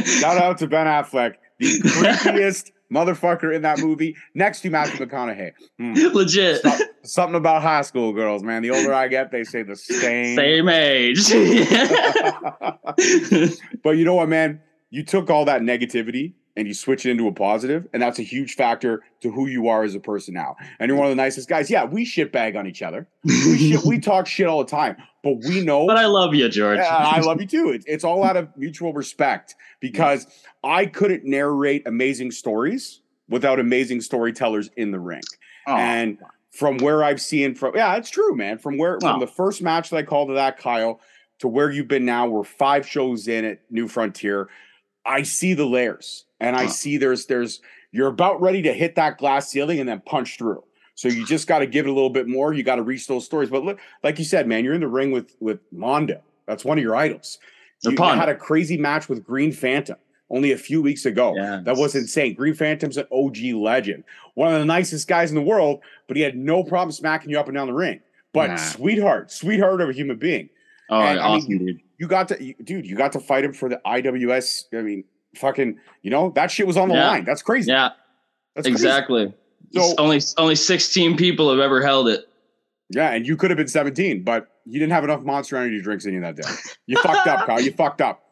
Shout 0.04 0.36
out 0.38 0.58
to 0.58 0.66
Ben 0.66 0.86
Affleck, 0.86 1.34
the 1.58 1.66
creepiest 1.84 2.72
motherfucker 2.92 3.54
in 3.54 3.62
that 3.62 3.78
movie 3.78 4.16
next 4.34 4.60
to 4.60 4.70
Matthew 4.70 5.06
McConaughey. 5.06 5.52
Mm. 5.80 6.12
Legit. 6.14 6.62
something 7.02 7.36
about 7.36 7.62
high 7.62 7.82
school 7.82 8.12
girls, 8.12 8.42
man. 8.42 8.62
The 8.62 8.70
older 8.70 8.94
I 8.94 9.08
get, 9.08 9.30
they 9.30 9.44
say 9.44 9.62
the 9.62 9.76
same. 9.76 10.36
Same 10.36 10.68
age. 10.68 11.30
but 13.82 13.90
you 13.90 14.04
know 14.04 14.14
what, 14.14 14.28
man? 14.28 14.60
You 14.90 15.04
took 15.04 15.30
all 15.30 15.44
that 15.46 15.62
negativity 15.62 16.34
and 16.56 16.66
you 16.66 16.74
switch 16.74 17.04
it 17.04 17.10
into 17.10 17.28
a 17.28 17.32
positive, 17.32 17.86
and 17.92 18.02
that's 18.02 18.18
a 18.18 18.22
huge 18.22 18.54
factor 18.54 19.02
to 19.20 19.30
who 19.30 19.46
you 19.46 19.68
are 19.68 19.82
as 19.84 19.94
a 19.94 20.00
person 20.00 20.34
now. 20.34 20.56
And 20.78 20.88
you're 20.88 20.96
one 20.96 21.06
of 21.06 21.10
the 21.10 21.22
nicest 21.22 21.48
guys. 21.48 21.70
Yeah, 21.70 21.84
we 21.84 22.04
shit 22.04 22.32
bag 22.32 22.56
on 22.56 22.66
each 22.66 22.82
other. 22.82 23.06
We, 23.24 23.58
shit, 23.72 23.84
we 23.84 23.98
talk 24.00 24.26
shit 24.26 24.46
all 24.46 24.64
the 24.64 24.70
time, 24.70 24.96
but 25.22 25.36
we 25.46 25.62
know. 25.62 25.86
But 25.86 25.98
I 25.98 26.06
love 26.06 26.34
you, 26.34 26.48
George. 26.48 26.78
Yeah, 26.78 26.96
I 26.96 27.20
love 27.20 27.40
you 27.40 27.46
too. 27.46 27.70
It's, 27.70 27.84
it's 27.86 28.04
all 28.04 28.24
out 28.24 28.36
of 28.36 28.48
mutual 28.56 28.92
respect 28.92 29.54
because 29.80 30.26
I 30.64 30.86
couldn't 30.86 31.24
narrate 31.24 31.86
amazing 31.86 32.30
stories 32.30 33.00
without 33.28 33.60
amazing 33.60 34.00
storytellers 34.00 34.70
in 34.76 34.92
the 34.92 35.00
ring. 35.00 35.22
Oh, 35.66 35.74
And 35.76 36.18
from 36.52 36.78
where 36.78 37.04
I've 37.04 37.20
seen 37.20 37.54
from 37.54 37.72
yeah, 37.76 37.96
it's 37.96 38.08
true, 38.08 38.34
man. 38.34 38.56
From 38.58 38.78
where 38.78 38.98
from 39.00 39.16
Oh. 39.16 39.20
the 39.20 39.26
first 39.26 39.60
match 39.60 39.90
that 39.90 39.96
I 39.98 40.02
called 40.04 40.28
to 40.28 40.34
that, 40.34 40.58
Kyle, 40.58 41.00
to 41.40 41.48
where 41.48 41.70
you've 41.70 41.88
been 41.88 42.06
now, 42.06 42.26
we're 42.26 42.44
five 42.44 42.86
shows 42.88 43.28
in 43.28 43.44
at 43.44 43.58
New 43.70 43.88
Frontier. 43.88 44.48
I 45.06 45.22
see 45.22 45.54
the 45.54 45.66
layers 45.66 46.24
and 46.40 46.56
I 46.56 46.66
see 46.66 46.96
there's 46.96 47.26
there's 47.26 47.60
you're 47.92 48.08
about 48.08 48.40
ready 48.40 48.62
to 48.62 48.72
hit 48.72 48.96
that 48.96 49.18
glass 49.18 49.48
ceiling 49.48 49.80
and 49.80 49.88
then 49.88 50.00
punch 50.04 50.36
through. 50.38 50.62
So 50.94 51.08
you 51.08 51.26
just 51.26 51.46
got 51.46 51.58
to 51.60 51.66
give 51.66 51.86
it 51.86 51.90
a 51.90 51.92
little 51.92 52.10
bit 52.10 52.26
more. 52.26 52.52
You 52.54 52.62
got 52.62 52.76
to 52.76 52.82
reach 52.82 53.06
those 53.06 53.24
stories. 53.24 53.50
But 53.50 53.64
look, 53.64 53.78
like 54.02 54.18
you 54.18 54.24
said, 54.24 54.46
man, 54.48 54.64
you're 54.64 54.74
in 54.74 54.80
the 54.80 54.88
ring 54.88 55.10
with 55.12 55.36
with 55.40 55.60
Pondo. 55.78 56.22
That's 56.46 56.64
one 56.64 56.78
of 56.78 56.82
your 56.82 56.96
idols. 56.96 57.38
You, 57.82 57.90
you 57.92 57.96
had 57.96 58.28
a 58.28 58.34
crazy 58.34 58.76
match 58.78 59.08
with 59.08 59.22
Green 59.24 59.52
Phantom 59.52 59.96
only 60.30 60.52
a 60.52 60.58
few 60.58 60.80
weeks 60.82 61.04
ago. 61.06 61.34
Yes. 61.36 61.64
That 61.64 61.76
was 61.76 61.94
insane. 61.94 62.34
Green 62.34 62.54
Phantom's 62.54 62.96
an 62.96 63.06
OG 63.12 63.36
legend, 63.54 64.04
one 64.34 64.52
of 64.52 64.58
the 64.58 64.64
nicest 64.64 65.06
guys 65.06 65.30
in 65.30 65.36
the 65.36 65.42
world, 65.42 65.80
but 66.08 66.16
he 66.16 66.22
had 66.22 66.36
no 66.36 66.64
problem 66.64 66.90
smacking 66.90 67.30
you 67.30 67.38
up 67.38 67.46
and 67.46 67.54
down 67.54 67.66
the 67.66 67.74
ring. 67.74 68.00
But 68.32 68.50
Nah. 68.50 68.56
sweetheart, 68.56 69.30
sweetheart 69.30 69.80
of 69.80 69.88
a 69.90 69.92
human 69.92 70.16
being. 70.16 70.48
Oh, 70.90 71.00
And, 71.00 71.18
I 71.18 71.36
mean, 71.38 71.66
dude. 71.66 71.80
You 71.98 72.06
got 72.06 72.28
to, 72.28 72.42
you, 72.42 72.54
dude, 72.62 72.86
you 72.86 72.94
got 72.96 73.12
to 73.12 73.20
fight 73.20 73.44
him 73.44 73.52
for 73.52 73.68
the 73.68 73.80
IWS. 73.86 74.64
I 74.74 74.82
mean, 74.82 75.04
fucking, 75.34 75.78
you 76.02 76.10
know, 76.10 76.30
that 76.36 76.50
shit 76.50 76.66
was 76.66 76.76
on 76.76 76.88
the 76.88 76.94
Yeah. 76.94 77.08
line. 77.08 77.24
That's 77.24 77.42
crazy. 77.42 77.70
Yeah, 77.70 77.90
That's 78.54 78.66
crazy. 78.66 78.74
exactly. 78.74 79.34
So- 79.72 79.94
only 79.98 80.20
only 80.38 80.54
16 80.54 81.16
people 81.16 81.50
have 81.50 81.58
ever 81.60 81.82
held 81.82 82.08
it. 82.08 82.28
Yeah, 82.90 83.10
and 83.10 83.26
you 83.26 83.36
could 83.36 83.50
have 83.50 83.56
been 83.56 83.66
17, 83.66 84.22
but 84.22 84.46
you 84.64 84.78
didn't 84.78 84.92
have 84.92 85.02
enough 85.04 85.22
Monster 85.22 85.56
Energy 85.56 85.80
drinks 85.82 86.04
in 86.06 86.14
you 86.14 86.20
that 86.20 86.36
day. 86.36 86.42
You 86.86 86.96
fucked 87.02 87.26
up, 87.26 87.46
Kyle. 87.46 87.60
You 87.60 87.72
fucked 87.72 88.00
up. 88.00 88.22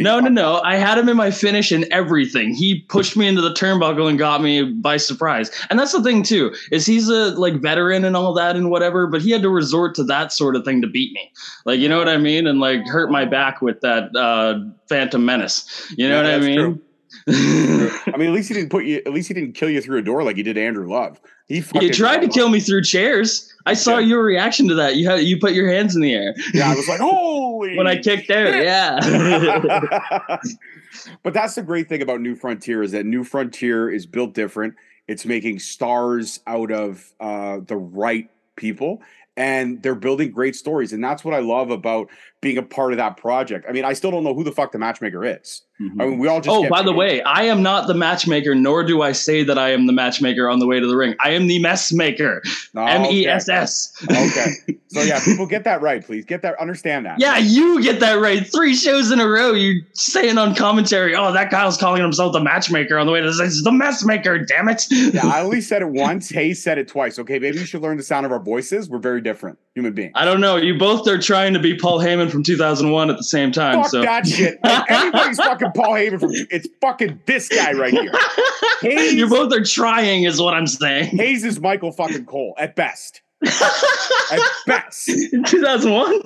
No. 0.00 0.18
No, 0.18 0.28
no. 0.28 0.60
I 0.62 0.76
had 0.76 0.98
him 0.98 1.08
in 1.08 1.16
my 1.16 1.30
finish 1.30 1.70
and 1.70 1.84
everything. 1.92 2.52
He 2.54 2.80
pushed 2.88 3.16
me 3.16 3.28
into 3.28 3.40
the 3.40 3.54
turnbuckle 3.54 4.08
and 4.08 4.18
got 4.18 4.42
me 4.42 4.64
by 4.64 4.96
surprise. 4.96 5.50
And 5.70 5.78
that's 5.78 5.92
the 5.92 6.02
thing 6.02 6.22
too, 6.24 6.52
is 6.72 6.84
he's 6.84 7.08
a 7.08 7.30
like 7.38 7.62
veteran 7.62 8.04
and 8.04 8.16
all 8.16 8.34
that 8.34 8.56
and 8.56 8.70
whatever, 8.70 9.06
but 9.06 9.22
he 9.22 9.30
had 9.30 9.42
to 9.42 9.48
resort 9.48 9.94
to 9.96 10.04
that 10.04 10.32
sort 10.32 10.56
of 10.56 10.64
thing 10.64 10.82
to 10.82 10.88
beat 10.88 11.12
me. 11.12 11.30
Like, 11.64 11.78
you 11.78 11.88
know 11.88 11.98
what 11.98 12.08
I 12.08 12.16
mean? 12.16 12.46
And 12.46 12.58
like 12.60 12.86
hurt 12.86 13.10
my 13.10 13.24
back 13.24 13.62
with 13.62 13.80
that 13.82 14.14
uh 14.16 14.58
Phantom 14.88 15.24
Menace. 15.24 15.92
You 15.96 16.08
know 16.08 16.22
Yeah, 16.22 16.22
what 16.22 16.42
I 16.42 16.46
mean? 16.46 16.58
true. 16.58 16.80
I 17.28 18.16
mean, 18.16 18.28
at 18.28 18.32
least 18.34 18.48
he 18.48 18.54
didn't 18.54 18.70
put 18.70 18.84
you. 18.84 19.02
At 19.06 19.12
least 19.12 19.28
he 19.28 19.34
didn't 19.34 19.52
kill 19.52 19.70
you 19.70 19.80
through 19.80 19.98
a 19.98 20.02
door 20.02 20.22
like 20.24 20.36
he 20.36 20.42
did 20.42 20.58
Andrew 20.58 20.88
Love. 20.90 21.20
He 21.48 21.62
you 21.80 21.92
tried 21.92 22.18
to 22.22 22.28
kill 22.34 22.48
me 22.48 22.60
through 22.60 22.82
chairs. 22.82 23.52
I 23.66 23.74
saw 23.74 24.00
did. 24.00 24.08
your 24.08 24.24
reaction 24.24 24.66
to 24.68 24.74
that. 24.74 24.96
You 24.96 25.08
had 25.08 25.22
you 25.22 25.38
put 25.38 25.52
your 25.52 25.70
hands 25.70 25.94
in 25.94 26.02
the 26.02 26.14
air 26.14 26.34
Yeah, 26.52 26.70
I 26.70 26.74
was 26.74 26.88
like, 26.88 27.00
holy. 27.00 27.76
when 27.76 27.86
I 27.86 27.96
kicked 28.00 28.30
out. 28.30 28.54
Yeah. 28.54 28.98
but 31.22 31.34
that's 31.34 31.54
the 31.54 31.62
great 31.62 31.88
thing 31.88 32.02
about 32.02 32.20
New 32.20 32.34
Frontier 32.34 32.82
is 32.82 32.92
that 32.92 33.06
New 33.06 33.24
Frontier 33.24 33.90
is 33.90 34.06
built 34.06 34.34
different. 34.34 34.74
It's 35.08 35.24
making 35.26 35.58
stars 35.58 36.40
out 36.46 36.70
of 36.70 37.12
uh, 37.20 37.60
the 37.66 37.76
right 37.76 38.30
people, 38.56 39.02
and 39.36 39.82
they're 39.82 39.94
building 39.94 40.30
great 40.30 40.56
stories. 40.56 40.92
And 40.92 41.02
that's 41.02 41.24
what 41.24 41.34
I 41.34 41.40
love 41.40 41.70
about 41.70 42.08
being 42.42 42.58
a 42.58 42.62
part 42.62 42.92
of 42.92 42.98
that 42.98 43.16
project. 43.16 43.64
I 43.68 43.72
mean, 43.72 43.84
I 43.84 43.92
still 43.94 44.10
don't 44.10 44.24
know 44.24 44.34
who 44.34 44.44
the 44.44 44.52
fuck 44.52 44.72
the 44.72 44.78
matchmaker 44.78 45.24
is. 45.24 45.62
I 45.78 45.82
mean, 45.82 45.96
mm-hmm. 45.96 46.18
we 46.18 46.28
all 46.28 46.40
just. 46.40 46.54
oh, 46.54 46.62
get 46.62 46.70
by 46.70 46.82
the 46.82 46.92
way, 46.92 47.22
I 47.22 47.44
am 47.44 47.62
not 47.62 47.86
the 47.86 47.94
matchmaker, 47.94 48.54
nor 48.54 48.84
do 48.84 49.02
I 49.02 49.12
say 49.12 49.42
that 49.42 49.58
I 49.58 49.70
am 49.70 49.86
the 49.86 49.92
matchmaker 49.92 50.48
on 50.48 50.58
the 50.58 50.66
way 50.66 50.78
to 50.78 50.86
the 50.86 50.96
ring. 50.96 51.14
I 51.20 51.30
am 51.30 51.46
the 51.46 51.58
mess 51.60 51.92
maker. 51.92 52.42
Oh, 52.76 52.82
okay. 52.82 53.12
E 53.12 53.26
S 53.26 53.48
S. 53.48 53.92
Okay. 54.04 54.78
So 54.88 55.02
yeah, 55.02 55.18
people 55.24 55.46
get 55.46 55.64
that 55.64 55.80
right, 55.80 56.04
please. 56.04 56.24
Get 56.24 56.42
that, 56.42 56.58
understand 56.60 57.06
that. 57.06 57.18
Yeah, 57.18 57.38
you 57.38 57.82
get 57.82 58.00
that 58.00 58.14
right. 58.14 58.46
Three 58.46 58.74
shows 58.74 59.10
in 59.10 59.20
a 59.20 59.26
row, 59.26 59.52
you 59.52 59.82
saying 59.94 60.38
on 60.38 60.54
commentary, 60.54 61.16
"Oh, 61.16 61.32
that 61.32 61.50
Kyle's 61.50 61.76
calling 61.76 62.02
himself 62.02 62.32
the 62.32 62.40
matchmaker 62.40 62.98
on 62.98 63.06
the 63.06 63.12
way 63.12 63.20
to 63.20 63.30
the 63.30 63.42
It's 63.42 63.62
the 63.64 63.72
mess 63.72 64.04
maker." 64.04 64.38
Damn 64.38 64.68
it! 64.68 64.84
Yeah, 64.90 65.26
I 65.26 65.40
only 65.40 65.60
said 65.60 65.82
it 65.82 65.88
once. 65.90 66.28
Hayes 66.30 66.62
said 66.62 66.78
it 66.78 66.88
twice. 66.88 67.18
Okay, 67.18 67.38
maybe 67.38 67.58
you 67.58 67.64
should 67.64 67.82
learn 67.82 67.96
the 67.96 68.02
sound 68.02 68.26
of 68.26 68.32
our 68.32 68.40
voices. 68.40 68.88
We're 68.88 68.98
very 68.98 69.20
different 69.20 69.58
human 69.74 69.94
beings. 69.94 70.12
I 70.14 70.24
don't 70.24 70.40
know. 70.40 70.56
You 70.56 70.78
both 70.78 71.08
are 71.08 71.18
trying 71.18 71.54
to 71.54 71.58
be 71.58 71.76
Paul 71.76 71.98
Heyman 71.98 72.30
from 72.32 72.42
2001 72.42 73.10
at 73.10 73.16
the 73.16 73.22
same 73.22 73.52
time. 73.52 73.82
Fuck 73.82 73.90
so 73.90 74.02
that 74.02 74.26
shit. 74.26 74.58
Like, 74.64 74.84
everybody's 74.90 75.36
fucking 75.36 75.72
Paul 75.76 75.92
Heyman 75.92 76.18
from. 76.18 76.30
It's 76.32 76.66
fucking 76.80 77.20
this 77.26 77.48
guy 77.48 77.72
right 77.72 77.92
here. 77.92 78.10
Hayes, 78.80 79.14
you 79.14 79.28
both 79.28 79.52
are 79.52 79.62
trying, 79.62 80.24
is 80.24 80.40
what 80.40 80.54
I'm 80.54 80.66
saying. 80.66 81.04
Hayes 81.16 81.44
is 81.44 81.60
Michael 81.60 81.92
fucking 81.92 82.24
Cole 82.24 82.54
at 82.58 82.74
best. 82.74 83.22
At 83.44 84.40
best. 84.66 85.08
In 85.08 85.44
2001. 85.44 86.20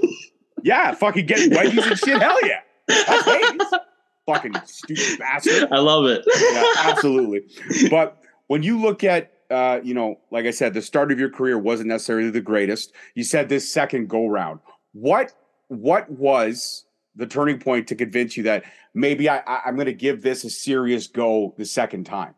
Yeah, 0.62 0.92
fucking 0.92 1.26
getting 1.26 1.50
wedgies 1.50 1.86
and 1.86 1.98
shit. 1.98 2.22
Hell 2.22 2.38
yeah. 2.46 2.60
That's 2.88 3.24
Hayes. 3.24 3.80
Fucking 4.26 4.54
stupid 4.64 5.18
bastard. 5.18 5.68
I 5.70 5.78
love 5.78 6.06
it. 6.06 6.24
yeah, 6.40 6.64
absolutely. 6.90 7.42
But 7.90 8.20
when 8.48 8.62
you 8.62 8.80
look 8.80 9.04
at, 9.04 9.32
uh, 9.50 9.80
you 9.82 9.94
know, 9.94 10.18
like 10.30 10.46
I 10.46 10.50
said, 10.50 10.74
the 10.74 10.82
start 10.82 11.12
of 11.12 11.20
your 11.20 11.30
career 11.30 11.58
wasn't 11.58 11.88
necessarily 11.88 12.30
the 12.30 12.40
greatest. 12.40 12.92
You 13.14 13.22
said 13.22 13.48
this 13.48 13.72
second 13.72 14.08
go 14.08 14.26
round. 14.26 14.60
What 14.92 15.32
what 15.68 16.10
was 16.10 16.84
the 17.14 17.26
turning 17.26 17.58
point 17.58 17.88
to 17.88 17.94
convince 17.94 18.36
you 18.36 18.42
that 18.44 18.64
maybe 18.94 19.28
I, 19.28 19.38
I 19.38 19.62
I'm 19.66 19.74
going 19.74 19.86
to 19.86 19.92
give 19.92 20.22
this 20.22 20.44
a 20.44 20.50
serious 20.50 21.06
go 21.06 21.54
the 21.56 21.64
second 21.64 22.04
time? 22.04 22.34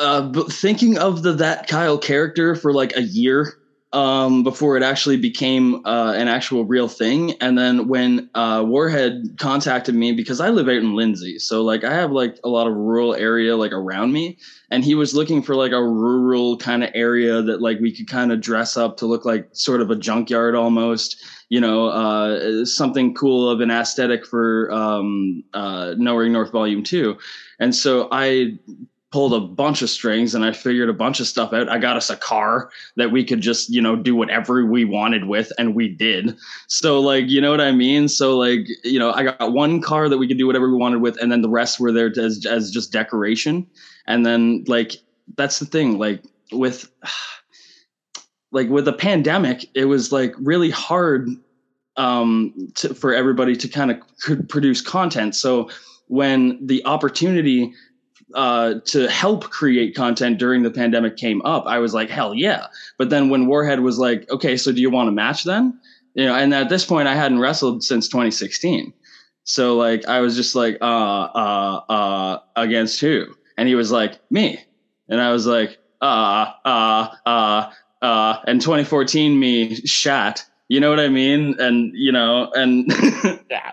uh, 0.00 0.22
but 0.22 0.50
thinking 0.50 0.98
of 0.98 1.22
the 1.22 1.32
that 1.32 1.68
Kyle 1.68 1.98
character 1.98 2.56
for 2.56 2.72
like 2.72 2.96
a 2.96 3.02
year 3.02 3.59
um, 3.92 4.42
before 4.42 4.76
it 4.76 4.82
actually 4.82 5.16
became 5.16 5.84
uh, 5.84 6.12
an 6.16 6.28
actual 6.28 6.64
real 6.64 6.88
thing, 6.88 7.32
and 7.40 7.58
then 7.58 7.88
when 7.88 8.30
uh, 8.34 8.62
Warhead 8.64 9.36
contacted 9.38 9.94
me 9.94 10.12
because 10.12 10.40
I 10.40 10.50
live 10.50 10.68
out 10.68 10.76
in 10.76 10.94
Lindsay, 10.94 11.38
so 11.38 11.62
like 11.62 11.82
I 11.82 11.92
have 11.92 12.12
like 12.12 12.38
a 12.44 12.48
lot 12.48 12.66
of 12.66 12.74
rural 12.74 13.14
area 13.14 13.56
like 13.56 13.72
around 13.72 14.12
me, 14.12 14.38
and 14.70 14.84
he 14.84 14.94
was 14.94 15.14
looking 15.14 15.42
for 15.42 15.56
like 15.56 15.72
a 15.72 15.82
rural 15.82 16.56
kind 16.56 16.84
of 16.84 16.90
area 16.94 17.42
that 17.42 17.60
like 17.60 17.80
we 17.80 17.94
could 17.94 18.08
kind 18.08 18.30
of 18.30 18.40
dress 18.40 18.76
up 18.76 18.96
to 18.98 19.06
look 19.06 19.24
like 19.24 19.48
sort 19.52 19.80
of 19.80 19.90
a 19.90 19.96
junkyard 19.96 20.54
almost 20.54 21.24
you 21.50 21.60
know, 21.60 21.88
uh, 21.88 22.64
something 22.64 23.12
cool 23.12 23.50
of 23.50 23.60
an 23.60 23.72
aesthetic 23.72 24.24
for 24.24 24.72
um, 24.72 25.42
uh, 25.52 25.94
Nowhere 25.98 26.28
North 26.28 26.52
Volume 26.52 26.84
2. 26.84 27.18
And 27.58 27.74
so 27.74 28.08
I 28.12 28.56
pulled 29.10 29.34
a 29.34 29.40
bunch 29.40 29.82
of 29.82 29.90
strings 29.90 30.34
and 30.34 30.44
I 30.44 30.52
figured 30.52 30.88
a 30.88 30.94
bunch 30.94 31.18
of 31.18 31.26
stuff 31.26 31.52
out. 31.52 31.68
I 31.68 31.78
got 31.78 31.96
us 31.96 32.10
a 32.10 32.16
car 32.16 32.70
that 32.96 33.10
we 33.10 33.24
could 33.24 33.40
just, 33.40 33.68
you 33.68 33.80
know, 33.80 33.96
do 33.96 34.14
whatever 34.14 34.64
we 34.64 34.84
wanted 34.84 35.26
with, 35.26 35.52
and 35.58 35.74
we 35.74 35.88
did. 35.88 36.36
So, 36.68 37.00
like, 37.00 37.28
you 37.28 37.40
know 37.40 37.50
what 37.50 37.60
I 37.60 37.72
mean? 37.72 38.08
So, 38.08 38.38
like, 38.38 38.68
you 38.84 38.98
know, 38.98 39.12
I 39.12 39.24
got 39.24 39.52
one 39.52 39.80
car 39.80 40.08
that 40.08 40.18
we 40.18 40.28
could 40.28 40.38
do 40.38 40.46
whatever 40.46 40.70
we 40.70 40.76
wanted 40.76 41.00
with, 41.00 41.20
and 41.20 41.30
then 41.32 41.42
the 41.42 41.48
rest 41.48 41.80
were 41.80 41.92
there 41.92 42.12
as, 42.16 42.46
as 42.46 42.70
just 42.70 42.92
decoration. 42.92 43.66
And 44.06 44.24
then, 44.24 44.64
like, 44.68 44.92
that's 45.36 45.58
the 45.58 45.66
thing, 45.66 45.98
like, 45.98 46.22
with 46.52 46.90
like 48.52 48.68
with 48.68 48.84
the 48.84 48.92
pandemic, 48.92 49.68
it 49.74 49.84
was 49.84 50.10
like 50.10 50.34
really 50.38 50.70
hard 50.70 51.28
um, 51.96 52.52
to, 52.74 52.94
for 52.94 53.14
everybody 53.14 53.54
to 53.56 53.68
kind 53.68 53.90
of 53.90 54.48
produce 54.48 54.80
content. 54.80 55.34
So 55.36 55.70
when 56.08 56.58
the 56.66 56.84
opportunity 56.84 57.72
uh, 58.34 58.74
to 58.86 59.08
help 59.08 59.50
create 59.50 59.94
content 59.94 60.38
during 60.38 60.62
the 60.62 60.70
pandemic 60.70 61.16
came 61.16 61.42
up, 61.42 61.66
I 61.66 61.78
was 61.78 61.94
like, 61.94 62.10
hell 62.10 62.34
yeah. 62.34 62.66
But 62.98 63.10
then 63.10 63.28
when 63.28 63.46
Warhead 63.46 63.80
was 63.80 63.98
like, 63.98 64.30
okay, 64.30 64.56
so 64.56 64.72
do 64.72 64.80
you 64.80 64.90
want 64.90 65.08
to 65.08 65.12
match 65.12 65.44
then? 65.44 65.78
You 66.14 66.26
know, 66.26 66.34
and 66.34 66.52
at 66.54 66.68
this 66.68 66.84
point, 66.84 67.08
I 67.08 67.14
hadn't 67.14 67.38
wrestled 67.38 67.84
since 67.84 68.08
2016. 68.08 68.92
So 69.44 69.76
like, 69.76 70.06
I 70.06 70.20
was 70.20 70.36
just 70.36 70.54
like, 70.54 70.78
uh, 70.80 70.84
uh, 70.84 71.80
uh, 71.88 72.38
against 72.56 73.00
who? 73.00 73.26
And 73.56 73.68
he 73.68 73.74
was 73.74 73.90
like, 73.90 74.20
me. 74.30 74.60
And 75.08 75.20
I 75.20 75.32
was 75.32 75.46
like, 75.46 75.78
uh, 76.00 76.52
uh, 76.64 77.14
uh, 77.26 77.70
uh, 78.02 78.38
and 78.46 78.60
2014 78.60 79.38
me 79.38 79.74
shat. 79.86 80.44
You 80.70 80.78
know 80.78 80.88
what 80.88 81.00
I 81.00 81.08
mean? 81.08 81.56
And 81.58 81.92
you 81.94 82.12
know, 82.12 82.48
and 82.54 82.86
Yeah. 83.50 83.72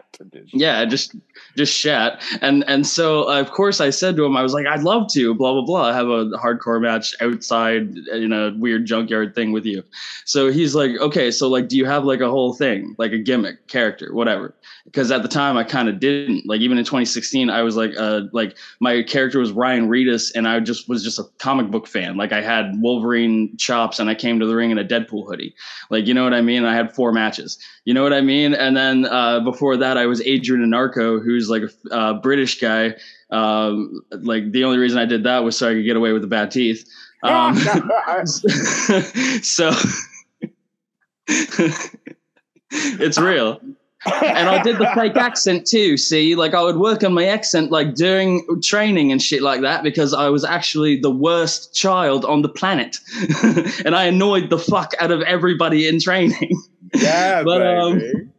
yeah, 0.51 0.83
just 0.85 1.15
just 1.55 1.71
shat. 1.71 2.23
And 2.41 2.63
and 2.67 2.87
so 2.87 3.29
uh, 3.29 3.39
of 3.39 3.51
course 3.51 3.79
I 3.79 3.91
said 3.91 4.15
to 4.15 4.25
him, 4.25 4.35
I 4.35 4.41
was 4.41 4.51
like, 4.53 4.65
I'd 4.65 4.81
love 4.81 5.07
to, 5.13 5.35
blah 5.35 5.53
blah 5.53 5.63
blah, 5.65 5.93
have 5.93 6.07
a 6.07 6.25
hardcore 6.31 6.81
match 6.81 7.13
outside 7.21 7.95
in 8.11 8.33
a 8.33 8.51
weird 8.57 8.87
junkyard 8.87 9.35
thing 9.35 9.51
with 9.51 9.63
you. 9.63 9.83
So 10.25 10.51
he's 10.51 10.73
like, 10.73 10.99
okay, 10.99 11.29
so 11.29 11.47
like, 11.47 11.67
do 11.67 11.77
you 11.77 11.85
have 11.85 12.03
like 12.03 12.19
a 12.21 12.31
whole 12.31 12.55
thing, 12.55 12.95
like 12.97 13.11
a 13.11 13.19
gimmick, 13.19 13.67
character, 13.67 14.11
whatever? 14.11 14.55
Because 14.87 15.11
at 15.11 15.21
the 15.21 15.27
time 15.27 15.57
I 15.57 15.65
kind 15.65 15.89
of 15.89 15.99
didn't. 15.99 16.47
Like 16.47 16.61
even 16.61 16.77
in 16.77 16.85
2016, 16.85 17.49
I 17.49 17.61
was 17.61 17.75
like, 17.75 17.91
uh, 17.97 18.21
like 18.31 18.57
my 18.79 19.03
character 19.03 19.37
was 19.37 19.51
Ryan 19.51 19.89
Reedus, 19.89 20.31
and 20.33 20.47
I 20.47 20.61
just 20.61 20.87
was 20.87 21.03
just 21.03 21.19
a 21.19 21.25
comic 21.39 21.69
book 21.69 21.87
fan. 21.87 22.15
Like 22.15 22.31
I 22.31 22.41
had 22.41 22.81
Wolverine 22.81 23.55
chops, 23.57 23.99
and 23.99 24.09
I 24.09 24.15
came 24.15 24.39
to 24.39 24.45
the 24.45 24.55
ring 24.55 24.71
in 24.71 24.77
a 24.77 24.85
Deadpool 24.85 25.27
hoodie. 25.27 25.53
Like 25.89 26.07
you 26.07 26.13
know 26.13 26.23
what 26.23 26.33
I 26.33 26.41
mean? 26.41 26.63
I 26.63 26.73
had 26.73 26.95
four 26.95 27.11
matches. 27.11 27.59
You 27.83 27.93
know 27.93 28.01
what 28.01 28.13
I 28.13 28.21
mean? 28.21 28.53
And 28.53 28.77
then 28.77 29.05
uh, 29.05 29.41
before 29.41 29.75
that, 29.77 29.97
I 29.97 30.05
was 30.05 30.21
Adrian 30.21 30.63
Anarco, 30.63 31.23
who's 31.23 31.49
like 31.49 31.63
a 31.63 31.93
uh, 31.93 32.13
British 32.13 32.59
guy. 32.59 32.95
Um, 33.29 34.01
like 34.11 34.51
the 34.53 34.63
only 34.63 34.77
reason 34.77 34.99
I 34.99 35.05
did 35.05 35.23
that 35.25 35.43
was 35.43 35.57
so 35.57 35.69
I 35.69 35.73
could 35.73 35.83
get 35.85 35.97
away 35.97 36.13
with 36.13 36.21
the 36.21 36.29
bad 36.29 36.49
teeth. 36.49 36.87
Um, 37.23 37.55
so 39.41 39.71
it's 42.71 43.17
real. 43.17 43.59
And 44.05 44.49
I 44.49 44.61
did 44.61 44.77
the 44.77 44.89
fake 44.95 45.15
accent 45.15 45.65
too. 45.65 45.97
See, 45.97 46.35
like 46.35 46.53
I 46.53 46.61
would 46.61 46.77
work 46.77 47.03
on 47.03 47.13
my 47.13 47.25
accent 47.25 47.71
like 47.71 47.95
during 47.95 48.45
training 48.61 49.11
and 49.11 49.21
shit 49.21 49.41
like 49.41 49.61
that 49.61 49.83
because 49.83 50.13
I 50.13 50.29
was 50.29 50.43
actually 50.45 50.99
the 50.99 51.11
worst 51.11 51.73
child 51.73 52.23
on 52.25 52.41
the 52.41 52.49
planet, 52.49 52.97
and 53.85 53.95
I 53.95 54.05
annoyed 54.05 54.49
the 54.49 54.59
fuck 54.59 54.93
out 54.99 55.11
of 55.11 55.21
everybody 55.21 55.87
in 55.87 55.99
training. 55.99 56.51
Yeah, 56.93 57.43
But, 57.45 57.65
um, 57.65 57.99
baby. 57.99 58.29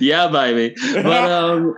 yeah, 0.00 0.28
baby. 0.28 0.74
But 0.94 1.30
um, 1.30 1.74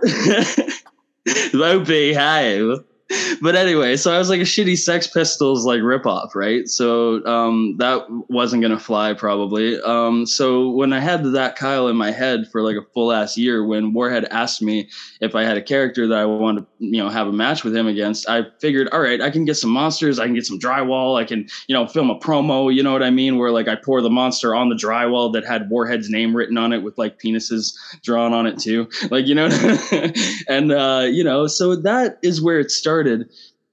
low 1.53 1.79
behave. 1.83 2.77
But 3.41 3.55
anyway, 3.55 3.95
so 3.95 4.13
I 4.13 4.17
was 4.17 4.29
like 4.29 4.41
a 4.41 4.43
shitty 4.43 4.77
Sex 4.77 5.07
Pistols 5.07 5.65
like 5.65 5.79
ripoff, 5.79 6.35
right? 6.35 6.67
So 6.67 7.25
um, 7.25 7.75
that 7.77 8.05
wasn't 8.09 8.61
gonna 8.61 8.79
fly 8.79 9.13
probably. 9.13 9.79
Um, 9.81 10.25
so 10.25 10.69
when 10.69 10.91
I 10.91 10.99
had 10.99 11.23
that 11.23 11.55
Kyle 11.55 11.87
in 11.87 11.95
my 11.95 12.11
head 12.11 12.47
for 12.51 12.61
like 12.61 12.75
a 12.75 12.85
full 12.93 13.13
ass 13.13 13.37
year, 13.37 13.65
when 13.65 13.93
Warhead 13.93 14.25
asked 14.25 14.61
me 14.61 14.89
if 15.21 15.35
I 15.35 15.43
had 15.43 15.57
a 15.57 15.61
character 15.61 16.07
that 16.07 16.17
I 16.17 16.25
wanted 16.25 16.61
to, 16.61 16.67
you 16.79 17.01
know, 17.01 17.09
have 17.09 17.27
a 17.27 17.31
match 17.31 17.63
with 17.63 17.75
him 17.75 17.87
against, 17.87 18.27
I 18.29 18.47
figured, 18.59 18.89
all 18.89 18.99
right, 18.99 19.21
I 19.21 19.29
can 19.29 19.45
get 19.45 19.55
some 19.55 19.69
monsters, 19.69 20.19
I 20.19 20.25
can 20.25 20.35
get 20.35 20.45
some 20.45 20.59
drywall, 20.59 21.17
I 21.17 21.23
can, 21.23 21.47
you 21.67 21.75
know, 21.75 21.87
film 21.87 22.09
a 22.09 22.19
promo, 22.19 22.73
you 22.73 22.83
know 22.83 22.91
what 22.91 23.03
I 23.03 23.09
mean, 23.09 23.37
where 23.37 23.51
like 23.51 23.69
I 23.69 23.75
pour 23.75 24.01
the 24.01 24.09
monster 24.09 24.53
on 24.53 24.69
the 24.69 24.75
drywall 24.75 25.31
that 25.33 25.45
had 25.45 25.69
Warhead's 25.69 26.09
name 26.09 26.35
written 26.35 26.57
on 26.57 26.73
it 26.73 26.83
with 26.83 26.97
like 26.97 27.19
penises 27.19 27.73
drawn 28.03 28.33
on 28.33 28.47
it 28.47 28.59
too, 28.59 28.89
like 29.09 29.27
you 29.27 29.35
know, 29.35 29.47
and 30.49 30.71
uh, 30.71 31.05
you 31.09 31.23
know, 31.23 31.47
so 31.47 31.75
that 31.75 32.19
is 32.21 32.41
where 32.41 32.59
it 32.59 32.69
started, 32.69 32.98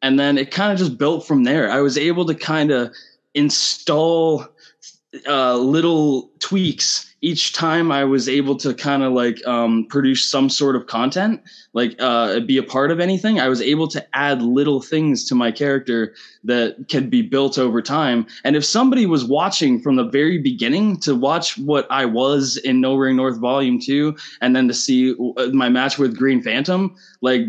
and 0.03 0.19
then 0.19 0.39
it 0.39 0.51
kind 0.51 0.73
of 0.73 0.79
just 0.79 0.99
built 0.99 1.27
from 1.27 1.45
there. 1.45 1.71
I 1.71 1.81
was 1.81 1.99
able 1.99 2.27
to 2.27 2.35
kind 2.35 2.71
of 2.71 2.95
install 3.35 4.47
uh, 5.27 5.57
little 5.57 6.31
tweaks 6.39 7.15
each 7.23 7.55
time 7.55 7.91
I 7.91 8.05
was 8.05 8.29
able 8.29 8.57
to 8.57 8.75
kind 8.75 9.03
of 9.03 9.13
like 9.13 9.45
um, 9.47 9.87
produce 9.89 10.31
some 10.31 10.51
sort 10.51 10.77
of 10.77 10.87
content, 10.87 11.41
like 11.73 11.97
uh, 11.99 12.41
be 12.41 12.59
a 12.59 12.63
part 12.63 12.91
of 12.91 13.01
anything. 13.01 13.41
I 13.41 13.49
was 13.49 13.61
able 13.61 13.89
to 13.89 14.07
add 14.17 14.43
little 14.43 14.81
things 14.81 15.25
to 15.29 15.35
my 15.35 15.51
character 15.51 16.15
that 16.45 16.89
can 16.89 17.09
be 17.09 17.23
built 17.23 17.59
over 17.59 17.81
time. 17.81 18.27
And 18.45 18.55
if 18.55 18.65
somebody 18.65 19.07
was 19.07 19.25
watching 19.25 19.81
from 19.81 19.97
the 19.97 20.05
very 20.05 20.39
beginning 20.39 21.01
to 21.01 21.17
watch 21.17 21.57
what 21.59 21.87
I 21.91 22.05
was 22.05 22.59
in 22.59 22.81
No 22.81 22.95
Ring 22.95 23.17
North 23.17 23.39
Volume 23.39 23.81
2 23.81 24.15
and 24.43 24.55
then 24.55 24.69
to 24.69 24.75
see 24.75 25.15
uh, 25.37 25.47
my 25.49 25.69
match 25.69 25.99
with 25.99 26.17
Green 26.17 26.43
Phantom, 26.43 26.95
like 27.23 27.47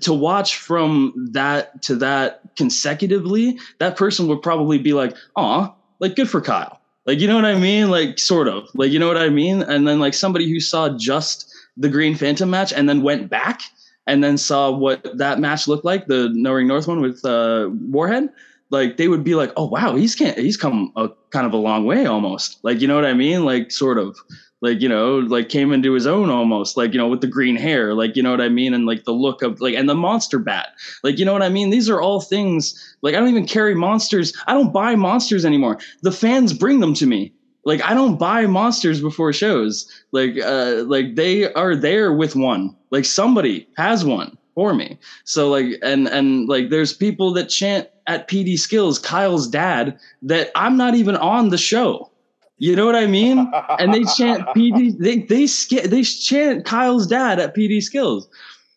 to 0.00 0.12
watch 0.12 0.56
from 0.56 1.12
that 1.32 1.82
to 1.82 1.96
that 1.96 2.40
consecutively, 2.56 3.58
that 3.78 3.96
person 3.96 4.28
would 4.28 4.42
probably 4.42 4.78
be 4.78 4.92
like, 4.92 5.16
"Aw, 5.36 5.72
like 6.00 6.16
good 6.16 6.28
for 6.28 6.40
Kyle." 6.40 6.80
Like 7.06 7.20
you 7.20 7.28
know 7.28 7.36
what 7.36 7.44
I 7.44 7.54
mean? 7.54 7.90
Like 7.90 8.18
sort 8.18 8.48
of. 8.48 8.68
Like 8.74 8.90
you 8.90 8.98
know 8.98 9.08
what 9.08 9.18
I 9.18 9.28
mean? 9.28 9.62
And 9.62 9.86
then 9.86 10.00
like 10.00 10.14
somebody 10.14 10.48
who 10.48 10.60
saw 10.60 10.88
just 10.96 11.52
the 11.76 11.88
Green 11.88 12.14
Phantom 12.14 12.48
match 12.48 12.72
and 12.72 12.88
then 12.88 13.02
went 13.02 13.28
back 13.28 13.62
and 14.06 14.22
then 14.22 14.38
saw 14.38 14.70
what 14.70 15.06
that 15.16 15.40
match 15.40 15.66
looked 15.66 15.84
like, 15.84 16.06
the 16.06 16.30
No 16.34 16.52
Ring 16.52 16.66
North 16.66 16.86
one 16.86 17.00
with 17.00 17.24
uh, 17.24 17.70
Warhead, 17.72 18.28
like 18.70 18.96
they 18.96 19.08
would 19.08 19.24
be 19.24 19.34
like, 19.34 19.52
"Oh 19.56 19.66
wow, 19.66 19.94
he's 19.94 20.14
can't 20.14 20.38
he's 20.38 20.56
come 20.56 20.92
a 20.96 21.10
kind 21.30 21.46
of 21.46 21.52
a 21.52 21.58
long 21.58 21.84
way 21.84 22.06
almost." 22.06 22.58
Like 22.62 22.80
you 22.80 22.88
know 22.88 22.94
what 22.94 23.04
I 23.04 23.14
mean? 23.14 23.44
Like 23.44 23.70
sort 23.70 23.98
of 23.98 24.18
like 24.60 24.80
you 24.80 24.88
know 24.88 25.18
like 25.18 25.48
came 25.48 25.72
into 25.72 25.92
his 25.92 26.06
own 26.06 26.30
almost 26.30 26.76
like 26.76 26.92
you 26.92 26.98
know 26.98 27.08
with 27.08 27.20
the 27.20 27.26
green 27.26 27.56
hair 27.56 27.94
like 27.94 28.16
you 28.16 28.22
know 28.22 28.30
what 28.30 28.40
i 28.40 28.48
mean? 28.48 28.74
And 28.74 28.86
like 28.86 29.04
the 29.04 29.12
look 29.12 29.42
of 29.42 29.60
like 29.60 29.74
and 29.74 29.88
the 29.88 29.94
monster 29.94 30.38
bat. 30.38 30.68
Like 31.02 31.18
you 31.18 31.24
know 31.24 31.32
what 31.32 31.42
i 31.42 31.48
mean? 31.48 31.70
These 31.70 31.88
are 31.90 32.00
all 32.00 32.20
things 32.20 32.96
like 33.02 33.14
i 33.14 33.18
don't 33.18 33.28
even 33.28 33.46
carry 33.46 33.74
monsters. 33.74 34.32
I 34.46 34.54
don't 34.54 34.72
buy 34.72 34.94
monsters 34.94 35.44
anymore. 35.44 35.78
The 36.02 36.12
fans 36.12 36.52
bring 36.52 36.80
them 36.80 36.94
to 36.94 37.06
me. 37.06 37.32
Like 37.64 37.82
i 37.82 37.94
don't 37.94 38.18
buy 38.18 38.46
monsters 38.46 39.00
before 39.00 39.32
shows. 39.32 39.86
Like 40.12 40.38
uh 40.42 40.84
like 40.86 41.14
they 41.16 41.52
are 41.52 41.76
there 41.76 42.12
with 42.12 42.36
one. 42.36 42.74
Like 42.90 43.04
somebody 43.04 43.68
has 43.76 44.04
one 44.04 44.36
for 44.54 44.72
me. 44.72 44.98
So 45.24 45.50
like 45.50 45.78
and 45.82 46.08
and 46.08 46.48
like 46.48 46.70
there's 46.70 46.94
people 46.94 47.32
that 47.34 47.48
chant 47.48 47.88
at 48.06 48.28
pd 48.28 48.58
skills 48.58 48.98
kyle's 48.98 49.48
dad 49.48 49.98
that 50.22 50.50
i'm 50.54 50.76
not 50.76 50.94
even 50.94 51.16
on 51.16 51.48
the 51.48 51.58
show 51.58 52.10
you 52.58 52.76
know 52.76 52.86
what 52.86 52.96
I 52.96 53.06
mean? 53.06 53.50
And 53.78 53.92
they 53.92 54.04
chant 54.04 54.42
PD. 54.56 54.96
They 54.98 55.18
they 55.18 55.46
they 55.86 56.02
chant 56.02 56.64
Kyle's 56.64 57.06
dad 57.06 57.40
at 57.40 57.54
PD 57.54 57.82
Skills. 57.82 58.28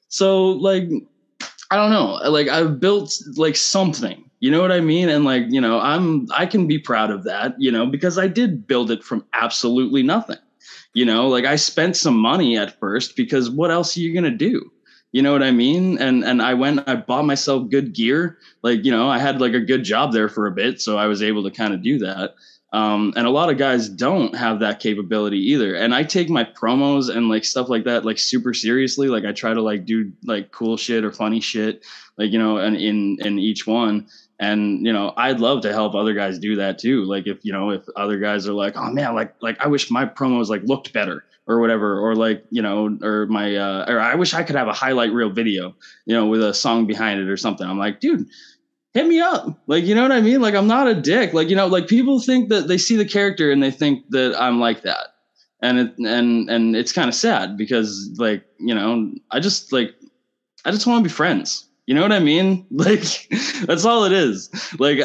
So 0.10 0.50
like, 0.50 0.90
I 1.70 1.76
don't 1.76 1.92
know. 1.92 2.14
Like 2.30 2.48
I've 2.48 2.80
built 2.80 3.14
like 3.36 3.56
something. 3.56 4.24
You 4.40 4.52
know 4.52 4.62
what 4.62 4.72
I 4.72 4.80
mean? 4.80 5.10
And 5.10 5.26
like 5.26 5.46
you 5.50 5.62
know, 5.62 5.80
I'm 5.80 6.28
I 6.36 6.46
can 6.46 6.68
be 6.68 6.80
proud 6.80 7.12
of 7.12 7.24
that. 7.26 7.56
You 7.60 7.72
know, 7.72 7.86
because 7.86 8.18
I 8.18 8.28
did 8.28 8.68
build 8.68 8.92
it 8.92 9.04
from 9.04 9.26
absolutely 9.34 10.04
nothing. 10.04 10.38
You 10.94 11.06
know, 11.06 11.28
like 11.28 11.46
I 11.46 11.56
spent 11.56 11.96
some 11.96 12.18
money 12.18 12.58
at 12.58 12.80
first 12.80 13.16
because 13.16 13.50
what 13.50 13.72
else 13.72 13.96
are 13.96 14.00
you 14.00 14.14
gonna 14.14 14.32
do? 14.32 14.72
You 15.12 15.22
know 15.22 15.32
what 15.32 15.44
I 15.44 15.52
mean? 15.52 15.98
And 16.00 16.24
and 16.24 16.42
I 16.42 16.54
went, 16.54 16.88
I 16.88 16.96
bought 16.96 17.26
myself 17.26 17.70
good 17.70 17.94
gear. 17.94 18.38
Like 18.62 18.84
you 18.84 18.92
know, 18.92 19.10
I 19.10 19.20
had 19.20 19.40
like 19.40 19.54
a 19.54 19.60
good 19.60 19.84
job 19.84 20.12
there 20.12 20.30
for 20.30 20.48
a 20.48 20.52
bit, 20.52 20.82
so 20.82 20.98
I 20.98 21.08
was 21.08 21.22
able 21.22 21.44
to 21.44 21.52
kind 21.52 21.74
of 21.74 21.82
do 21.82 22.00
that. 22.00 22.36
Um, 22.74 23.14
and 23.16 23.26
a 23.26 23.30
lot 23.30 23.50
of 23.50 23.58
guys 23.58 23.88
don't 23.88 24.36
have 24.36 24.60
that 24.60 24.82
capability 24.82 25.40
either. 25.52 25.76
And 25.76 25.96
I 25.96 26.04
take 26.04 26.30
my 26.30 26.44
promos 26.44 27.10
and 27.10 27.30
like 27.30 27.46
stuff 27.46 27.70
like 27.70 27.86
that 27.86 28.04
like 28.04 28.20
super 28.20 28.54
seriously. 28.54 29.08
Like 29.08 29.24
I 29.24 29.32
try 29.32 29.54
to 29.54 29.62
like 29.62 29.86
do 29.86 30.12
like 30.26 30.52
cool 30.52 30.76
shit 30.76 31.06
or 31.06 31.12
funny 31.12 31.40
shit, 31.40 31.86
like 32.18 32.32
you 32.32 32.40
know, 32.40 32.58
and 32.58 32.76
in 32.76 33.18
in 33.22 33.40
each 33.40 33.66
one. 33.66 34.08
And 34.40 34.86
you 34.86 34.92
know, 34.92 35.14
I'd 35.16 35.40
love 35.40 35.62
to 35.62 35.72
help 35.72 35.96
other 35.96 36.14
guys 36.14 36.40
do 36.40 36.58
that 36.58 36.78
too. 36.78 37.06
Like 37.06 37.26
if 37.26 37.40
you 37.44 37.54
know, 37.54 37.70
if 37.70 37.84
other 37.96 38.20
guys 38.20 38.48
are 38.48 38.54
like, 38.54 38.76
oh 38.76 38.92
man, 38.92 39.16
like 39.16 39.34
like 39.42 39.58
I 39.62 39.68
wish 39.68 39.90
my 39.90 40.06
promos 40.06 40.50
like 40.50 40.64
looked 40.64 40.92
better 40.92 41.24
or 41.48 41.62
whatever, 41.62 41.98
or 41.98 42.16
like 42.18 42.44
you 42.50 42.62
know, 42.62 42.98
or 43.02 43.28
my 43.28 43.56
uh, 43.56 43.86
or 43.88 44.02
I 44.02 44.16
wish 44.16 44.34
I 44.34 44.44
could 44.44 44.58
have 44.58 44.68
a 44.68 44.74
highlight 44.74 45.14
reel 45.14 45.30
video, 45.30 45.74
you 46.06 46.14
know, 46.14 46.26
with 46.26 46.44
a 46.44 46.54
song 46.54 46.86
behind 46.86 47.22
it 47.22 47.30
or 47.30 47.38
something. 47.38 47.66
I'm 47.66 47.80
like, 47.80 48.02
dude 48.02 48.28
hit 48.98 49.08
me 49.08 49.20
up. 49.20 49.48
Like, 49.68 49.86
you 49.86 49.94
know 49.94 50.02
what 50.02 50.12
I 50.12 50.22
mean? 50.22 50.42
Like, 50.42 50.56
I'm 50.56 50.68
not 50.68 50.88
a 50.88 50.96
dick. 50.96 51.34
Like, 51.34 51.50
you 51.50 51.56
know, 51.56 51.68
like 51.68 51.88
people 51.88 52.20
think 52.20 52.50
that 52.50 52.68
they 52.68 52.80
see 52.80 52.96
the 52.96 53.06
character 53.06 53.52
and 53.52 53.62
they 53.62 53.70
think 53.70 54.10
that 54.10 54.36
I'm 54.42 54.60
like 54.60 54.82
that. 54.82 55.14
And 55.62 55.80
it, 55.80 55.98
and, 56.00 56.50
and 56.50 56.76
it's 56.76 56.94
kind 56.94 57.08
of 57.08 57.16
sad 57.16 57.58
because 57.58 58.10
like, 58.18 58.44
you 58.60 58.74
know, 58.74 59.12
I 59.32 59.40
just 59.40 59.72
like, 59.72 59.94
I 60.66 60.72
just 60.72 60.88
want 60.88 61.04
to 61.04 61.10
be 61.10 61.14
friends. 61.14 61.68
You 61.86 61.94
know 61.94 62.02
what 62.02 62.12
I 62.12 62.20
mean? 62.20 62.66
Like, 62.72 63.30
that's 63.66 63.86
all 63.86 64.04
it 64.04 64.12
is. 64.12 64.50
Like, 64.78 64.98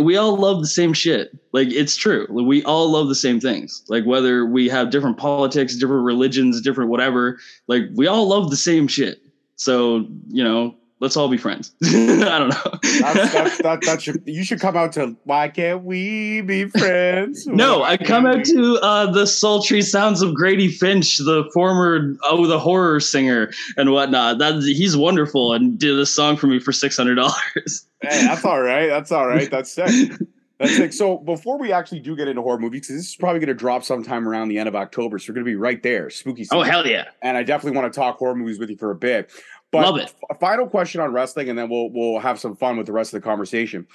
we 0.00 0.16
all 0.16 0.36
love 0.36 0.60
the 0.60 0.68
same 0.68 0.92
shit. 0.92 1.30
Like, 1.52 1.68
it's 1.70 1.96
true. 1.96 2.26
We 2.30 2.62
all 2.64 2.90
love 2.90 3.08
the 3.08 3.14
same 3.14 3.40
things. 3.40 3.82
Like, 3.88 4.04
whether 4.04 4.44
we 4.44 4.68
have 4.68 4.90
different 4.90 5.16
politics, 5.18 5.76
different 5.76 6.04
religions, 6.04 6.60
different 6.60 6.90
whatever, 6.90 7.38
like, 7.68 7.84
we 7.94 8.06
all 8.06 8.28
love 8.28 8.50
the 8.50 8.56
same 8.56 8.86
shit. 8.86 9.18
So, 9.56 10.06
you 10.28 10.44
know, 10.44 10.76
let's 11.00 11.16
all 11.16 11.28
be 11.28 11.36
friends. 11.36 11.72
I 11.84 12.38
don't 12.38 12.48
know. 12.48 12.78
That's, 13.00 13.32
that's, 13.32 13.58
that, 13.62 13.80
that 13.82 14.02
should, 14.02 14.22
you 14.26 14.44
should 14.44 14.60
come 14.60 14.76
out 14.76 14.92
to 14.92 15.16
Why 15.24 15.48
Can't 15.48 15.84
We 15.84 16.40
Be 16.40 16.66
Friends? 16.66 17.46
no, 17.46 17.80
Why 17.80 17.92
I 17.92 17.96
come 17.96 18.26
out 18.26 18.38
we- 18.38 18.44
to 18.44 18.78
uh, 18.82 19.10
the 19.10 19.26
sultry 19.26 19.82
sounds 19.82 20.22
of 20.22 20.34
Grady 20.34 20.68
Finch, 20.68 21.18
the 21.18 21.48
former 21.52 22.16
oh 22.24 22.46
the 22.46 22.58
horror 22.58 23.00
singer 23.00 23.50
and 23.76 23.92
whatnot. 23.92 24.38
That 24.38 24.62
he's 24.62 24.96
wonderful 24.96 25.52
and 25.52 25.78
did 25.78 25.98
a 25.98 26.06
song 26.06 26.36
for 26.36 26.46
me 26.46 26.58
for 26.58 26.72
six 26.72 26.96
hundred 26.96 27.16
dollars. 27.16 27.86
Hey, 28.02 28.22
that's 28.26 28.44
all 28.44 28.60
right. 28.60 28.88
That's 28.88 29.10
all 29.12 29.26
right. 29.26 29.50
That's 29.50 29.72
sick. 29.72 30.12
That's 30.58 30.76
sick. 30.76 30.92
So 30.92 31.18
before 31.18 31.58
we 31.58 31.72
actually 31.72 32.00
do 32.00 32.16
get 32.16 32.28
into 32.28 32.40
horror 32.40 32.58
movies, 32.58 32.82
because 32.82 32.96
this 32.96 33.08
is 33.08 33.16
probably 33.16 33.40
going 33.40 33.48
to 33.48 33.54
drop 33.54 33.84
sometime 33.84 34.26
around 34.26 34.48
the 34.48 34.58
end 34.58 34.68
of 34.68 34.74
October, 34.76 35.18
so 35.18 35.30
we're 35.30 35.34
going 35.34 35.44
to 35.44 35.50
be 35.50 35.56
right 35.56 35.82
there, 35.82 36.08
spooky 36.08 36.44
season. 36.44 36.58
Oh 36.58 36.62
hell 36.62 36.86
yeah! 36.86 37.08
and 37.20 37.36
I 37.36 37.42
definitely 37.42 37.78
want 37.78 37.92
to 37.92 37.98
talk 37.98 38.16
horror 38.16 38.34
movies 38.34 38.58
with 38.58 38.70
you 38.70 38.76
for 38.76 38.90
a 38.90 38.94
bit. 38.94 39.30
But 39.72 39.82
Love 39.84 39.96
it. 39.98 40.14
f- 40.30 40.38
final 40.40 40.66
question 40.66 41.00
on 41.00 41.12
wrestling, 41.12 41.48
and 41.48 41.58
then 41.58 41.68
we'll 41.68 41.90
we'll 41.90 42.20
have 42.20 42.38
some 42.38 42.56
fun 42.56 42.76
with 42.76 42.86
the 42.86 42.92
rest 42.92 43.12
of 43.12 43.20
the 43.20 43.24
conversation. 43.24 43.86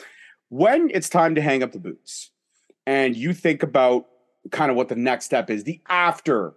When 0.50 0.90
it's 0.94 1.10
time 1.10 1.36
to 1.36 1.42
hang 1.42 1.64
up 1.64 1.72
the 1.72 1.80
boots, 1.80 2.32
and 2.86 3.16
you 3.16 3.34
think 3.34 3.64
about 3.64 4.08
kind 4.52 4.70
of 4.70 4.78
what 4.78 4.90
the 4.90 4.96
next 4.96 5.26
step 5.26 5.50
is, 5.50 5.64
the 5.64 5.80
after 5.88 6.54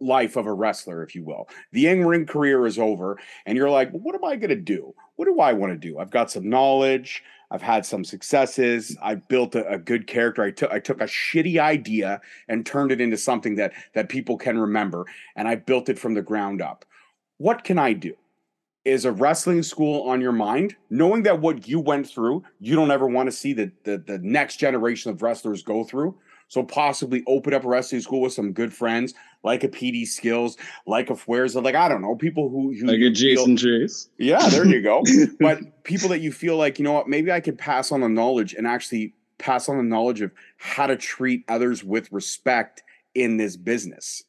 life 0.00 0.36
of 0.36 0.46
a 0.46 0.52
wrestler, 0.52 1.02
if 1.02 1.14
you 1.14 1.24
will, 1.24 1.48
the 1.72 1.86
in 1.88 2.06
ring 2.06 2.26
career 2.26 2.66
is 2.66 2.78
over, 2.78 3.18
and 3.46 3.56
you're 3.56 3.70
like, 3.70 3.92
well, 3.92 4.00
what 4.02 4.14
am 4.14 4.24
I 4.24 4.36
going 4.36 4.50
to 4.50 4.56
do? 4.56 4.94
What 5.16 5.26
do 5.26 5.40
I 5.40 5.52
want 5.52 5.72
to 5.72 5.78
do? 5.78 5.98
I've 5.98 6.10
got 6.10 6.30
some 6.30 6.48
knowledge. 6.48 7.22
I've 7.50 7.62
had 7.62 7.86
some 7.86 8.04
successes. 8.04 8.96
I 9.02 9.14
built 9.16 9.54
a, 9.54 9.68
a 9.68 9.78
good 9.78 10.06
character. 10.06 10.42
I 10.42 10.50
took 10.50 10.72
I 10.72 10.80
took 10.80 11.00
a 11.00 11.04
shitty 11.04 11.58
idea 11.60 12.20
and 12.48 12.64
turned 12.64 12.90
it 12.90 13.00
into 13.00 13.16
something 13.16 13.56
that 13.56 13.72
that 13.92 14.08
people 14.08 14.36
can 14.38 14.58
remember, 14.58 15.06
and 15.36 15.46
I 15.46 15.54
built 15.56 15.88
it 15.88 15.98
from 15.98 16.14
the 16.14 16.22
ground 16.22 16.60
up. 16.62 16.84
What 17.38 17.62
can 17.62 17.78
I 17.78 17.92
do? 17.92 18.14
Is 18.84 19.06
a 19.06 19.12
wrestling 19.12 19.62
school 19.62 20.02
on 20.08 20.20
your 20.20 20.32
mind? 20.32 20.76
Knowing 20.90 21.22
that 21.22 21.40
what 21.40 21.66
you 21.66 21.80
went 21.80 22.06
through, 22.06 22.44
you 22.60 22.76
don't 22.76 22.90
ever 22.90 23.06
want 23.08 23.28
to 23.28 23.32
see 23.32 23.54
the, 23.54 23.72
the 23.84 23.96
the 23.96 24.18
next 24.18 24.56
generation 24.58 25.10
of 25.10 25.22
wrestlers 25.22 25.62
go 25.62 25.84
through. 25.84 26.14
So 26.48 26.62
possibly 26.62 27.24
open 27.26 27.54
up 27.54 27.64
a 27.64 27.68
wrestling 27.68 28.02
school 28.02 28.20
with 28.20 28.34
some 28.34 28.52
good 28.52 28.72
friends, 28.74 29.14
like 29.42 29.64
a 29.64 29.68
PD 29.68 30.06
Skills, 30.06 30.58
like 30.86 31.08
a 31.08 31.14
Fuerza, 31.14 31.62
like 31.64 31.74
I 31.74 31.88
don't 31.88 32.02
know, 32.02 32.14
people 32.14 32.50
who, 32.50 32.74
who 32.78 32.84
Like 32.86 33.00
a 33.00 33.10
Jason 33.10 33.56
feel- 33.56 33.80
Chase. 33.80 34.10
yeah, 34.18 34.46
there 34.50 34.66
you 34.66 34.82
go. 34.82 35.02
but 35.40 35.82
people 35.84 36.10
that 36.10 36.20
you 36.20 36.30
feel 36.30 36.58
like, 36.58 36.78
you 36.78 36.84
know 36.84 36.92
what, 36.92 37.08
maybe 37.08 37.32
I 37.32 37.40
could 37.40 37.56
pass 37.56 37.90
on 37.90 38.02
the 38.02 38.08
knowledge 38.10 38.52
and 38.52 38.66
actually 38.66 39.14
pass 39.38 39.70
on 39.70 39.78
the 39.78 39.82
knowledge 39.82 40.20
of 40.20 40.30
how 40.58 40.86
to 40.86 40.96
treat 40.96 41.44
others 41.48 41.82
with 41.82 42.12
respect 42.12 42.82
in 43.14 43.38
this 43.38 43.56
business. 43.56 44.22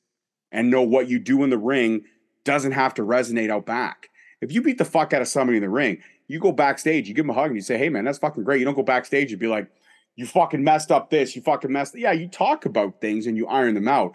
and 0.53 0.71
know 0.71 0.81
what 0.81 1.09
you 1.09 1.19
do 1.19 1.43
in 1.43 1.49
the 1.49 1.57
ring 1.57 2.05
doesn't 2.45 2.71
have 2.71 2.93
to 2.93 3.01
resonate 3.01 3.49
out 3.51 3.65
back. 3.65 4.09
If 4.41 4.51
you 4.51 4.61
beat 4.61 4.77
the 4.77 4.85
fuck 4.85 5.13
out 5.13 5.21
of 5.21 5.27
somebody 5.27 5.57
in 5.57 5.63
the 5.63 5.69
ring, 5.69 6.01
you 6.27 6.39
go 6.39 6.51
backstage, 6.51 7.07
you 7.07 7.13
give 7.13 7.25
them 7.25 7.31
a 7.31 7.33
hug, 7.33 7.47
and 7.47 7.55
you 7.55 7.61
say, 7.61 7.77
"Hey, 7.77 7.89
man, 7.89 8.05
that's 8.05 8.17
fucking 8.17 8.43
great." 8.43 8.59
You 8.59 8.65
don't 8.65 8.75
go 8.75 8.83
backstage 8.83 9.31
and 9.31 9.39
be 9.39 9.47
like, 9.47 9.67
"You 10.15 10.25
fucking 10.25 10.63
messed 10.63 10.91
up 10.91 11.09
this. 11.09 11.35
You 11.35 11.41
fucking 11.41 11.71
messed." 11.71 11.97
Yeah, 11.97 12.11
you 12.11 12.27
talk 12.27 12.65
about 12.65 13.01
things 13.01 13.27
and 13.27 13.37
you 13.37 13.47
iron 13.47 13.75
them 13.75 13.87
out, 13.87 14.13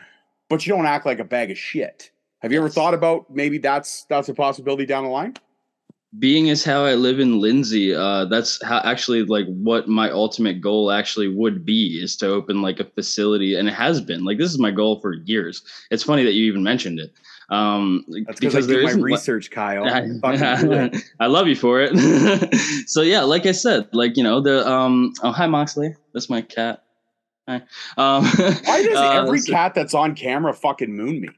but 0.49 0.67
you 0.67 0.73
don't 0.73 0.87
act 0.87 1.07
like 1.07 1.19
a 1.19 1.25
bag 1.25 1.51
of 1.51 1.59
shit. 1.59 2.11
Have 2.41 2.53
you 2.53 2.59
ever 2.59 2.69
thought 2.69 2.95
about 2.95 3.31
maybe 3.31 3.59
that's 3.59 4.05
that's 4.05 4.29
a 4.29 4.35
possibility 4.35 4.87
down 4.87 5.05
the 5.05 5.11
line? 5.11 5.35
being 6.19 6.51
as 6.51 6.65
how 6.65 6.85
I 6.85 6.95
live 6.95 7.21
in 7.21 7.41
Lindsay, 7.41 7.95
uh, 7.95 8.25
that's 8.25 8.63
how 8.65 8.79
actually 8.79 9.23
like 9.23 9.47
what 9.47 9.89
my 9.89 10.11
ultimate 10.11 10.61
goal 10.61 10.91
actually 10.91 11.29
would 11.29 11.65
be 11.65 12.01
is 12.03 12.17
to 12.17 12.27
open 12.27 12.63
like 12.63 12.81
a 12.81 12.85
facility, 12.85 13.55
and 13.55 13.69
it 13.69 13.75
has 13.75 14.01
been 14.01 14.25
like 14.25 14.39
this 14.39 14.51
is 14.51 14.59
my 14.59 14.73
goal 14.73 15.01
for 15.01 15.15
years. 15.15 15.63
It's 15.91 16.03
funny 16.03 16.25
that 16.25 16.33
you 16.33 16.47
even 16.47 16.63
mentioned 16.63 16.99
it. 16.99 17.13
Um, 17.51 18.05
that's 18.27 18.39
because 18.39 18.71
I 18.71 18.75
do 18.75 18.83
my 18.85 18.93
research, 18.93 19.51
Kyle. 19.51 19.85
I, 19.85 20.09
I 21.21 21.27
love 21.27 21.49
you 21.49 21.57
for 21.57 21.81
it. 21.81 22.55
so 22.89 23.03
yeah, 23.03 23.23
like 23.23 23.45
I 23.45 23.53
said, 23.53 23.89
like 23.93 24.17
you 24.17 24.23
know 24.23 24.41
the 24.41 24.69
um. 24.69 25.13
Oh 25.23 25.33
hi 25.33 25.47
Moxley, 25.47 25.95
that's 26.15 26.31
my 26.31 26.43
cat. 26.43 26.85
Hi. 27.49 27.57
Um, 27.97 28.25
Why 28.65 28.83
does 28.85 28.97
uh, 28.97 29.23
every 29.23 29.43
cat 29.43 29.75
that's 29.75 29.95
on 29.95 30.15
camera 30.15 30.55
fucking 30.55 30.95
moon 30.95 31.23
me? 31.23 31.29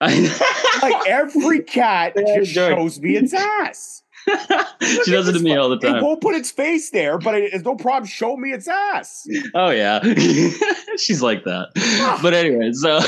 like 0.00 1.06
every 1.06 1.60
cat 1.60 2.16
just 2.16 2.50
shows 2.50 3.00
me 3.00 3.16
its 3.16 3.32
ass. 3.32 4.01
She 5.04 5.10
does 5.10 5.28
it 5.28 5.32
to 5.32 5.40
me 5.40 5.56
all 5.56 5.68
the 5.68 5.78
time. 5.78 5.96
It 5.96 6.02
won't 6.02 6.20
put 6.20 6.34
its 6.34 6.50
face 6.50 6.90
there, 6.90 7.18
but 7.18 7.34
it, 7.34 7.52
it's 7.52 7.64
no 7.64 7.74
problem. 7.74 8.06
Show 8.06 8.36
me 8.36 8.52
its 8.52 8.68
ass. 8.68 9.26
Oh 9.54 9.70
yeah, 9.70 10.00
she's 10.96 11.22
like 11.22 11.44
that. 11.44 11.68
but 12.22 12.34
anyway, 12.34 12.72
so 12.72 13.00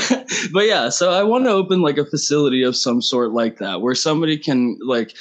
but 0.53 0.65
yeah, 0.65 0.89
so 0.89 1.11
I 1.11 1.23
want 1.23 1.45
to 1.45 1.51
open 1.51 1.81
like 1.81 1.97
a 1.97 2.05
facility 2.05 2.63
of 2.63 2.75
some 2.75 3.01
sort 3.01 3.31
like 3.31 3.57
that, 3.57 3.81
where 3.81 3.95
somebody 3.95 4.37
can 4.37 4.77
like 4.85 5.15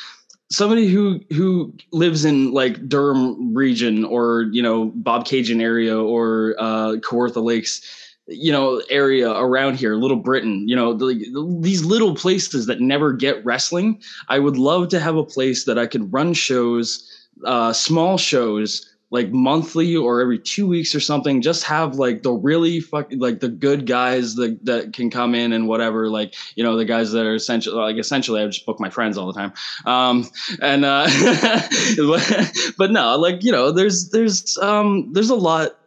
somebody 0.51 0.87
who 0.89 1.21
who 1.31 1.73
lives 1.93 2.25
in 2.25 2.53
like 2.53 2.89
Durham 2.89 3.55
region 3.55 4.05
or 4.05 4.47
you 4.53 4.63
know 4.63 4.91
Bobcaygeon 5.03 5.61
area 5.61 5.99
or 5.99 6.55
uh, 6.59 6.97
Kawartha 6.97 7.43
Lakes 7.43 7.83
you 8.27 8.51
know 8.51 8.83
area 8.89 9.31
around 9.31 9.75
here 9.75 9.97
little 9.97 10.17
britain 10.17 10.67
you 10.67 10.75
know 10.75 10.95
the, 10.95 11.59
these 11.61 11.85
little 11.85 12.15
places 12.15 12.67
that 12.67 12.81
never 12.81 13.13
get 13.13 13.45
wrestling. 13.45 14.01
I 14.29 14.39
would 14.39 14.57
love 14.57 14.89
to 14.89 15.01
have 15.01 15.17
a 15.17 15.25
place 15.25 15.65
that 15.65 15.79
i 15.79 15.87
could 15.87 16.13
run 16.13 16.33
shows 16.33 17.11
uh, 17.45 17.73
small 17.73 18.17
shows 18.17 18.95
like 19.15 19.31
monthly 19.31 19.95
or 19.95 20.21
every 20.21 20.41
two 20.41 20.67
weeks 20.67 20.93
or 20.93 20.99
something. 20.99 21.41
Just 21.41 21.63
have 21.65 21.95
like 21.95 22.25
the 22.25 22.33
really 22.33 22.81
fuck 22.81 23.09
like 23.17 23.39
the 23.39 23.49
good 23.49 23.87
guys 23.87 24.35
that, 24.35 24.59
that 24.65 24.93
can 24.93 25.09
come 25.09 25.37
in 25.37 25.53
and 25.53 25.69
whatever 25.69 26.09
like 26.09 26.35
you 26.57 26.65
know 26.65 26.77
the 26.77 26.85
guys 26.85 27.13
that 27.13 27.25
are 27.25 27.37
essentially 27.37 27.77
like 27.77 27.97
essentially 27.97 28.43
i 28.43 28.47
just 28.47 28.67
book 28.67 28.81
my 28.81 28.91
friends 28.91 29.17
all 29.17 29.33
the 29.33 29.33
time. 29.33 29.53
Um 29.87 30.29
and 30.61 30.85
uh 30.85 31.07
but 32.79 32.91
no 32.91 33.17
like 33.17 33.45
you 33.45 33.53
know 33.53 33.71
there's 33.71 34.11
there's 34.11 34.59
um 34.59 35.13
there's 35.13 35.31
a 35.31 35.37
lot 35.37 35.79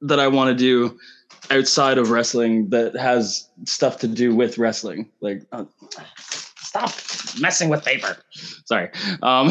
that 0.00 0.18
i 0.18 0.28
want 0.28 0.48
to 0.48 0.54
do 0.56 0.98
outside 1.50 1.98
of 1.98 2.10
wrestling 2.10 2.70
that 2.70 2.94
has 2.96 3.48
stuff 3.64 3.98
to 3.98 4.08
do 4.08 4.34
with 4.34 4.58
wrestling. 4.58 5.10
Like, 5.20 5.42
uh, 5.52 5.64
stop 6.70 6.92
messing 7.40 7.68
with 7.68 7.84
paper. 7.84 8.16
Sorry. 8.64 8.90
Um, 9.22 9.50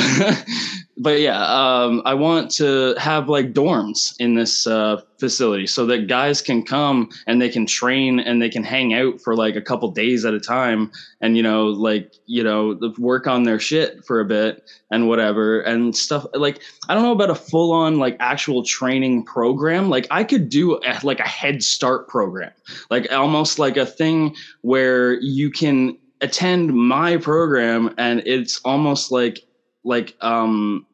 but 0.98 1.20
yeah, 1.20 1.42
um, 1.44 2.02
I 2.06 2.14
want 2.14 2.50
to 2.52 2.96
have 2.98 3.28
like 3.28 3.52
dorms 3.52 4.16
in 4.20 4.36
this 4.36 4.66
uh, 4.66 5.02
facility 5.20 5.68
so 5.68 5.86
that 5.86 6.08
guys 6.08 6.42
can 6.42 6.64
come 6.64 7.10
and 7.28 7.42
they 7.42 7.50
can 7.50 7.66
train 7.66 8.20
and 8.20 8.42
they 8.42 8.50
can 8.50 8.64
hang 8.64 8.94
out 8.94 9.20
for 9.22 9.36
like 9.36 9.56
a 9.56 9.62
couple 9.62 9.92
days 9.92 10.24
at 10.24 10.34
a 10.34 10.40
time 10.40 10.92
and 11.20 11.36
you 11.36 11.44
know 11.44 11.66
like 11.66 12.14
you 12.26 12.44
know 12.44 12.80
work 12.98 13.28
on 13.28 13.44
their 13.44 13.60
shit 13.60 14.04
for 14.06 14.22
a 14.22 14.26
bit 14.26 14.64
and 14.92 15.08
whatever 15.08 15.60
and 15.62 15.96
stuff 15.96 16.26
like 16.34 16.62
i 16.88 16.94
don't 16.94 17.04
know 17.04 17.12
about 17.12 17.30
a 17.30 17.36
full 17.36 17.72
on 17.72 18.00
like 18.00 18.16
actual 18.20 18.64
training 18.64 19.24
program 19.26 19.90
like 19.90 20.08
i 20.10 20.24
could 20.24 20.50
do 20.50 20.80
a, 20.86 21.00
like 21.04 21.20
a 21.20 21.28
head 21.28 21.62
start 21.62 22.08
program 22.08 22.52
like 22.90 23.12
almost 23.12 23.60
like 23.60 23.76
a 23.76 23.86
thing 23.86 24.34
where 24.62 25.20
you 25.20 25.52
can 25.52 25.98
attend 26.22 26.74
my 26.74 27.18
program 27.18 27.94
and 27.98 28.22
it's 28.26 28.60
almost 28.66 29.12
like 29.12 29.40
like 29.84 30.16
um 30.22 30.86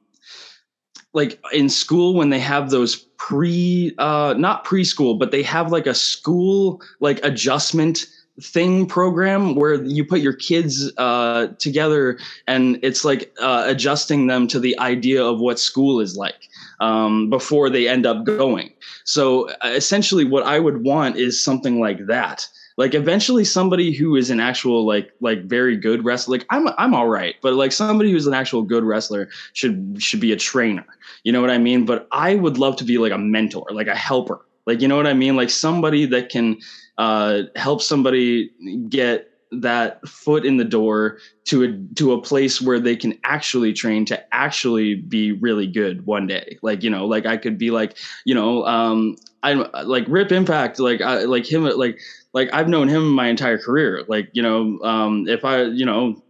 like 1.13 1.39
in 1.53 1.69
school 1.69 2.13
when 2.13 2.29
they 2.29 2.39
have 2.39 2.69
those 2.69 2.95
pre 3.17 3.93
uh 3.97 4.35
not 4.37 4.65
preschool 4.65 5.17
but 5.17 5.31
they 5.31 5.41
have 5.41 5.71
like 5.71 5.87
a 5.87 5.95
school 5.95 6.81
like 6.99 7.23
adjustment 7.23 8.05
thing 8.41 8.85
program 8.85 9.55
where 9.55 9.81
you 9.85 10.03
put 10.03 10.19
your 10.19 10.33
kids 10.33 10.91
uh 10.97 11.47
together 11.57 12.19
and 12.47 12.77
it's 12.83 13.05
like 13.05 13.33
uh 13.41 13.63
adjusting 13.65 14.27
them 14.27 14.45
to 14.45 14.59
the 14.59 14.77
idea 14.79 15.23
of 15.23 15.39
what 15.39 15.57
school 15.57 16.01
is 16.01 16.17
like 16.17 16.49
um 16.81 17.29
before 17.29 17.69
they 17.69 17.87
end 17.87 18.05
up 18.05 18.25
going. 18.25 18.71
So 19.05 19.49
uh, 19.49 19.69
essentially 19.69 20.25
what 20.25 20.43
i 20.43 20.59
would 20.59 20.83
want 20.83 21.15
is 21.15 21.41
something 21.41 21.79
like 21.79 22.05
that 22.07 22.45
like 22.77 22.93
eventually 22.93 23.45
somebody 23.45 23.93
who 23.93 24.15
is 24.15 24.29
an 24.29 24.39
actual 24.39 24.85
like 24.85 25.11
like 25.21 25.43
very 25.43 25.77
good 25.77 26.03
wrestler 26.03 26.37
like 26.37 26.45
i'm 26.49 26.67
i'm 26.77 26.93
all 26.93 27.07
right 27.07 27.35
but 27.41 27.53
like 27.53 27.71
somebody 27.71 28.11
who's 28.11 28.27
an 28.27 28.33
actual 28.33 28.61
good 28.61 28.83
wrestler 28.83 29.29
should 29.53 30.01
should 30.01 30.19
be 30.19 30.31
a 30.31 30.37
trainer. 30.37 30.85
You 31.23 31.31
know 31.31 31.41
what 31.41 31.49
i 31.49 31.57
mean? 31.57 31.85
But 31.85 32.07
i 32.11 32.35
would 32.35 32.57
love 32.57 32.75
to 32.77 32.83
be 32.83 32.97
like 32.97 33.11
a 33.11 33.17
mentor 33.17 33.65
like 33.71 33.87
a 33.87 33.95
helper. 33.95 34.45
Like 34.65 34.81
you 34.81 34.87
know 34.87 34.97
what 34.97 35.07
i 35.07 35.13
mean? 35.13 35.35
Like 35.35 35.49
somebody 35.49 36.05
that 36.07 36.29
can 36.29 36.57
uh 36.97 37.43
help 37.55 37.81
somebody 37.81 38.51
get 38.89 39.29
that 39.51 40.05
foot 40.07 40.45
in 40.45 40.57
the 40.57 40.65
door 40.65 41.19
to 41.45 41.63
a 41.63 41.95
to 41.95 42.13
a 42.13 42.21
place 42.21 42.61
where 42.61 42.79
they 42.79 42.95
can 42.95 43.17
actually 43.23 43.71
train 43.73 44.05
to 44.05 44.35
actually 44.35 44.95
be 44.95 45.31
really 45.31 45.67
good 45.67 46.05
one 46.05 46.27
day. 46.27 46.57
Like 46.61 46.83
you 46.83 46.89
know 46.89 47.05
like 47.05 47.25
i 47.25 47.37
could 47.37 47.57
be 47.57 47.71
like 47.71 47.97
you 48.25 48.35
know 48.35 48.65
um 48.65 49.15
i'm 49.43 49.65
like 49.83 50.05
rip 50.07 50.31
impact 50.31 50.79
like 50.79 51.01
i 51.01 51.23
like 51.23 51.45
him 51.45 51.63
like 51.63 51.99
like 52.35 52.53
I've 52.53 52.67
known 52.67 52.89
him 52.89 53.09
my 53.09 53.29
entire 53.29 53.57
career. 53.57 54.03
Like, 54.09 54.29
you 54.33 54.43
know, 54.43 54.77
um, 54.83 55.25
if 55.27 55.45
I, 55.45 55.63
you 55.63 55.85
know, 55.85 56.21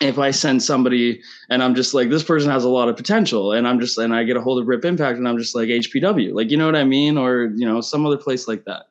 if 0.00 0.18
I 0.18 0.30
send 0.30 0.62
somebody 0.62 1.20
and 1.50 1.62
I'm 1.62 1.74
just 1.74 1.92
like, 1.92 2.08
this 2.08 2.24
person 2.24 2.50
has 2.50 2.64
a 2.64 2.70
lot 2.70 2.88
of 2.88 2.96
potential, 2.96 3.52
and 3.52 3.68
I'm 3.68 3.78
just, 3.78 3.98
and 3.98 4.14
I 4.14 4.24
get 4.24 4.38
a 4.38 4.40
hold 4.40 4.60
of 4.60 4.66
Rip 4.66 4.86
Impact 4.86 5.18
and 5.18 5.28
I'm 5.28 5.36
just 5.36 5.54
like 5.54 5.68
HPW, 5.68 6.32
like, 6.34 6.50
you 6.50 6.56
know 6.56 6.64
what 6.64 6.74
I 6.74 6.84
mean? 6.84 7.18
Or, 7.18 7.52
you 7.54 7.66
know, 7.66 7.82
some 7.82 8.06
other 8.06 8.16
place 8.16 8.48
like 8.48 8.64
that, 8.64 8.84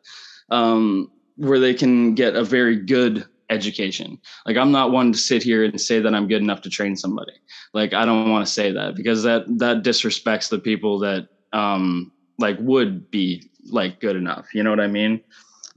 um, 0.52 1.12
where 1.36 1.60
they 1.60 1.74
can 1.74 2.14
get 2.14 2.36
a 2.36 2.44
very 2.44 2.76
good 2.76 3.26
education. 3.50 4.20
Like, 4.46 4.56
I'm 4.56 4.72
not 4.72 4.92
one 4.92 5.12
to 5.14 5.18
sit 5.18 5.42
here 5.42 5.66
and 5.66 5.82
say 5.82 6.00
that 6.00 6.14
I'm 6.14 6.28
good 6.28 6.44
enough 6.44 6.62
to 6.62 6.70
train 6.70 6.96
somebody. 6.96 7.34
Like, 7.74 7.94
I 7.94 8.06
don't 8.06 8.30
want 8.30 8.46
to 8.46 8.52
say 8.52 8.72
that 8.72 8.96
because 8.96 9.24
that, 9.24 9.46
that 9.58 9.82
disrespects 9.82 10.50
the 10.50 10.60
people 10.60 11.00
that, 11.00 11.28
um, 11.54 12.12
like 12.38 12.58
would 12.60 13.10
be 13.10 13.50
like 13.72 14.00
good 14.00 14.16
enough. 14.16 14.54
You 14.54 14.62
know 14.62 14.70
what 14.70 14.80
I 14.80 14.88
mean? 14.88 15.22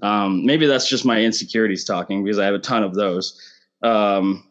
Um, 0.05 0.45
maybe 0.45 0.67
that's 0.67 0.87
just 0.87 1.07
my 1.07 1.23
insecurities 1.23 1.83
talking 1.83 2.23
because 2.23 2.39
I 2.39 2.45
have 2.45 2.55
a 2.55 2.59
ton 2.59 2.83
of 2.83 2.95
those. 2.95 3.41
Um, 3.83 4.47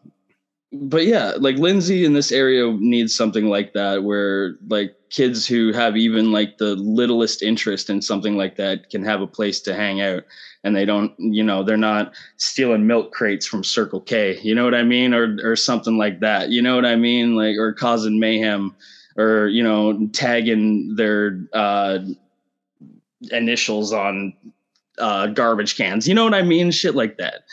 but 0.72 1.06
yeah, 1.06 1.34
like 1.38 1.56
Lindsay 1.58 2.04
in 2.04 2.12
this 2.12 2.32
area 2.32 2.72
needs 2.72 3.14
something 3.14 3.48
like 3.48 3.72
that 3.74 4.02
where 4.02 4.56
like 4.66 4.96
kids 5.10 5.46
who 5.46 5.72
have 5.72 5.96
even 5.96 6.32
like 6.32 6.58
the 6.58 6.74
littlest 6.74 7.40
interest 7.40 7.88
in 7.88 8.02
something 8.02 8.36
like 8.36 8.56
that 8.56 8.90
can 8.90 9.04
have 9.04 9.20
a 9.20 9.28
place 9.28 9.60
to 9.60 9.76
hang 9.76 10.00
out 10.00 10.24
and 10.64 10.74
they 10.74 10.84
don't, 10.84 11.12
you 11.18 11.44
know, 11.44 11.62
they're 11.62 11.76
not 11.76 12.14
stealing 12.36 12.88
milk 12.88 13.12
crates 13.12 13.46
from 13.46 13.62
Circle 13.62 14.00
K, 14.00 14.40
you 14.42 14.56
know 14.56 14.64
what 14.64 14.74
I 14.74 14.82
mean? 14.82 15.14
Or, 15.14 15.36
or 15.44 15.54
something 15.54 15.96
like 15.96 16.18
that, 16.18 16.48
you 16.50 16.62
know 16.62 16.74
what 16.74 16.86
I 16.86 16.96
mean? 16.96 17.36
Like, 17.36 17.56
or 17.58 17.72
causing 17.72 18.18
mayhem 18.18 18.74
or, 19.16 19.46
you 19.46 19.62
know, 19.62 20.08
tagging 20.12 20.96
their, 20.96 21.46
uh, 21.52 21.98
initials 23.30 23.92
on 23.92 24.34
uh, 24.98 25.26
garbage 25.28 25.76
cans. 25.76 26.08
You 26.08 26.14
know 26.14 26.24
what 26.24 26.34
I 26.34 26.42
mean? 26.42 26.70
Shit 26.70 26.94
like 26.94 27.16
that. 27.18 27.44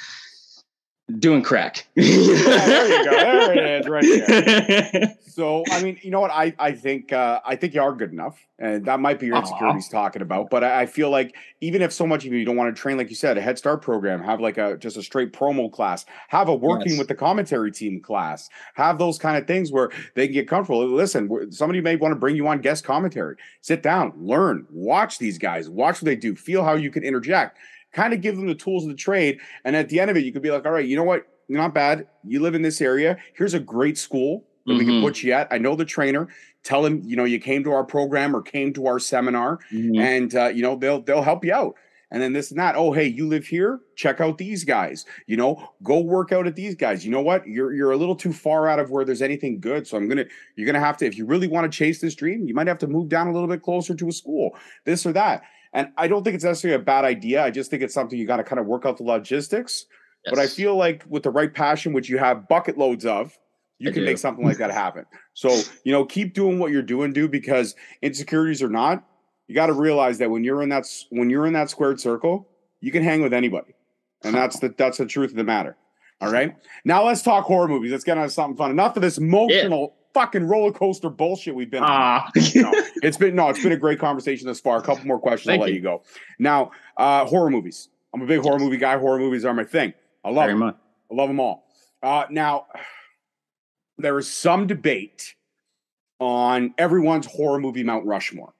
Doing 1.19 1.41
crack. 1.41 1.87
yeah, 1.95 2.65
there 2.65 2.87
you 2.87 3.05
go. 3.05 3.11
There 3.11 3.53
it 3.53 3.81
is, 3.81 3.87
right 3.87 4.03
there. 4.27 5.17
So, 5.31 5.63
I 5.71 5.81
mean, 5.81 5.97
you 6.01 6.11
know 6.11 6.19
what? 6.19 6.29
I 6.29 6.53
I 6.59 6.73
think 6.73 7.13
uh, 7.13 7.39
I 7.45 7.55
think 7.55 7.73
you 7.73 7.81
are 7.81 7.93
good 7.93 8.11
enough, 8.11 8.37
and 8.59 8.83
that 8.85 8.99
might 8.99 9.17
be 9.17 9.27
your 9.27 9.37
insecurities 9.37 9.87
Aww. 9.87 9.91
talking 9.91 10.21
about. 10.21 10.49
But 10.49 10.65
I, 10.65 10.81
I, 10.81 10.85
feel 10.85 11.09
like 11.09 11.35
even 11.61 11.81
if 11.81 11.93
so 11.93 12.05
much 12.05 12.25
of 12.25 12.33
you 12.33 12.43
don't 12.43 12.57
want 12.57 12.75
to 12.75 12.79
train, 12.79 12.97
like 12.97 13.09
you 13.09 13.15
said, 13.15 13.37
a 13.37 13.41
Head 13.41 13.57
Start 13.57 13.81
program, 13.81 14.21
have 14.21 14.41
like 14.41 14.57
a 14.57 14.75
just 14.75 14.97
a 14.97 15.01
straight 15.01 15.31
promo 15.31 15.71
class, 15.71 16.05
have 16.27 16.49
a 16.49 16.53
working 16.53 16.91
yes. 16.91 16.99
with 16.99 17.07
the 17.07 17.15
commentary 17.15 17.71
team 17.71 18.01
class, 18.01 18.49
have 18.73 18.97
those 18.97 19.17
kind 19.17 19.37
of 19.37 19.47
things 19.47 19.71
where 19.71 19.89
they 20.15 20.27
can 20.27 20.33
get 20.33 20.49
comfortable. 20.49 20.85
Listen, 20.85 21.49
somebody 21.49 21.79
may 21.79 21.95
want 21.95 22.11
to 22.11 22.19
bring 22.19 22.35
you 22.35 22.47
on 22.47 22.59
guest 22.59 22.83
commentary. 22.83 23.37
Sit 23.61 23.81
down, 23.81 24.11
learn, 24.17 24.67
watch 24.69 25.17
these 25.17 25.37
guys, 25.37 25.69
watch 25.69 26.01
what 26.01 26.05
they 26.05 26.15
do, 26.17 26.35
feel 26.35 26.61
how 26.61 26.73
you 26.73 26.91
can 26.91 27.03
interject, 27.03 27.57
kind 27.93 28.13
of 28.13 28.21
give 28.21 28.35
them 28.35 28.47
the 28.47 28.55
tools 28.55 28.83
of 28.83 28.89
the 28.89 28.95
trade, 28.95 29.39
and 29.65 29.75
at 29.75 29.89
the 29.89 29.99
end 29.99 30.11
of 30.11 30.17
it, 30.17 30.23
you 30.23 30.31
could 30.31 30.41
be 30.41 30.51
like, 30.51 30.65
all 30.65 30.71
right, 30.71 30.85
you 30.85 30.95
know 30.95 31.03
what? 31.03 31.27
Not 31.49 31.73
bad. 31.73 32.07
You 32.23 32.39
live 32.39 32.55
in 32.55 32.61
this 32.61 32.79
area. 32.79 33.17
Here's 33.35 33.53
a 33.53 33.59
great 33.59 33.97
school 33.97 34.45
that 34.65 34.73
mm-hmm. 34.73 34.79
we 34.79 34.85
can 34.85 34.93
mm-hmm. 34.95 35.05
put 35.05 35.23
you 35.23 35.33
at. 35.33 35.47
I 35.51 35.57
know 35.57 35.75
the 35.75 35.85
trainer. 35.85 36.29
Tell 36.63 36.85
him, 36.85 37.01
you 37.03 37.15
know, 37.15 37.25
you 37.25 37.39
came 37.39 37.63
to 37.63 37.71
our 37.71 37.83
program 37.83 38.35
or 38.35 38.41
came 38.41 38.71
to 38.73 38.87
our 38.87 38.99
seminar, 38.99 39.59
mm-hmm. 39.71 39.99
and 39.99 40.35
uh, 40.35 40.47
you 40.47 40.61
know 40.61 40.75
they'll 40.75 41.01
they'll 41.01 41.23
help 41.23 41.43
you 41.43 41.53
out. 41.53 41.75
and 42.11 42.21
then 42.21 42.33
this 42.33 42.51
and 42.51 42.59
that. 42.59 42.75
Oh, 42.75 42.91
hey, 42.91 43.07
you 43.07 43.27
live 43.27 43.47
here? 43.47 43.79
Check 43.95 44.21
out 44.21 44.37
these 44.37 44.63
guys. 44.63 45.05
You 45.27 45.37
know, 45.37 45.69
go 45.81 45.99
work 45.99 46.31
out 46.31 46.45
at 46.45 46.55
these 46.55 46.75
guys. 46.75 47.05
You 47.05 47.11
know 47.11 47.21
what? 47.21 47.47
You're 47.47 47.73
you're 47.73 47.91
a 47.91 47.97
little 47.97 48.15
too 48.15 48.33
far 48.33 48.67
out 48.67 48.79
of 48.79 48.91
where 48.91 49.05
there's 49.05 49.21
anything 49.21 49.59
good. 49.59 49.87
So 49.87 49.97
I'm 49.97 50.07
gonna 50.07 50.25
you're 50.55 50.67
gonna 50.67 50.79
have 50.79 50.97
to 50.97 51.05
if 51.05 51.17
you 51.17 51.25
really 51.25 51.47
want 51.47 51.71
to 51.71 51.75
chase 51.75 51.99
this 51.99 52.13
dream, 52.13 52.47
you 52.47 52.53
might 52.53 52.67
have 52.67 52.79
to 52.79 52.87
move 52.87 53.09
down 53.09 53.27
a 53.27 53.33
little 53.33 53.47
bit 53.47 53.63
closer 53.63 53.95
to 53.95 54.07
a 54.07 54.11
school, 54.11 54.55
this 54.85 55.05
or 55.05 55.13
that. 55.13 55.43
And 55.73 55.89
I 55.97 56.07
don't 56.07 56.23
think 56.23 56.35
it's 56.35 56.43
necessarily 56.43 56.81
a 56.81 56.83
bad 56.83 57.05
idea. 57.05 57.43
I 57.43 57.51
just 57.51 57.69
think 57.69 57.81
it's 57.81 57.93
something 57.93 58.19
you 58.19 58.27
got 58.27 58.37
to 58.37 58.43
kind 58.43 58.59
of 58.59 58.65
work 58.65 58.85
out 58.85 58.97
the 58.97 59.03
logistics. 59.03 59.85
But 60.25 60.37
I 60.37 60.47
feel 60.47 60.75
like 60.75 61.03
with 61.07 61.23
the 61.23 61.31
right 61.31 61.51
passion, 61.51 61.93
which 61.93 62.09
you 62.09 62.17
have 62.17 62.47
bucket 62.47 62.77
loads 62.77 63.05
of, 63.05 63.37
you 63.79 63.89
I 63.89 63.91
can 63.91 64.01
do. 64.01 64.05
make 64.05 64.19
something 64.19 64.45
like 64.45 64.57
that 64.57 64.69
happen. 64.69 65.05
So, 65.33 65.49
you 65.83 65.91
know, 65.91 66.05
keep 66.05 66.35
doing 66.35 66.59
what 66.59 66.71
you're 66.71 66.83
doing, 66.83 67.13
dude, 67.13 67.31
because 67.31 67.75
insecurities 68.03 68.61
or 68.61 68.69
not, 68.69 69.03
you 69.47 69.55
got 69.55 69.67
to 69.67 69.73
realize 69.73 70.19
that 70.19 70.29
when 70.29 70.43
you're 70.43 70.61
in 70.61 70.69
that 70.69 70.85
when 71.09 71.29
you're 71.29 71.47
in 71.47 71.53
that 71.53 71.69
squared 71.69 71.99
circle, 71.99 72.47
you 72.79 72.91
can 72.91 73.03
hang 73.03 73.21
with 73.21 73.33
anybody. 73.33 73.73
And 74.23 74.35
that's 74.35 74.59
the 74.59 74.73
that's 74.77 74.99
the 74.99 75.07
truth 75.07 75.31
of 75.31 75.37
the 75.37 75.43
matter. 75.43 75.75
All 76.21 76.31
right. 76.31 76.55
Now 76.85 77.03
let's 77.03 77.23
talk 77.23 77.45
horror 77.45 77.67
movies. 77.67 77.91
Let's 77.91 78.03
get 78.03 78.17
on 78.17 78.25
to 78.25 78.29
something 78.29 78.55
fun. 78.55 78.69
Enough 78.69 78.97
of 78.97 79.01
this 79.01 79.17
emotional 79.17 79.95
fucking 80.13 80.47
roller 80.47 80.71
coaster 80.71 81.09
bullshit 81.09 81.55
we've 81.55 81.69
been 81.71 81.83
on. 81.83 81.89
Ah, 81.91 82.31
No, 82.55 82.71
it's 83.03 83.17
been 83.17 83.35
no, 83.35 83.49
it's 83.49 83.61
been 83.63 83.71
a 83.71 83.77
great 83.77 83.99
conversation 83.99 84.47
thus 84.47 84.59
far. 84.59 84.77
A 84.77 84.81
couple 84.81 85.05
more 85.05 85.19
questions, 85.19 85.47
Thank 85.47 85.61
I'll 85.61 85.65
let 85.67 85.69
you. 85.73 85.77
you 85.77 85.81
go. 85.81 86.03
Now, 86.39 86.71
uh, 86.97 87.25
horror 87.25 87.49
movies. 87.49 87.89
I'm 88.13 88.21
a 88.21 88.25
big 88.25 88.41
horror 88.41 88.59
movie 88.59 88.77
guy. 88.77 88.97
Horror 88.97 89.19
movies 89.19 89.45
are 89.45 89.53
my 89.53 89.63
thing. 89.63 89.93
I 90.23 90.29
love 90.29 90.35
very 90.43 90.51
them. 90.53 90.59
much. 90.59 90.75
I 91.11 91.15
love 91.15 91.29
them 91.29 91.39
all. 91.39 91.65
Uh, 92.03 92.25
now, 92.29 92.65
there 93.97 94.17
is 94.17 94.31
some 94.31 94.67
debate 94.67 95.35
on 96.19 96.73
everyone's 96.77 97.25
horror 97.25 97.59
movie 97.59 97.83
Mount 97.83 98.05
Rushmore. 98.05 98.53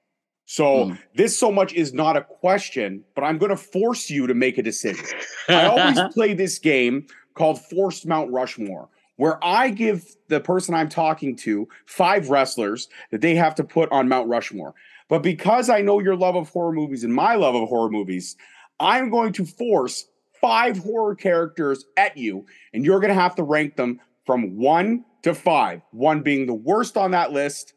So 0.45 0.85
Hmm. 0.85 0.93
this 1.15 1.37
so 1.37 1.51
much 1.51 1.73
is 1.73 1.93
not 1.93 2.17
a 2.17 2.21
question, 2.21 3.03
but 3.15 3.23
I'm 3.23 3.37
going 3.37 3.51
to 3.51 3.57
force 3.57 4.09
you 4.09 4.27
to 4.27 4.33
make 4.33 4.57
a 4.57 4.63
decision. 4.63 5.05
I 5.47 5.65
always 5.65 5.99
play 6.13 6.33
this 6.33 6.59
game 6.59 7.07
called 7.35 7.61
Forced 7.61 8.05
Mount 8.05 8.31
Rushmore, 8.31 8.89
where 9.21 9.37
I 9.43 9.69
give 9.69 10.15
the 10.29 10.39
person 10.39 10.73
I'm 10.73 10.89
talking 10.89 11.35
to 11.35 11.67
five 11.85 12.31
wrestlers 12.31 12.89
that 13.11 13.21
they 13.21 13.35
have 13.35 13.53
to 13.53 13.63
put 13.63 13.91
on 13.91 14.09
Mount 14.09 14.27
Rushmore. 14.27 14.73
But 15.09 15.21
because 15.21 15.69
I 15.69 15.81
know 15.81 15.99
your 15.99 16.15
love 16.15 16.35
of 16.35 16.49
horror 16.49 16.71
movies 16.71 17.03
and 17.03 17.13
my 17.13 17.35
love 17.35 17.53
of 17.53 17.69
horror 17.69 17.91
movies, 17.91 18.35
I'm 18.79 19.11
going 19.11 19.31
to 19.33 19.45
force 19.45 20.07
five 20.41 20.79
horror 20.79 21.13
characters 21.13 21.85
at 21.97 22.17
you, 22.17 22.47
and 22.73 22.83
you're 22.83 22.99
going 22.99 23.13
to 23.13 23.21
have 23.21 23.35
to 23.35 23.43
rank 23.43 23.75
them 23.75 23.99
from 24.25 24.57
one 24.57 25.05
to 25.21 25.35
five, 25.35 25.83
one 25.91 26.23
being 26.23 26.47
the 26.47 26.55
worst 26.55 26.97
on 26.97 27.11
that 27.11 27.31
list, 27.31 27.75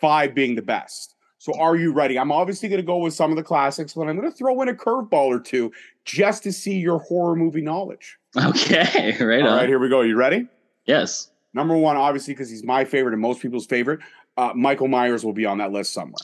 five 0.00 0.32
being 0.32 0.54
the 0.54 0.62
best. 0.62 1.16
So, 1.38 1.58
are 1.58 1.74
you 1.74 1.92
ready? 1.92 2.20
I'm 2.20 2.30
obviously 2.30 2.68
going 2.68 2.80
to 2.80 2.86
go 2.86 2.98
with 2.98 3.14
some 3.14 3.32
of 3.32 3.36
the 3.36 3.42
classics, 3.42 3.94
but 3.94 4.02
I'm 4.02 4.16
going 4.16 4.30
to 4.30 4.36
throw 4.36 4.62
in 4.62 4.68
a 4.68 4.74
curveball 4.74 5.26
or 5.26 5.40
two 5.40 5.72
just 6.04 6.44
to 6.44 6.52
see 6.52 6.78
your 6.78 7.00
horror 7.00 7.34
movie 7.34 7.62
knowledge. 7.62 8.16
okay, 8.36 9.16
right 9.20 9.42
All 9.42 9.48
on. 9.48 9.56
right, 9.56 9.68
here 9.68 9.80
we 9.80 9.88
go. 9.88 10.02
You 10.02 10.14
ready? 10.14 10.46
Yes. 10.86 11.30
Number 11.52 11.76
one, 11.76 11.96
obviously, 11.96 12.34
because 12.34 12.50
he's 12.50 12.64
my 12.64 12.84
favorite 12.84 13.12
and 13.12 13.22
most 13.22 13.40
people's 13.40 13.66
favorite, 13.66 14.00
uh, 14.36 14.52
Michael 14.54 14.88
Myers 14.88 15.24
will 15.24 15.32
be 15.32 15.46
on 15.46 15.58
that 15.58 15.70
list 15.72 15.92
somewhere. 15.92 16.18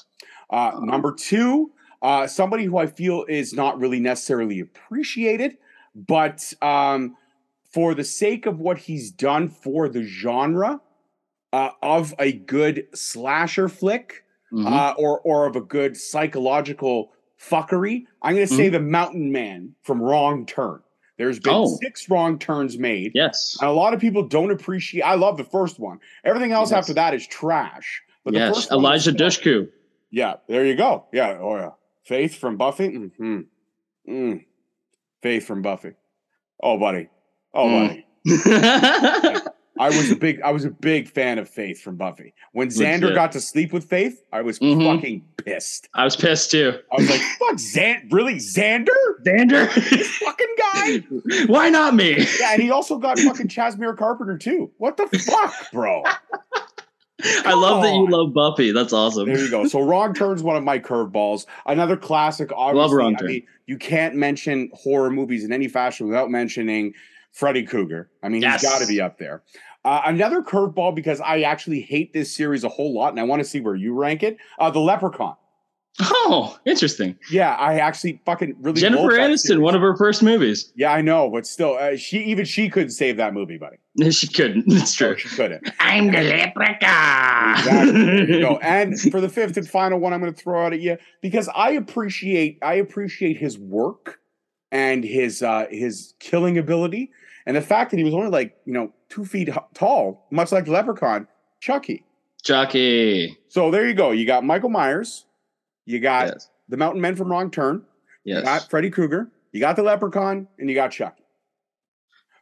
Uh, 0.50 0.72
number 0.82 1.12
two, 1.12 1.70
uh, 2.02 2.26
somebody 2.26 2.64
who 2.64 2.76
I 2.78 2.86
feel 2.86 3.24
is 3.28 3.52
not 3.52 3.78
really 3.78 4.00
necessarily 4.00 4.58
appreciated, 4.60 5.56
but 5.94 6.52
um, 6.62 7.16
for 7.72 7.94
the 7.94 8.02
sake 8.04 8.46
of 8.46 8.58
what 8.58 8.78
he's 8.78 9.10
done 9.12 9.48
for 9.48 9.88
the 9.88 10.02
genre 10.02 10.80
uh, 11.52 11.70
of 11.82 12.14
a 12.18 12.32
good 12.32 12.86
slasher 12.94 13.68
flick 13.68 14.24
Mhm. 14.52 14.66
uh, 14.66 14.94
or 14.98 15.20
or 15.20 15.46
of 15.46 15.54
a 15.54 15.60
good 15.60 15.96
psychological 15.96 17.12
fuckery, 17.40 18.06
I'm 18.20 18.34
going 18.34 18.48
to 18.48 18.52
say 18.52 18.68
the 18.68 18.80
Mountain 18.80 19.30
Man 19.30 19.76
from 19.82 20.02
Wrong 20.02 20.44
Turn. 20.44 20.80
There's 21.20 21.38
been 21.38 21.52
Oh. 21.52 21.76
six 21.82 22.08
wrong 22.08 22.38
turns 22.38 22.78
made. 22.78 23.12
yes. 23.14 23.58
And 23.60 23.68
a 23.68 23.72
lot 23.74 23.92
of 23.92 24.00
people 24.00 24.22
don't 24.26 24.50
appreciate. 24.50 25.02
I 25.02 25.16
love 25.16 25.36
the 25.36 25.44
first 25.44 25.78
one. 25.78 26.00
Everything 26.24 26.52
else 26.52 26.70
Yes. 26.70 26.78
after 26.78 26.94
that 26.94 27.12
is 27.12 27.26
trash. 27.26 28.02
But 28.24 28.32
the 28.32 28.40
yes. 28.40 28.54
first 28.56 28.72
Eliza 28.72 29.12
Dushku. 29.12 29.68
Yeah, 30.10 30.36
there 30.48 30.64
you 30.64 30.74
go. 30.76 31.04
Yeah. 31.12 31.36
Oh 31.38 31.56
yeah. 31.56 31.70
Faith 32.04 32.36
from 32.36 32.56
Buffy. 32.56 32.88
hmm 32.94 33.40
Mm. 34.08 34.44
Faith 35.22 35.46
from 35.46 35.60
Buffy. 35.60 35.92
Oh 36.62 36.78
buddy. 36.78 37.08
Oh 37.52 37.66
Mm. 37.68 38.02
buddy. 38.24 39.40
I 39.80 39.88
was 39.88 40.10
a 40.10 40.16
big. 40.16 40.40
I 40.42 40.50
was 40.52 40.64
a 40.64 40.70
big 40.70 41.08
fan 41.08 41.38
of 41.38 41.48
Faith 41.48 41.80
from 41.80 41.96
Buffy. 41.96 42.34
When 42.52 42.68
Xander 42.68 43.00
Legit. 43.02 43.14
got 43.14 43.32
to 43.32 43.40
sleep 43.40 43.72
with 43.72 43.84
Faith, 43.84 44.22
I 44.32 44.42
was 44.42 44.58
Mhm. 44.58 44.84
fucking 44.96 45.22
pissed. 45.44 45.88
I 45.94 46.04
was 46.04 46.14
pissed 46.16 46.50
too. 46.50 46.74
I 46.92 46.96
was 46.96 47.08
like, 47.10 47.20
"Fuck, 47.20 47.54
Xan- 47.56 48.12
really, 48.12 48.34
Xander, 48.34 48.88
Xander? 49.26 49.72
This 49.90 50.16
fucking 50.18 50.54
guy." 50.58 50.98
Why 51.46 51.70
not 51.70 51.94
me? 51.94 52.16
Yeah, 52.40 52.52
and 52.52 52.62
he 52.62 52.70
also 52.70 52.98
got 52.98 53.18
fucking 53.18 53.48
Charisma 53.48 53.96
Carpenter 53.96 54.36
too. 54.38 54.70
What 54.76 54.96
the 54.98 55.06
fuck, 55.18 55.54
bro? 55.72 56.02
I 57.44 57.52
love 57.52 57.82
that 57.82 57.92
you 57.94 58.06
love 58.08 58.32
Buffy. 58.32 58.72
That's 58.72 58.92
awesome. 58.94 59.26
There 59.28 59.38
you 59.38 59.50
go. 59.50 59.66
So 59.66 59.80
Wrong 59.82 60.14
Turn's 60.14 60.42
one 60.42 60.56
of 60.56 60.64
my 60.64 60.78
curveballs. 60.78 61.44
Another 61.66 61.96
classic. 61.96 62.50
Obviously, 62.54 62.96
Wrong 62.96 63.14
I 63.16 63.18
Turn. 63.18 63.28
mean, 63.28 63.42
you 63.66 63.76
can't 63.76 64.14
mention 64.14 64.70
horror 64.72 65.10
movies 65.10 65.44
in 65.44 65.52
any 65.52 65.68
fashion 65.68 66.06
without 66.06 66.30
mentioning 66.30 66.94
Freddy 67.32 67.62
Krueger. 67.62 68.08
I 68.22 68.30
mean, 68.30 68.40
Yes. 68.42 68.62
he's 68.62 68.70
got 68.70 68.80
to 68.80 68.86
be 68.86 69.00
up 69.02 69.18
there. 69.18 69.42
Uh, 69.84 70.02
another 70.04 70.42
curveball 70.42 70.94
because 70.94 71.20
I 71.20 71.40
actually 71.42 71.80
hate 71.80 72.12
this 72.12 72.34
series 72.34 72.64
a 72.64 72.68
whole 72.68 72.92
lot, 72.94 73.10
and 73.10 73.20
I 73.20 73.22
want 73.22 73.40
to 73.40 73.48
see 73.48 73.60
where 73.60 73.74
you 73.74 73.94
rank 73.94 74.22
it. 74.22 74.36
Uh, 74.58 74.70
the 74.70 74.80
Leprechaun. 74.80 75.36
Oh, 75.98 76.58
interesting. 76.64 77.18
Yeah, 77.30 77.54
I 77.56 77.78
actually 77.78 78.22
fucking 78.24 78.56
really 78.60 78.80
Jennifer 78.80 79.08
Aniston, 79.08 79.60
one 79.60 79.74
of 79.74 79.80
her 79.80 79.96
first 79.96 80.22
movies. 80.22 80.72
Yeah, 80.76 80.92
I 80.92 81.00
know, 81.02 81.28
but 81.28 81.46
still, 81.46 81.76
uh, 81.78 81.96
she 81.96 82.22
even 82.24 82.44
she 82.44 82.68
couldn't 82.70 82.90
save 82.90 83.16
that 83.16 83.34
movie, 83.34 83.58
buddy. 83.58 83.76
She 84.10 84.28
couldn't. 84.28 84.66
No, 84.68 84.84
true. 84.84 85.16
she 85.16 85.28
couldn't. 85.28 85.68
I'm 85.80 86.06
the 86.12 86.22
leprechaun. 86.22 87.58
Exactly. 87.58 88.40
Go. 88.40 88.58
And 88.62 88.98
for 89.10 89.20
the 89.20 89.28
fifth 89.28 89.56
and 89.56 89.68
final 89.68 89.98
one, 89.98 90.12
I'm 90.12 90.20
going 90.20 90.32
to 90.32 90.40
throw 90.40 90.64
out 90.64 90.72
at 90.72 90.80
you 90.80 90.96
because 91.20 91.48
I 91.54 91.70
appreciate 91.70 92.58
I 92.62 92.74
appreciate 92.74 93.36
his 93.36 93.58
work 93.58 94.20
and 94.70 95.04
his 95.04 95.42
uh, 95.42 95.66
his 95.70 96.14
killing 96.20 96.56
ability, 96.56 97.10
and 97.50 97.56
the 97.56 97.60
fact 97.66 97.90
that 97.90 97.96
he 97.96 98.04
was 98.04 98.14
only 98.14 98.28
like 98.28 98.56
you 98.64 98.72
know 98.72 98.92
two 99.08 99.24
feet 99.24 99.48
tall, 99.74 100.24
much 100.30 100.52
like 100.52 100.68
Leprechaun, 100.68 101.26
Chucky. 101.58 102.04
Chucky. 102.44 103.36
So 103.48 103.72
there 103.72 103.88
you 103.88 103.94
go. 103.94 104.12
You 104.12 104.24
got 104.24 104.44
Michael 104.44 104.68
Myers, 104.70 105.26
you 105.84 105.98
got 105.98 106.28
Yes. 106.28 106.48
the 106.68 106.76
Mountain 106.76 107.00
Men 107.00 107.16
from 107.16 107.28
Wrong 107.28 107.50
Turn, 107.50 107.82
Yes. 108.24 108.38
you 108.38 108.44
got 108.44 108.70
Freddy 108.70 108.88
Krueger, 108.88 109.32
you 109.50 109.58
got 109.58 109.74
the 109.74 109.82
Leprechaun, 109.82 110.46
and 110.58 110.68
you 110.68 110.76
got 110.76 110.92
Chucky. 110.92 111.24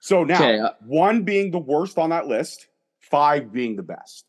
So 0.00 0.24
now 0.24 0.36
Okay, 0.36 0.59
uh, 0.61 0.70
one 0.86 1.22
being 1.22 1.50
the 1.52 1.59
worst 1.59 1.96
on 1.96 2.11
that 2.11 2.26
list, 2.26 2.68
five 3.00 3.50
being 3.50 3.76
the 3.76 3.82
best. 3.82 4.26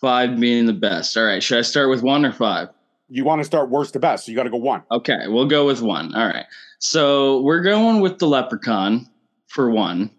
Five 0.00 0.40
being 0.40 0.66
the 0.66 0.72
best. 0.74 1.16
All 1.16 1.24
right. 1.24 1.40
Should 1.42 1.58
I 1.58 1.62
start 1.62 1.88
with 1.88 2.02
one 2.02 2.26
or 2.26 2.32
five? 2.32 2.68
You 3.08 3.24
want 3.24 3.40
to 3.40 3.44
start 3.44 3.70
worst 3.70 3.92
to 3.92 4.00
best, 4.00 4.26
so 4.26 4.32
you 4.32 4.36
got 4.36 4.42
to 4.42 4.50
go 4.50 4.56
one. 4.58 4.82
Okay, 4.90 5.28
we'll 5.28 5.46
go 5.46 5.64
with 5.64 5.80
one. 5.80 6.12
All 6.14 6.26
right. 6.26 6.44
So 6.80 7.40
we're 7.42 7.62
going 7.62 8.00
with 8.00 8.18
the 8.18 8.26
leprechaun 8.26 9.06
for 9.46 9.70
one. 9.70 10.10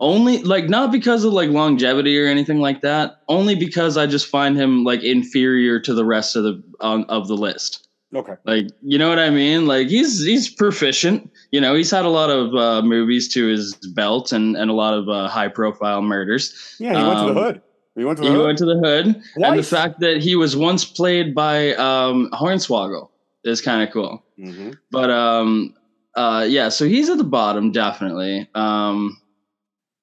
Only 0.00 0.42
like 0.42 0.68
not 0.68 0.90
because 0.92 1.24
of 1.24 1.32
like 1.32 1.50
longevity 1.50 2.18
or 2.20 2.26
anything 2.26 2.58
like 2.60 2.80
that. 2.82 3.20
Only 3.28 3.54
because 3.54 3.96
I 3.96 4.06
just 4.06 4.26
find 4.26 4.56
him 4.56 4.84
like 4.84 5.02
inferior 5.02 5.78
to 5.80 5.94
the 5.94 6.04
rest 6.04 6.36
of 6.36 6.44
the 6.44 6.62
um, 6.80 7.04
of 7.08 7.28
the 7.28 7.36
list. 7.36 7.88
Okay. 8.14 8.34
Like 8.44 8.68
you 8.82 8.96
know 8.98 9.08
what 9.08 9.18
I 9.18 9.30
mean? 9.30 9.66
Like 9.66 9.88
he's 9.88 10.24
he's 10.24 10.48
proficient. 10.48 11.30
You 11.50 11.60
know 11.60 11.74
he's 11.74 11.90
had 11.90 12.04
a 12.04 12.08
lot 12.08 12.30
of 12.30 12.54
uh, 12.54 12.82
movies 12.82 13.28
to 13.34 13.46
his 13.46 13.74
belt 13.94 14.32
and 14.32 14.56
and 14.56 14.70
a 14.70 14.74
lot 14.74 14.94
of 14.94 15.08
uh, 15.08 15.28
high 15.28 15.48
profile 15.48 16.00
murders. 16.02 16.76
Yeah, 16.78 16.96
he 16.98 17.04
went 17.06 17.18
to 17.18 17.24
the 17.24 17.30
Um, 17.30 17.44
hood. 17.44 17.62
He 17.96 18.04
went 18.04 18.18
to 18.18 18.22
the 18.24 18.28
He 18.30 18.34
hood. 18.36 18.44
went 18.46 18.58
to 18.58 18.64
the 18.64 18.78
hood, 18.78 19.22
and 19.36 19.58
the 19.58 19.62
fact 19.62 20.00
that 20.00 20.22
he 20.22 20.34
was 20.36 20.56
once 20.56 20.84
played 20.84 21.34
by 21.34 21.74
um, 21.74 22.28
Hornswoggle 22.32 23.08
is 23.44 23.60
kind 23.60 23.82
of 23.86 23.92
cool. 23.92 24.22
Mhm. 24.38 24.76
But 24.90 25.10
um, 25.10 25.74
uh, 26.16 26.46
yeah, 26.48 26.68
so 26.70 26.86
he's 26.86 27.08
at 27.08 27.18
the 27.18 27.24
bottom 27.24 27.70
definitely. 27.72 28.48
Um, 28.54 29.16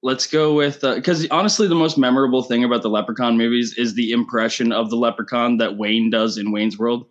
let's 0.04 0.28
go 0.28 0.54
with 0.54 0.82
because 0.82 1.28
honestly, 1.30 1.68
the 1.68 1.76
most 1.76 1.97
memorable 1.97 2.43
thing 2.43 2.64
about 2.64 2.82
the 2.82 2.89
Leprechaun 2.89 3.38
movies 3.38 3.78
is 3.78 3.93
the 3.93 4.12
impression 4.12 4.72
of 4.72 4.89
the 4.89 4.95
Leprechaun 4.95 5.58
that 5.58 5.78
Wayne 5.78 6.10
does 6.10 6.38
in 6.38 6.52
Wayne's 6.52 6.78
World. 6.78 7.06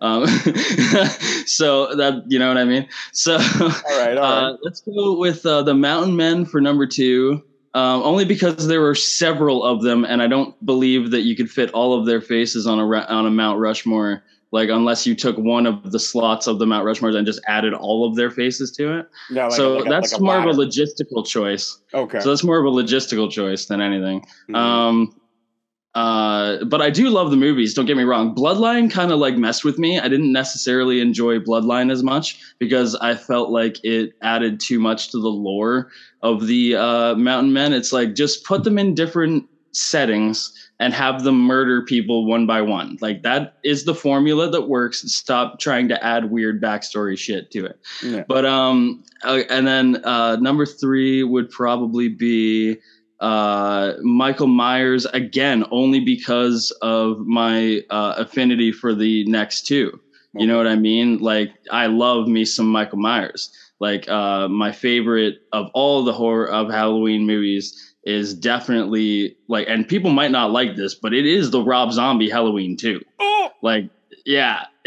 Um, 0.00 0.26
so 1.46 1.94
that 1.96 2.22
you 2.28 2.38
know 2.38 2.48
what 2.48 2.58
I 2.58 2.64
mean. 2.64 2.88
So 3.12 3.34
All 3.34 3.38
right, 3.38 4.16
all 4.16 4.22
right. 4.22 4.52
uh, 4.52 4.56
let's 4.62 4.80
go 4.82 5.16
with 5.18 5.44
uh, 5.46 5.62
the 5.62 5.74
Mountain 5.74 6.16
Men 6.16 6.44
for 6.44 6.60
number 6.60 6.86
two. 6.86 7.42
Um, 7.74 8.02
only 8.02 8.24
because 8.24 8.68
there 8.68 8.80
were 8.80 8.94
several 8.94 9.62
of 9.62 9.82
them, 9.82 10.04
and 10.04 10.22
I 10.22 10.28
don't 10.28 10.54
believe 10.64 11.10
that 11.10 11.22
you 11.22 11.36
could 11.36 11.50
fit 11.50 11.70
all 11.72 11.98
of 11.98 12.06
their 12.06 12.22
faces 12.22 12.66
on 12.66 12.78
a 12.78 12.84
on 12.84 13.26
a 13.26 13.30
Mount 13.30 13.58
Rushmore. 13.58 14.22
Like 14.52 14.68
unless 14.70 15.06
you 15.06 15.14
took 15.14 15.36
one 15.36 15.66
of 15.66 15.90
the 15.92 15.98
slots 15.98 16.46
of 16.46 16.58
the 16.58 16.66
Mount 16.66 16.84
Rushmore 16.84 17.10
and 17.10 17.26
just 17.26 17.40
added 17.46 17.74
all 17.74 18.08
of 18.08 18.14
their 18.14 18.30
faces 18.30 18.70
to 18.72 18.98
it. 19.00 19.06
yeah, 19.30 19.44
like 19.46 19.52
so 19.56 19.74
like 19.76 19.86
a- 19.86 19.88
that's 19.90 20.12
like 20.12 20.22
more 20.22 20.38
of 20.38 20.44
a 20.46 20.52
logistical 20.58 21.26
choice. 21.26 21.78
okay. 21.92 22.20
So 22.20 22.28
that's 22.30 22.44
more 22.44 22.58
of 22.58 22.64
a 22.64 22.70
logistical 22.70 23.30
choice 23.30 23.66
than 23.66 23.80
anything. 23.80 24.24
Mhm. 24.48 24.56
Um, 24.56 25.20
uh, 25.94 26.62
but 26.66 26.82
I 26.82 26.90
do 26.90 27.08
love 27.08 27.30
the 27.30 27.38
movies. 27.38 27.72
Don't 27.72 27.86
get 27.86 27.96
me 27.96 28.02
wrong. 28.04 28.34
Bloodline 28.34 28.90
kind 28.90 29.10
of 29.10 29.18
like 29.18 29.36
messed 29.38 29.64
with 29.64 29.78
me. 29.78 29.98
I 29.98 30.08
didn't 30.08 30.30
necessarily 30.30 31.00
enjoy 31.00 31.38
Bloodline 31.38 31.90
as 31.90 32.02
much 32.02 32.38
because 32.58 32.94
I 32.96 33.14
felt 33.14 33.48
like 33.50 33.82
it 33.82 34.10
added 34.22 34.60
too 34.60 34.78
much 34.78 35.10
to 35.12 35.18
the 35.18 35.28
lore 35.28 35.88
of 36.22 36.46
the 36.48 36.76
uh, 36.76 37.14
Mountain 37.14 37.54
Men. 37.54 37.72
It's 37.72 37.92
like 37.94 38.14
just 38.14 38.44
put 38.44 38.62
them 38.64 38.78
in 38.78 38.94
different 38.94 39.48
settings 39.72 40.52
and 40.78 40.92
have 40.92 41.24
them 41.24 41.40
murder 41.40 41.82
people 41.82 42.26
one 42.26 42.46
by 42.46 42.60
one. 42.60 42.98
Like 43.00 43.22
that 43.22 43.54
is 43.64 43.84
the 43.84 43.94
formula 43.94 44.50
that 44.50 44.68
works. 44.68 45.00
Stop 45.12 45.58
trying 45.58 45.88
to 45.88 46.04
add 46.04 46.30
weird 46.30 46.60
backstory 46.62 47.16
shit 47.18 47.50
to 47.52 47.64
it. 47.64 47.78
Yeah. 48.02 48.24
But 48.28 48.44
um, 48.44 49.02
uh, 49.22 49.42
and 49.48 49.66
then 49.66 50.04
uh, 50.04 50.36
number 50.36 50.66
three 50.66 51.22
would 51.22 51.50
probably 51.50 52.08
be 52.08 52.78
uh 53.18 53.94
michael 54.02 54.46
myers 54.46 55.06
again 55.06 55.64
only 55.70 56.00
because 56.00 56.70
of 56.82 57.18
my 57.20 57.80
uh 57.88 58.12
affinity 58.18 58.70
for 58.70 58.94
the 58.94 59.24
next 59.24 59.66
two 59.66 59.98
you 60.34 60.46
know 60.46 60.58
what 60.58 60.66
i 60.66 60.76
mean 60.76 61.16
like 61.16 61.50
i 61.70 61.86
love 61.86 62.28
me 62.28 62.44
some 62.44 62.66
michael 62.66 62.98
myers 62.98 63.50
like 63.80 64.06
uh 64.10 64.46
my 64.48 64.70
favorite 64.70 65.38
of 65.52 65.70
all 65.72 66.04
the 66.04 66.12
horror 66.12 66.46
of 66.46 66.70
halloween 66.70 67.24
movies 67.26 67.94
is 68.06 68.32
definitely 68.32 69.36
like 69.48 69.66
and 69.68 69.86
people 69.86 70.10
might 70.10 70.30
not 70.30 70.50
like 70.50 70.76
this 70.76 70.94
but 70.94 71.12
it 71.12 71.26
is 71.26 71.50
the 71.50 71.60
rob 71.60 71.92
zombie 71.92 72.30
halloween 72.30 72.76
too. 72.76 73.00
Oh! 73.18 73.50
like 73.62 73.90
yeah 74.24 74.64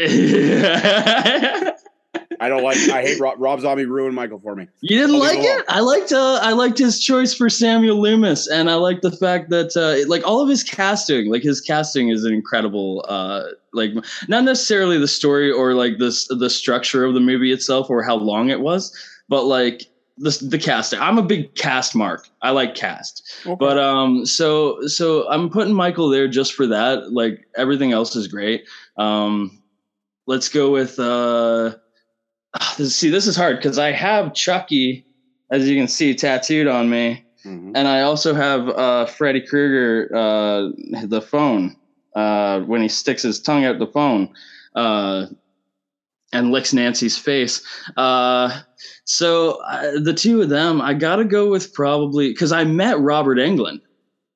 I 2.40 2.48
don't 2.48 2.62
like. 2.62 2.78
I 2.88 3.02
hate 3.02 3.20
Rob, 3.20 3.34
Rob 3.38 3.60
Zombie 3.60 3.84
ruined 3.84 4.14
Michael 4.14 4.40
for 4.40 4.56
me. 4.56 4.66
You 4.80 4.98
didn't 4.98 5.16
I'll 5.16 5.20
like 5.20 5.38
it 5.40 5.58
it? 5.58 5.64
I 5.68 5.80
liked 5.80 6.10
uh, 6.10 6.40
I 6.42 6.52
liked 6.52 6.78
his 6.78 6.98
choice 6.98 7.34
for 7.34 7.50
Samuel 7.50 8.00
Loomis, 8.00 8.48
and 8.48 8.70
I 8.70 8.76
like 8.76 9.02
the 9.02 9.12
fact 9.12 9.50
that 9.50 9.76
uh, 9.76 10.08
like 10.08 10.26
all 10.26 10.40
of 10.40 10.48
his 10.48 10.64
casting, 10.64 11.30
like 11.30 11.42
his 11.42 11.60
casting 11.60 12.08
is 12.08 12.24
incredible. 12.24 13.04
Uh, 13.06 13.44
like 13.74 13.90
not 14.28 14.44
necessarily 14.44 14.98
the 14.98 15.06
story 15.06 15.52
or 15.52 15.74
like 15.74 15.98
this 15.98 16.26
the 16.28 16.48
structure 16.48 17.04
of 17.04 17.12
the 17.12 17.20
movie 17.20 17.52
itself 17.52 17.90
or 17.90 18.02
how 18.02 18.16
long 18.16 18.48
it 18.48 18.60
was, 18.60 18.96
but 19.28 19.44
like 19.44 19.89
the 20.20 20.38
the 20.48 20.58
casting. 20.58 21.00
I'm 21.00 21.18
a 21.18 21.22
big 21.22 21.54
cast 21.54 21.94
mark. 21.96 22.28
I 22.42 22.50
like 22.50 22.74
cast, 22.74 23.22
Okay. 23.46 23.56
but 23.58 23.78
um, 23.78 24.24
so 24.26 24.78
so 24.86 25.28
I'm 25.28 25.50
putting 25.50 25.74
Michael 25.74 26.08
there 26.10 26.28
just 26.28 26.52
for 26.54 26.66
that. 26.68 27.10
Like 27.12 27.38
everything 27.56 27.92
else 27.92 28.14
is 28.14 28.28
great. 28.28 28.62
Um, 28.96 29.60
let's 30.26 30.48
go 30.48 30.70
with 30.70 30.98
uh 30.98 31.74
see 32.76 33.10
this 33.10 33.26
is 33.26 33.36
hard 33.36 33.56
because 33.56 33.78
i 33.78 33.90
have 33.92 34.34
chucky 34.34 35.06
as 35.50 35.68
you 35.68 35.76
can 35.76 35.88
see 35.88 36.14
tattooed 36.14 36.66
on 36.68 36.88
me 36.90 37.24
Mhm. 37.44 37.72
and 37.74 37.88
i 37.88 38.02
also 38.02 38.34
have 38.34 38.68
uh 38.68 39.06
freddy 39.06 39.40
krueger 39.40 40.10
uh 40.14 40.68
the 41.06 41.22
phone 41.22 41.74
uh 42.14 42.60
when 42.60 42.82
he 42.82 42.88
sticks 42.88 43.22
his 43.22 43.40
tongue 43.40 43.64
out 43.64 43.78
the 43.78 43.86
phone 43.86 44.28
uh 44.76 45.26
and 46.32 46.50
licks 46.50 46.72
nancy's 46.72 47.18
face 47.18 47.62
uh 47.96 48.60
so 49.04 49.60
uh, 49.62 49.98
the 50.00 50.14
two 50.14 50.42
of 50.42 50.48
them 50.48 50.80
i 50.80 50.94
gotta 50.94 51.24
go 51.24 51.50
with 51.50 51.72
probably 51.74 52.28
because 52.28 52.52
i 52.52 52.64
met 52.64 52.98
robert 53.00 53.38
Englund, 53.38 53.80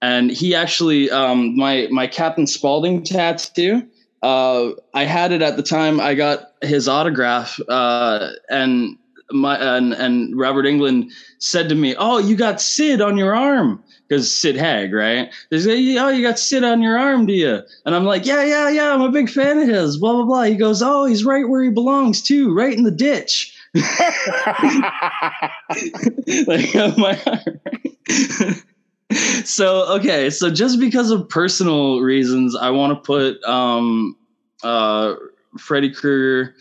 and 0.03 0.31
he 0.31 0.55
actually 0.55 1.11
um 1.11 1.57
my 1.57 1.89
my 1.91 2.07
captain 2.07 2.47
spaulding 2.47 3.03
tattoo 3.03 3.89
uh, 4.25 4.73
I 4.95 5.05
had 5.05 5.33
it 5.33 5.43
at 5.43 5.59
the 5.59 5.63
time. 5.63 6.01
I 6.01 6.15
got 6.15 6.53
his 6.63 6.89
autograph, 6.89 7.61
uh, 7.69 8.31
and 8.49 8.97
my 9.31 9.59
and 9.59 9.93
and 9.93 10.35
Robert 10.35 10.65
Englund 10.65 11.11
said 11.41 11.69
to 11.69 11.75
me, 11.75 11.95
"Oh, 11.99 12.17
you 12.17 12.35
got 12.35 12.59
Sid 12.59 13.03
on 13.03 13.19
your 13.19 13.37
arm." 13.37 13.85
Because 14.15 14.31
Sid 14.31 14.57
Haig, 14.57 14.93
right? 14.93 15.35
They 15.51 15.59
say, 15.59 15.99
"Oh, 15.99 16.09
you 16.09 16.23
got 16.23 16.39
Sid 16.39 16.63
on 16.63 16.81
your 16.81 16.97
arm, 16.97 17.27
do 17.27 17.33
you?" 17.33 17.63
And 17.85 17.97
I'm 17.97 18.05
like, 18.05 18.25
"Yeah, 18.25 18.45
yeah, 18.45 18.69
yeah. 18.69 18.95
I'm 18.95 19.01
a 19.01 19.11
big 19.11 19.29
fan 19.29 19.59
of 19.59 19.67
his." 19.67 19.97
Blah 19.97 20.13
blah 20.13 20.25
blah. 20.25 20.43
He 20.45 20.55
goes, 20.55 20.83
"Oh, 20.83 21.05
he's 21.05 21.25
right 21.25 21.49
where 21.49 21.65
he 21.65 21.71
belongs 21.71 22.23
too, 22.23 22.55
right 22.55 22.73
in 22.73 22.85
the 22.85 22.93
ditch." 22.93 23.57
like 26.47 26.77
on 26.77 26.95
my 26.97 27.21
arm. 27.27 27.61
so 29.45 29.93
okay, 29.97 30.31
so 30.31 30.49
just 30.49 30.79
because 30.79 31.11
of 31.11 31.29
personal 31.29 32.01
reasons, 32.01 32.55
I 32.55 32.71
want 32.71 32.93
to 32.93 33.01
put 33.05 33.43
um 33.43 34.17
uh 34.63 35.15
Freddy 35.59 35.91
Krueger. 35.93 36.55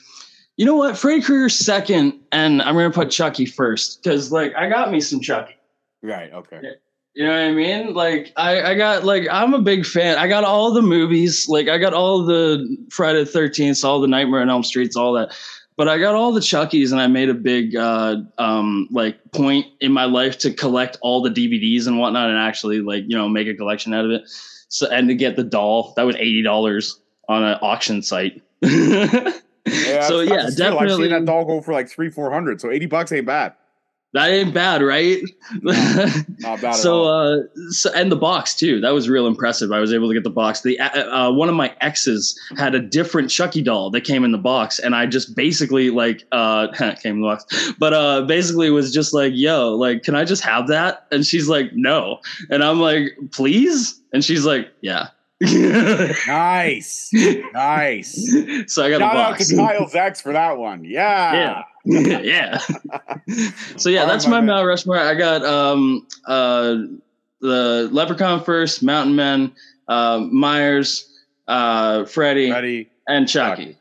You 0.57 0.65
know 0.65 0.75
what? 0.75 0.97
Freddy 0.97 1.21
Krueger 1.21 1.49
second, 1.49 2.19
and 2.31 2.63
I'm 2.63 2.73
gonna 2.73 2.89
put 2.89 3.11
Chucky 3.11 3.45
first 3.45 4.01
because 4.01 4.31
like 4.31 4.55
I 4.55 4.69
got 4.69 4.91
me 4.91 4.99
some 5.01 5.21
Chucky. 5.21 5.53
right. 6.01 6.33
Okay. 6.33 6.77
You 7.15 7.25
know 7.25 7.31
what 7.31 7.39
I 7.39 7.51
mean? 7.51 7.93
Like 7.93 8.33
I, 8.37 8.71
I 8.71 8.75
got 8.75 9.03
like 9.03 9.27
I'm 9.31 9.53
a 9.53 9.61
big 9.61 9.85
fan. 9.85 10.17
I 10.17 10.27
got 10.27 10.43
all 10.43 10.73
the 10.73 10.81
movies, 10.81 11.47
like 11.47 11.67
I 11.67 11.77
got 11.77 11.93
all 11.93 12.25
the 12.25 12.77
Friday 12.89 13.19
the 13.19 13.29
Thirteenth, 13.29 13.83
all 13.85 14.01
the 14.01 14.07
Nightmare 14.07 14.41
on 14.41 14.49
Elm 14.49 14.63
Streets, 14.63 14.95
all 14.95 15.13
that. 15.13 15.35
But 15.75 15.87
I 15.87 15.97
got 15.97 16.15
all 16.15 16.31
the 16.31 16.39
Chuckies, 16.39 16.91
and 16.91 17.01
I 17.01 17.07
made 17.07 17.29
a 17.29 17.33
big 17.33 17.75
uh, 17.75 18.17
um, 18.37 18.87
like 18.91 19.19
point 19.31 19.67
in 19.79 19.91
my 19.91 20.05
life 20.05 20.37
to 20.39 20.51
collect 20.51 20.97
all 21.01 21.21
the 21.21 21.29
DVDs 21.29 21.87
and 21.87 21.99
whatnot, 21.99 22.29
and 22.29 22.37
actually 22.37 22.81
like 22.81 23.03
you 23.07 23.15
know 23.15 23.29
make 23.29 23.47
a 23.47 23.53
collection 23.53 23.93
out 23.93 24.05
of 24.05 24.11
it. 24.11 24.23
So 24.69 24.89
and 24.89 25.07
to 25.07 25.15
get 25.15 25.35
the 25.35 25.43
doll, 25.43 25.93
that 25.95 26.03
was 26.03 26.15
eighty 26.15 26.41
dollars 26.41 26.99
on 27.29 27.43
an 27.43 27.57
auction 27.61 28.01
site. 28.01 28.41
Yeah, 29.65 30.07
so 30.07 30.19
yeah, 30.19 30.49
steal. 30.49 30.67
I've 30.67 30.73
definitely 30.73 31.03
seen 31.05 31.11
that 31.11 31.25
doll 31.25 31.45
go 31.45 31.61
for 31.61 31.71
like 31.71 31.89
three, 31.89 32.09
four 32.09 32.31
hundred. 32.31 32.59
So 32.59 32.69
eighty 32.69 32.85
bucks 32.85 33.11
ain't 33.11 33.25
bad. 33.25 33.53
That 34.13 34.29
ain't 34.29 34.53
bad, 34.53 34.81
right? 34.83 35.21
Not 35.61 36.61
bad 36.61 36.63
at 36.63 36.75
so 36.75 37.03
all. 37.03 37.39
uh 37.39 37.41
so 37.69 37.91
and 37.93 38.11
the 38.11 38.15
box 38.15 38.55
too. 38.55 38.79
That 38.81 38.91
was 38.91 39.09
real 39.09 39.25
impressive. 39.27 39.71
I 39.71 39.79
was 39.79 39.91
able 39.91 40.07
to 40.07 40.13
get 40.13 40.23
the 40.23 40.29
box. 40.29 40.61
The 40.61 40.79
uh, 40.79 41.29
uh, 41.29 41.31
one 41.31 41.49
of 41.49 41.55
my 41.55 41.75
exes 41.81 42.39
had 42.57 42.75
a 42.75 42.79
different 42.79 43.29
chucky 43.29 43.61
doll 43.61 43.89
that 43.91 44.01
came 44.01 44.23
in 44.23 44.31
the 44.31 44.37
box 44.37 44.79
and 44.79 44.95
i 44.95 45.05
just 45.05 45.35
basically 45.35 45.89
like 45.89 46.25
uh 46.31 46.67
came 46.73 47.15
in 47.15 47.21
the 47.21 47.27
box. 47.27 47.73
But 47.79 47.93
uh 47.93 48.21
basically 48.23 48.69
was 48.69 48.93
just 48.93 49.13
like 49.13 49.33
yo 49.35 49.75
like 49.75 50.03
can 50.03 50.15
i 50.15 50.23
just 50.23 50.43
have 50.43 50.67
that? 50.67 51.07
And 51.11 51.25
she's 51.25 51.49
like 51.49 51.71
no. 51.73 52.19
And 52.49 52.63
i'm 52.63 52.79
like 52.79 53.17
please? 53.31 53.99
And 54.13 54.23
she's 54.23 54.45
like 54.45 54.71
yeah 54.81 55.07
nice, 56.27 57.09
nice. 57.53 58.35
so 58.67 58.83
i 58.83 58.89
got 58.89 58.99
Shout 58.99 59.15
a 59.15 59.19
out 59.19 59.39
to 59.39 59.55
Kyle's 59.55 59.95
ex 59.95 60.21
for 60.21 60.33
that 60.33 60.57
one. 60.57 60.83
Yeah. 60.85 61.63
Yeah. 61.85 62.19
yeah. 62.21 62.57
so 63.77 63.89
yeah, 63.89 64.01
All 64.01 64.07
that's 64.07 64.25
my 64.25 64.39
my. 64.39 64.47
Mount 64.47 64.67
Rushmore. 64.67 64.97
I 64.97 65.15
got 65.15 65.43
um 65.43 66.07
uh 66.27 66.75
the 67.41 67.89
Leprechaun 67.91 68.43
first, 68.43 68.83
Mountain 68.83 69.15
Men, 69.17 69.51
uh, 69.89 70.19
Myers, 70.31 71.09
uh, 71.49 72.05
Freddy, 72.05 72.49
Ready. 72.49 72.89
and 73.07 73.27
Chucky. 73.27 73.77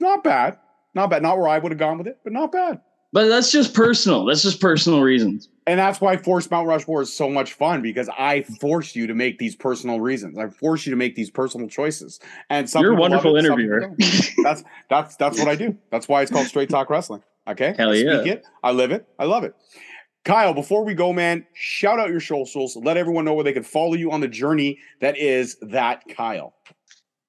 Not 0.00 0.24
bad. 0.24 0.58
Not 0.94 1.10
bad. 1.10 1.22
Not 1.22 1.36
where 1.36 1.48
I 1.48 1.58
would 1.58 1.72
have 1.72 1.78
gone 1.78 1.98
with 1.98 2.06
it, 2.06 2.18
but 2.24 2.32
not 2.32 2.52
bad. 2.52 2.80
But 3.12 3.28
that's 3.28 3.50
just 3.50 3.74
personal. 3.74 4.24
That's 4.24 4.42
just 4.42 4.60
personal 4.60 5.00
reasons. 5.00 5.48
And 5.66 5.80
that's 5.80 6.00
why 6.00 6.16
Force 6.16 6.50
Mount 6.50 6.68
Rushmore 6.68 7.02
is 7.02 7.12
so 7.12 7.28
much 7.28 7.52
fun 7.54 7.82
because 7.82 8.08
I 8.16 8.42
force 8.60 8.94
you 8.94 9.06
to 9.08 9.14
make 9.14 9.38
these 9.38 9.56
personal 9.56 10.00
reasons. 10.00 10.38
I 10.38 10.48
force 10.48 10.86
you 10.86 10.90
to 10.90 10.96
make 10.96 11.16
these 11.16 11.30
personal 11.30 11.68
choices. 11.68 12.20
And 12.50 12.70
some 12.70 12.82
You're 12.82 12.92
a 12.92 13.00
wonderful 13.00 13.36
it, 13.36 13.44
interviewer. 13.44 13.90
that's 14.44 14.62
that's 14.88 15.16
that's 15.16 15.38
what 15.38 15.48
I 15.48 15.56
do. 15.56 15.76
That's 15.90 16.08
why 16.08 16.22
it's 16.22 16.30
called 16.30 16.46
Straight 16.46 16.68
Talk 16.68 16.88
Wrestling. 16.88 17.22
Okay. 17.48 17.74
Hell 17.76 17.90
I 17.90 17.94
yeah. 17.94 18.20
speak 18.20 18.32
it. 18.32 18.46
I 18.62 18.72
live 18.72 18.92
it. 18.92 19.08
I 19.18 19.24
love 19.24 19.44
it. 19.44 19.54
Kyle, 20.24 20.54
before 20.54 20.84
we 20.84 20.94
go, 20.94 21.12
man, 21.12 21.46
shout 21.54 22.00
out 22.00 22.10
your 22.10 22.20
socials. 22.20 22.76
Let 22.76 22.96
everyone 22.96 23.24
know 23.24 23.34
where 23.34 23.44
they 23.44 23.52
can 23.52 23.62
follow 23.62 23.94
you 23.94 24.10
on 24.10 24.20
the 24.20 24.28
journey 24.28 24.78
that 25.00 25.16
is 25.16 25.56
that 25.62 26.02
Kyle. 26.08 26.54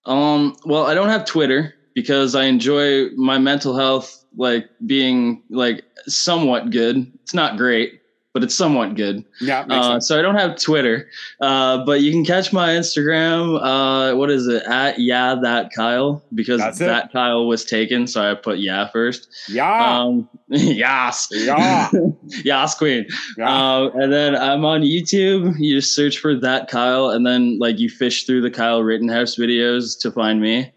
Um, 0.06 0.56
well, 0.66 0.88
I 0.88 0.96
don't 0.96 1.10
have 1.10 1.26
Twitter 1.26 1.76
because 1.94 2.34
I 2.34 2.46
enjoy 2.46 3.10
my 3.16 3.38
mental 3.38 3.76
health 3.76 4.26
like 4.38 4.70
being 4.86 5.44
like 5.50 5.84
somewhat 6.08 6.70
good. 6.70 7.12
It's 7.24 7.34
not 7.34 7.58
great, 7.58 8.02
but 8.34 8.44
it's 8.44 8.56
somewhat 8.56 8.96
good. 8.96 9.26
Yeah, 9.42 9.66
Uh, 9.70 10.00
so 10.00 10.18
I 10.18 10.22
don't 10.22 10.36
have 10.36 10.58
Twitter, 10.58 11.10
uh, 11.42 11.84
but 11.86 12.02
you 12.02 12.12
can 12.12 12.24
catch 12.24 12.54
my 12.54 12.70
Instagram. 12.70 13.60
Uh, 13.62 14.16
what 14.16 14.30
is 14.30 14.48
it 14.48 14.64
at? 14.64 15.00
Yeah, 15.00 15.36
that 15.42 15.72
Kyle 15.76 16.24
because 16.34 16.60
That's 16.62 16.80
it. 16.80 16.86
that 16.86 17.12
Kyle 17.12 17.48
was 17.48 17.66
taken, 17.66 18.08
so 18.08 18.22
I 18.32 18.36
put 18.36 18.60
yeah 18.60 18.88
first. 18.90 19.28
Yeah. 19.50 20.00
Um, 20.02 20.30
yas, 20.50 21.28
Yeah. 21.32 21.90
yas, 22.46 22.76
queen. 22.76 23.06
yeah. 23.38 23.50
Uh, 23.52 23.90
and 23.96 24.14
then 24.14 24.36
I'm 24.36 24.64
on 24.64 24.82
YouTube. 24.82 25.56
You 25.60 25.76
just 25.76 25.94
search 25.96 26.20
for 26.20 26.36
that 26.36 26.70
Kyle, 26.70 27.10
and 27.10 27.26
then 27.26 27.58
like 27.60 27.80
you 27.80 27.90
fish 27.90 28.26
through 28.26 28.42
the 28.42 28.52
Kyle 28.52 28.82
Rittenhouse 28.84 29.36
videos 29.36 30.00
to 30.02 30.12
find 30.12 30.40
me. 30.42 30.72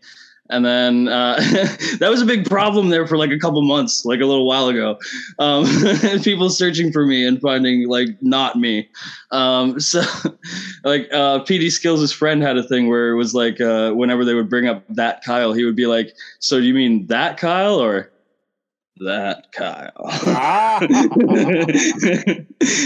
And 0.51 0.65
then 0.65 1.09
uh, 1.09 1.37
that 1.99 2.09
was 2.11 2.21
a 2.21 2.27
big 2.27 2.45
problem 2.45 2.89
there 2.89 3.07
for 3.07 3.17
like 3.17 3.31
a 3.31 3.39
couple 3.39 3.63
months, 3.63 4.05
like 4.05 4.21
a 4.21 4.27
little 4.27 4.47
while 4.47 4.69
ago. 4.69 4.99
Um, 5.39 5.65
people 6.23 6.51
searching 6.51 6.93
for 6.93 7.07
me 7.07 7.25
and 7.25 7.41
finding 7.41 7.89
like 7.89 8.09
not 8.21 8.57
me. 8.57 8.89
Um, 9.31 9.79
so, 9.81 10.01
like 10.85 11.09
uh, 11.13 11.45
PD 11.45 11.71
Skills' 11.71 12.13
friend 12.13 12.43
had 12.43 12.57
a 12.57 12.63
thing 12.63 12.89
where 12.89 13.11
it 13.11 13.17
was 13.17 13.33
like 13.33 13.61
uh, 13.61 13.93
whenever 13.93 14.25
they 14.25 14.35
would 14.35 14.51
bring 14.51 14.67
up 14.67 14.85
that 14.89 15.23
Kyle, 15.25 15.53
he 15.53 15.65
would 15.65 15.77
be 15.77 15.87
like, 15.87 16.15
"So 16.41 16.59
do 16.59 16.67
you 16.67 16.75
mean 16.75 17.07
that 17.07 17.37
Kyle 17.39 17.81
or 17.81 18.11
that 18.97 19.53
Kyle?" 19.53 19.93
Ah. 19.97 20.81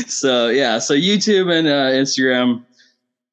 so 0.06 0.48
yeah, 0.48 0.78
so 0.78 0.94
YouTube 0.94 1.50
and 1.50 1.66
uh, 1.66 1.90
Instagram. 1.92 2.64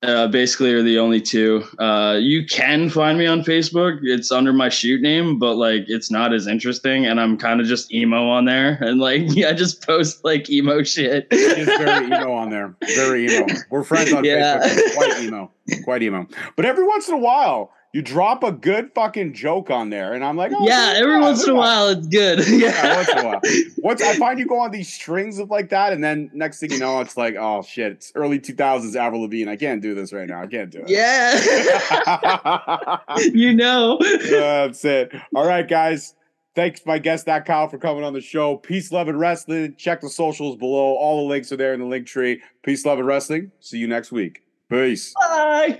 Uh, 0.04 0.28
basically 0.28 0.74
are 0.74 0.82
the 0.82 0.98
only 0.98 1.22
two. 1.22 1.64
Uh, 1.78 2.18
you 2.20 2.46
can 2.46 2.90
find 2.90 3.18
me 3.20 3.28
on 3.28 3.44
Facebook. 3.44 4.00
It's 4.02 4.32
under 4.32 4.52
my 4.52 4.70
shoot 4.70 5.02
name, 5.02 5.38
but 5.38 5.56
like 5.56 5.86
it's 5.88 6.10
not 6.10 6.34
as 6.34 6.48
interesting, 6.48 7.06
and 7.06 7.20
I'm 7.20 7.38
kind 7.38 7.62
of 7.62 7.68
just 7.68 7.94
emo 7.94 8.28
on 8.30 8.46
there, 8.46 8.78
and 8.82 9.00
like 9.00 9.24
yeah, 9.36 9.50
I 9.50 9.54
just 9.54 9.86
post 9.86 10.24
like 10.24 10.50
emo 10.50 10.84
shit. 10.84 11.28
It's 11.32 11.78
very 11.78 12.06
emo 12.08 12.34
on 12.34 12.50
there. 12.50 12.76
Very 12.96 13.28
emo. 13.28 13.48
We're 13.70 13.84
friends 13.84 14.12
on 14.12 14.24
Yeah. 14.26 14.60
Facebook. 14.60 14.96
Quite 14.96 15.20
emo. 15.24 15.52
Quite 15.84 16.04
emo. 16.04 16.28
But 16.56 16.66
every 16.66 16.86
once 16.86 17.08
in 17.08 17.14
a 17.14 17.20
while, 17.20 17.72
you 17.94 18.02
drop 18.02 18.44
a 18.44 18.54
good 18.54 18.92
fucking 18.96 19.34
joke 19.34 19.70
on 19.70 19.90
there, 19.90 20.14
and 20.14 20.24
I'm 20.24 20.38
like, 20.38 20.54
oh, 20.56 20.66
yeah, 20.66 20.94
every 20.96 21.16
yeah, 21.16 21.22
once 21.22 21.44
in 21.44 21.50
a 21.50 21.56
while 21.56 21.90
it's 21.90 22.08
good. 22.08 22.48
Yeah, 22.48 22.96
once 22.96 23.10
in 23.10 23.18
a 23.18 23.26
while. 23.26 23.42
Once 23.78 24.02
I 24.02 24.16
find 24.16 24.40
you 24.40 24.46
go 24.46 24.60
on 24.60 24.72
these 24.72 24.92
strings 24.92 25.40
of 25.40 25.50
like 25.50 25.70
that, 25.70 25.92
and 25.92 26.02
then 26.02 26.32
next 26.34 26.60
thing 26.60 26.72
you 26.72 26.80
know, 26.80 27.02
it's 27.02 27.18
like, 27.18 27.36
oh 27.38 27.62
shit, 27.64 27.92
it's 27.92 28.12
early 28.16 28.40
2000s 28.40 28.96
Avril 28.96 29.24
Lavigne. 29.24 29.50
I 29.52 29.58
can't 29.58 29.82
do 29.82 29.94
this 29.94 30.14
right 30.14 30.28
now. 30.28 30.42
I 30.42 30.48
can't 30.48 30.70
do 30.70 30.84
it. 30.86 30.90
Yeah. 30.90 31.38
you 33.34 33.54
know. 33.54 34.00
That's 34.30 34.86
it. 34.86 35.14
All 35.36 35.46
right, 35.46 35.68
guys. 35.68 36.16
Thanks, 36.54 36.86
my 36.86 37.00
guest, 37.00 37.28
that 37.28 37.46
Kyle, 37.46 37.70
for 37.70 37.78
coming 37.78 38.04
on 38.04 38.12
the 38.12 38.20
show. 38.20 38.58
Peace, 38.58 38.92
love, 38.92 39.08
and 39.08 39.18
wrestling. 39.18 39.76
Check 39.78 40.02
the 40.02 40.10
socials 40.10 40.58
below. 40.58 40.96
All 40.96 41.24
the 41.24 41.30
links 41.30 41.52
are 41.54 41.58
there 41.58 41.74
in 41.74 41.80
the 41.80 41.86
link 41.86 42.08
tree. 42.08 42.42
Peace, 42.64 42.86
love, 42.86 43.00
and 43.00 43.08
wrestling. 43.08 43.52
See 43.62 43.78
you 43.78 43.88
next 43.88 44.12
week. 44.12 44.44
Peace. 44.70 45.14
Bye. 45.20 45.80